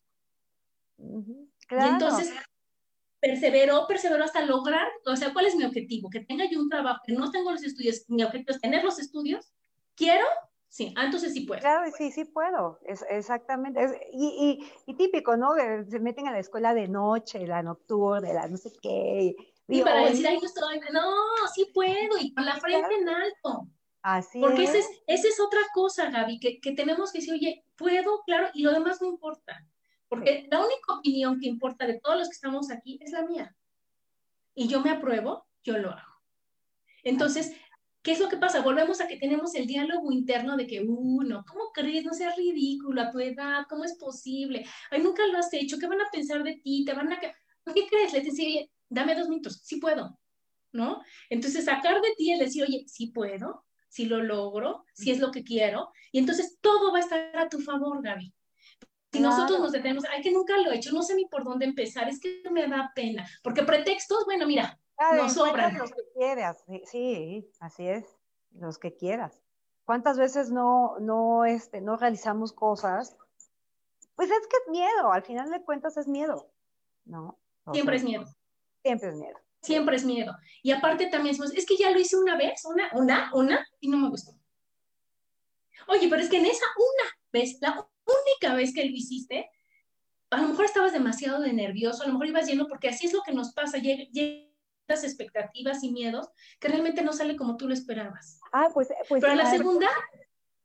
Claro. 1.67 1.86
Y 1.86 1.89
entonces 1.89 2.34
perseveró, 3.22 3.86
perseveró 3.88 4.24
hasta 4.24 4.43
lograr, 4.45 4.88
o 5.05 5.15
sea, 5.15 5.32
¿cuál 5.32 5.45
es 5.45 5.55
mi 5.55 5.63
objetivo? 5.63 6.09
Que 6.09 6.22
tenga 6.22 6.49
yo 6.49 6.59
un 6.59 6.69
trabajo, 6.69 7.01
que 7.05 7.13
no 7.13 7.32
tengo 7.32 7.51
los 7.51 7.63
estudios, 7.63 8.03
mi 8.09 8.24
objetivo 8.24 8.51
es 8.51 8.59
tener 8.59 8.84
los 8.84 8.99
estudios, 8.99 9.51
quiero 9.95 10.26
Sí, 10.72 10.93
entonces 10.97 11.34
sí 11.34 11.41
puedo. 11.41 11.59
Claro, 11.59 11.91
sí, 11.97 12.11
sí 12.11 12.24
puedo, 12.24 12.80
es, 12.86 13.03
exactamente. 13.09 14.09
y, 14.13 14.65
y, 14.88 14.93
típico, 14.95 15.36
¿no? 15.36 15.49
Se 15.89 15.99
meten 15.99 16.30
a 16.30 16.32
la 16.32 16.39
escuela 16.39 16.74
de 16.74 16.88
noche, 16.88 17.45
la 17.45 17.61
nocturna, 17.61 18.32
la 18.32 18.47
no 18.47 18.55
sé 18.55 18.72
qué. 18.82 19.36
Y 19.67 19.82
para 19.82 20.05
decir, 20.05 20.26
ahí 20.26 20.38
no 20.38 20.45
estoy, 20.45 20.80
no, 20.93 21.13
sí 21.53 21.69
puedo, 21.74 22.17
y 22.22 22.34
con 22.34 22.45
la 22.45 22.55
frente 22.55 22.95
en 22.95 23.09
alto. 23.09 23.67
Así 24.01 24.39
Porque 24.39 24.63
es. 24.63 24.89
esa 25.07 25.28
es 25.28 25.39
otra 25.41 25.59
cosa, 25.74 26.09
Gaby, 26.09 26.39
que, 26.39 26.61
que 26.61 26.72
tenemos 26.72 27.11
que 27.11 27.19
decir, 27.19 27.34
oye, 27.34 27.65
puedo, 27.76 28.22
claro, 28.26 28.47
y 28.53 28.63
lo 28.63 28.72
demás 28.72 29.01
no 29.01 29.09
importa. 29.09 29.67
Porque 30.12 30.45
la 30.51 30.59
única 30.59 30.99
opinión 30.99 31.39
que 31.39 31.47
importa 31.47 31.88
de 31.88 32.01
todos 32.01 32.20
los 32.20 32.28
que 32.28 32.34
estamos 32.34 32.70
aquí 32.70 32.99
es 33.01 33.14
la 33.14 33.26
mía. 33.26 33.55
Y 34.53 34.68
yo 34.68 34.82
me 34.82 34.89
apruebo, 34.89 35.47
yo 35.64 35.78
lo 35.78 35.91
hago. 35.91 36.22
Entonces, 37.01 37.53
¿Qué 38.03 38.14
es 38.14 38.20
lo 38.20 38.30
que 38.30 38.38
pasa? 38.38 38.62
Volvemos 38.62 38.99
a 38.99 39.07
que 39.07 39.18
tenemos 39.18 39.53
el 39.53 39.68
diálogo 39.68 40.12
interno 40.12 40.57
de 40.57 40.66
que, 40.66 40.82
uh, 40.82 41.22
no, 41.22 41.45
¿cómo 41.45 41.72
crees? 41.72 42.03
No 42.03 42.16
seas 42.16 42.36
ridículo 42.36 42.99
a 42.99 43.12
tu 43.12 43.20
edad, 43.20 43.68
¿cómo 43.70 43.84
es 43.84 43.93
posible? 43.93 44.66
Ay, 44.89 45.03
nunca 45.03 45.24
lo 45.28 45.38
has 45.38 45.53
hecho, 45.53 45.78
¿qué 45.78 45.86
van 45.86 46.01
a 46.01 46.09
pensar 46.12 46.41
de 46.41 46.55
ti? 46.64 46.84
¿Te 46.84 46.93
van 46.93 47.14
a... 47.14 47.20
¿Qué 47.20 47.88
crees? 47.88 48.12
Le 48.12 48.22
decía, 48.22 48.47
oye, 48.47 48.72
dame 48.89 49.14
dos 49.14 49.30
minutos, 49.30 49.62
sí 49.64 49.78
puedo, 49.78 50.20
¿no? 50.72 51.03
Entonces, 51.30 51.66
sacar 51.66 52.01
de 52.01 52.16
ti 52.18 52.32
el 52.32 52.39
decir, 52.39 52.64
oye, 52.64 52.86
sí 52.88 53.12
puedo, 53.12 53.68
sí 53.88 54.05
lo 54.05 54.24
logro, 54.24 54.84
sí 54.95 55.12
es 55.12 55.20
lo 55.20 55.30
que 55.30 55.43
quiero, 55.43 55.91
y 56.12 56.18
entonces 56.18 56.57
todo 56.59 56.91
va 56.91 56.97
a 56.97 57.01
estar 57.01 57.38
a 57.38 57.49
tu 57.49 57.59
favor, 57.59 58.01
Gaby. 58.01 58.34
Si 59.12 59.20
nosotros 59.20 59.59
nos 59.59 59.72
detenemos, 59.74 60.05
ay, 60.09 60.22
que 60.22 60.32
nunca 60.32 60.57
lo 60.57 60.72
he 60.72 60.78
hecho, 60.78 60.93
no 60.93 61.01
sé 61.01 61.16
ni 61.16 61.26
por 61.26 61.43
dónde 61.43 61.66
empezar, 61.66 62.07
es 62.07 62.20
que 62.20 62.41
me 62.49 62.66
da 62.68 62.91
pena, 62.95 63.28
porque 63.43 63.64
pretextos, 63.64 64.24
bueno, 64.26 64.47
mira, 64.47 64.80
no 65.16 65.30
sobran. 65.30 65.78
Los 65.78 65.91
que 65.91 66.03
quieras, 66.16 66.64
sí, 66.86 67.49
así 67.59 67.88
es, 67.88 68.05
los 68.53 68.78
que 68.78 68.95
quieras. 68.95 69.41
¿Cuántas 69.84 70.18
veces 70.18 70.51
no, 70.51 70.97
no, 70.99 71.43
este, 71.43 71.82
no 71.82 71.97
realizamos 71.97 72.53
cosas? 72.53 73.18
Pues 74.16 74.30
es 74.32 74.47
que 74.47 74.57
es 74.64 74.72
miedo, 74.72 75.12
al 75.12 75.24
final 75.24 75.49
de 75.51 75.62
cuentas 75.62 75.97
es 75.97 76.07
miedo, 76.07 76.49
¿no? 77.05 77.38
siempre 77.74 77.97
es 77.97 78.03
miedo. 78.03 78.26
Siempre 78.82 79.09
es 79.09 79.16
miedo. 79.16 79.38
Siempre 79.62 79.95
es 79.97 80.05
miedo. 80.05 80.36
Y 80.64 80.72
aparte 80.72 81.07
también 81.07 81.34
decimos, 81.34 81.53
es 81.53 81.66
que 81.66 81.76
ya 81.76 81.91
lo 81.91 81.99
hice 81.99 82.16
una 82.16 82.38
vez, 82.38 82.64
una, 82.66 82.89
una, 82.93 83.32
una, 83.34 83.68
y 83.80 83.89
no 83.89 83.97
me 83.97 84.09
gustó. 84.09 84.32
Oye, 85.88 86.07
pero 86.09 86.22
es 86.22 86.30
que 86.30 86.38
en 86.38 86.45
esa 86.45 86.66
una 86.78 87.09
vez, 87.32 87.57
la 87.59 87.88
única 88.06 88.56
vez 88.56 88.74
que 88.74 88.86
lo 88.86 88.91
hiciste, 88.91 89.49
a 90.30 90.41
lo 90.41 90.47
mejor 90.49 90.66
estabas 90.66 90.93
demasiado 90.93 91.41
de 91.41 91.54
nervioso, 91.54 92.04
a 92.04 92.08
lo 92.08 92.14
mejor 92.14 92.28
ibas 92.28 92.47
lleno, 92.47 92.68
porque 92.68 92.89
así 92.89 93.08
es 93.08 93.14
lo 93.14 93.22
que 93.22 93.34
nos 93.34 93.54
pasa, 93.54 93.78
llega 93.78 94.49
las 94.88 95.04
expectativas 95.04 95.84
y 95.84 95.91
miedos 95.91 96.30
que 96.60 96.68
realmente 96.68 97.02
no 97.02 97.14
sale 97.14 97.36
como 97.36 97.58
tú 97.58 97.68
lo 97.68 97.74
esperabas. 97.74 98.39
Ah, 98.52 98.70
pues, 98.74 98.89
pues 99.08 99.22
Pero 99.22 99.36
la 99.36 99.49
segunda, 99.49 99.88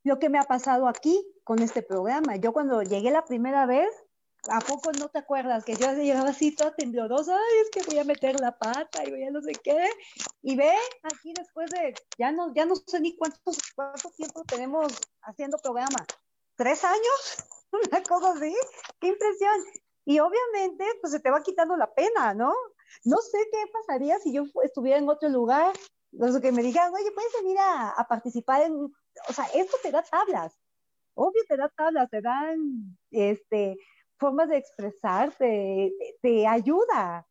lo 0.07 0.21
que 0.21 0.29
me 0.29 0.39
ha 0.39 0.45
pasado 0.45 0.87
aquí 0.87 1.21
con 1.43 1.61
este 1.61 1.83
programa. 1.83 2.37
Yo 2.37 2.53
cuando 2.53 2.83
llegué 2.83 3.11
la 3.11 3.25
primera 3.25 3.67
vez, 3.67 3.89
¿a 4.49 4.61
poco 4.61 4.93
no 4.93 5.09
te 5.09 5.19
acuerdas 5.19 5.65
que 5.65 5.75
yo 5.75 5.93
llegaba 5.95 6.31
así 6.31 6.55
toda 6.55 6.77
temblorosa? 6.77 7.35
Ay, 7.35 7.59
es 7.63 7.71
que 7.71 7.91
voy 7.91 7.99
a 7.99 8.05
meter 8.05 8.39
la 8.39 8.57
pata 8.57 9.05
y 9.05 9.11
voy 9.11 9.25
a 9.25 9.31
no 9.33 9.41
sé 9.41 9.53
qué. 9.65 9.85
Y 10.43 10.55
ve, 10.55 10.73
aquí 11.03 11.33
después 11.37 11.71
de, 11.71 11.93
ya 12.19 12.31
no, 12.31 12.55
ya 12.55 12.65
no 12.67 12.77
sé 12.77 13.01
ni 13.01 13.17
cuántos, 13.17 13.59
cuánto 13.75 14.11
tiempo 14.11 14.45
tenemos 14.45 14.93
haciendo 15.23 15.59
programa. 15.59 16.07
¿Tres 16.57 16.85
años? 16.85 17.45
Una 17.91 18.03
cosa 18.03 18.33
así. 18.33 18.55
¡Qué 19.01 19.09
impresión! 19.09 19.65
Y 20.05 20.19
obviamente, 20.21 20.85
pues 21.01 21.13
se 21.13 21.21
te 21.21 21.31
va 21.31 21.43
quitando 21.43 21.77
la 21.77 21.93
pena, 21.93 22.33
¿no? 22.33 22.55
No 23.05 23.17
sé 23.19 23.39
qué 23.51 23.65
pasaría 23.73 24.19
si 24.19 24.33
yo 24.33 24.45
estuviera 24.63 24.99
en 24.99 25.09
otro 25.09 25.29
lugar, 25.29 25.73
los 26.13 26.41
que 26.41 26.53
me 26.53 26.63
dijeran, 26.63 26.95
oye, 26.95 27.11
puedes 27.13 27.33
venir 27.43 27.59
a, 27.59 27.91
a 27.91 28.07
participar 28.07 28.63
en, 28.63 28.75
o 28.75 29.33
sea, 29.33 29.47
esto 29.55 29.77
te 29.83 29.91
da 29.91 30.03
tablas, 30.03 30.57
obvio 31.15 31.43
te 31.49 31.57
da 31.57 31.69
tablas, 31.69 32.09
te 32.09 32.21
dan, 32.21 32.97
este, 33.11 33.77
formas 34.17 34.49
de 34.49 34.59
expresarte, 34.59 35.93
te, 35.99 36.19
te 36.23 36.47
ayuda, 36.47 37.27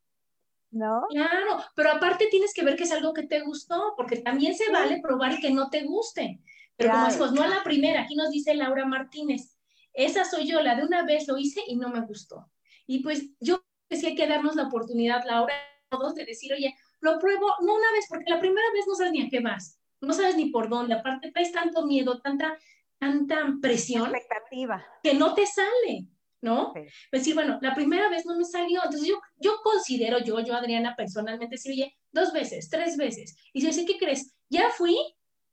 ¿no? 0.71 1.07
Claro, 1.09 1.63
pero 1.75 1.91
aparte 1.91 2.27
tienes 2.27 2.53
que 2.53 2.63
ver 2.63 2.75
que 2.75 2.83
es 2.83 2.91
algo 2.91 3.13
que 3.13 3.23
te 3.23 3.41
gustó, 3.41 3.93
porque 3.95 4.17
también 4.17 4.55
se 4.55 4.71
vale 4.71 4.99
probar 5.01 5.39
que 5.39 5.51
no 5.51 5.69
te 5.69 5.83
guste. 5.83 6.41
Pero 6.77 6.91
como 6.91 7.05
decimos, 7.05 7.31
no 7.33 7.43
a 7.43 7.47
la 7.47 7.63
primera, 7.63 8.01
aquí 8.01 8.15
nos 8.15 8.29
dice 8.29 8.53
Laura 8.53 8.85
Martínez, 8.85 9.57
esa 9.93 10.25
soy 10.25 10.45
yo, 10.45 10.61
la 10.61 10.75
de 10.75 10.83
una 10.83 11.03
vez 11.03 11.27
lo 11.27 11.37
hice 11.37 11.61
y 11.67 11.77
no 11.77 11.89
me 11.89 12.01
gustó. 12.01 12.51
Y 12.85 13.01
pues 13.01 13.29
yo 13.39 13.63
creo 13.87 14.01
que 14.01 14.07
hay 14.07 14.15
que 14.15 14.27
darnos 14.27 14.55
la 14.55 14.63
oportunidad, 14.63 15.23
Laura, 15.25 15.53
todos, 15.89 16.15
de 16.15 16.25
decir, 16.25 16.53
oye, 16.53 16.75
lo 16.99 17.19
pruebo, 17.19 17.47
no 17.61 17.75
una 17.75 17.91
vez, 17.93 18.05
porque 18.09 18.29
la 18.29 18.39
primera 18.39 18.67
vez 18.73 18.85
no 18.87 18.95
sabes 18.95 19.13
ni 19.13 19.21
a 19.21 19.29
qué 19.29 19.39
vas, 19.39 19.79
no 20.01 20.13
sabes 20.13 20.35
ni 20.35 20.49
por 20.49 20.69
dónde, 20.69 20.95
aparte 20.95 21.31
traes 21.31 21.51
tanto 21.51 21.85
miedo, 21.85 22.19
tanta, 22.21 22.57
tanta 22.99 23.53
presión 23.61 24.13
Expectativa. 24.13 24.85
que 25.01 25.13
no 25.13 25.33
te 25.33 25.45
sale, 25.45 26.07
¿no? 26.41 26.73
Sí. 26.73 26.81
Decir, 27.11 27.33
bueno, 27.35 27.59
la 27.61 27.73
primera 27.73 28.09
vez 28.09 28.25
no 28.25 28.35
me 28.35 28.43
salió, 28.43 28.81
entonces 28.83 29.07
yo, 29.07 29.21
yo 29.37 29.61
considero, 29.63 30.19
yo, 30.19 30.39
yo, 30.41 30.55
Adriana, 30.55 30.95
personalmente, 30.95 31.57
sí, 31.57 31.71
oye, 31.71 31.97
dos 32.11 32.33
veces, 32.33 32.69
tres 32.69 32.97
veces, 32.97 33.37
y 33.53 33.61
si 33.61 33.67
dice, 33.67 33.85
¿qué 33.85 33.97
crees? 33.97 34.35
Ya 34.49 34.69
fui, 34.69 34.97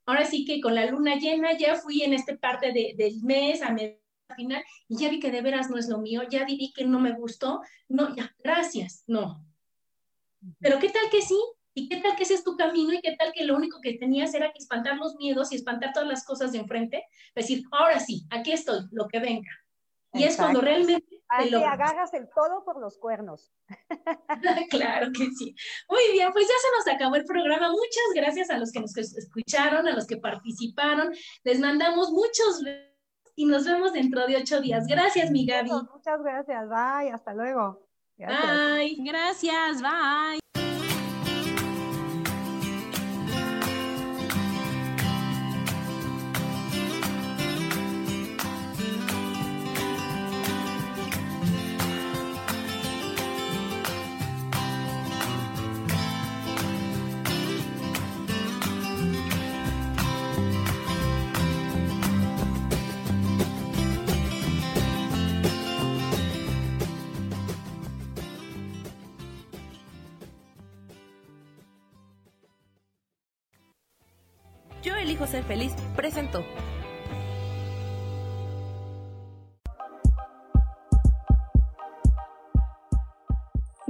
ahora 0.06 0.24
sí 0.24 0.44
que 0.44 0.60
con 0.60 0.74
la 0.74 0.86
luna 0.86 1.16
llena, 1.16 1.56
ya 1.56 1.76
fui 1.76 2.02
en 2.02 2.12
este 2.12 2.36
parte 2.36 2.72
de- 2.72 2.94
del 2.96 3.22
mes, 3.22 3.62
a 3.62 3.70
mediados, 3.70 4.00
al 4.28 4.36
final, 4.36 4.64
y 4.88 4.96
ya 4.96 5.10
vi 5.10 5.20
que 5.20 5.30
de 5.30 5.42
veras 5.42 5.68
no 5.68 5.76
es 5.78 5.88
lo 5.88 5.98
mío, 5.98 6.22
ya 6.28 6.44
vi 6.44 6.72
que 6.72 6.84
no 6.84 6.98
me 7.00 7.12
gustó, 7.12 7.60
no, 7.88 8.14
ya, 8.16 8.34
gracias, 8.42 9.04
no. 9.06 9.44
Pero 10.58 10.78
¿qué 10.78 10.88
tal 10.88 11.10
que 11.10 11.22
sí? 11.22 11.38
¿Y 11.74 11.88
qué 11.88 11.98
tal 11.98 12.16
que 12.16 12.24
ese 12.24 12.34
es 12.34 12.44
tu 12.44 12.56
camino? 12.56 12.92
¿Y 12.92 13.00
qué 13.00 13.16
tal 13.16 13.32
que 13.32 13.44
lo 13.44 13.56
único 13.56 13.80
que 13.80 13.94
tenías 13.94 14.34
era 14.34 14.52
que 14.52 14.58
espantar 14.58 14.96
los 14.96 15.14
miedos 15.16 15.52
y 15.52 15.56
espantar 15.56 15.92
todas 15.92 16.08
las 16.08 16.24
cosas 16.24 16.52
de 16.52 16.58
enfrente? 16.58 17.04
Decir, 17.34 17.64
ahora 17.70 17.98
sí, 17.98 18.26
aquí 18.30 18.52
estoy, 18.52 18.80
lo 18.90 19.08
que 19.08 19.20
venga. 19.20 19.50
Y 20.12 20.24
es 20.24 20.36
cuando 20.36 20.60
realmente 20.60 21.11
te 21.38 21.50
logras. 21.50 21.72
agarras 21.72 22.14
el 22.14 22.28
todo 22.34 22.64
por 22.64 22.80
los 22.80 22.98
cuernos. 22.98 23.52
Claro 24.70 25.12
que 25.12 25.30
sí. 25.32 25.54
Muy 25.88 26.12
bien, 26.12 26.30
pues 26.32 26.46
ya 26.46 26.54
se 26.54 26.76
nos 26.76 26.96
acabó 26.96 27.16
el 27.16 27.24
programa. 27.24 27.70
Muchas 27.70 28.04
gracias 28.14 28.50
a 28.50 28.58
los 28.58 28.72
que 28.72 28.80
nos 28.80 28.96
escucharon, 28.96 29.86
a 29.86 29.94
los 29.94 30.06
que 30.06 30.16
participaron. 30.16 31.12
Les 31.44 31.60
mandamos 31.60 32.10
muchos 32.10 32.62
besos 32.62 32.92
y 33.34 33.46
nos 33.46 33.64
vemos 33.64 33.92
dentro 33.92 34.26
de 34.26 34.36
ocho 34.36 34.60
días. 34.60 34.86
Gracias, 34.86 35.30
mi 35.30 35.46
Gaby. 35.46 35.70
Muchas 35.70 36.22
gracias, 36.22 36.68
bye, 36.68 37.12
hasta 37.12 37.34
luego. 37.34 37.86
Gracias. 38.16 38.76
Bye. 38.76 38.96
Gracias, 39.00 39.82
bye. 39.82 40.51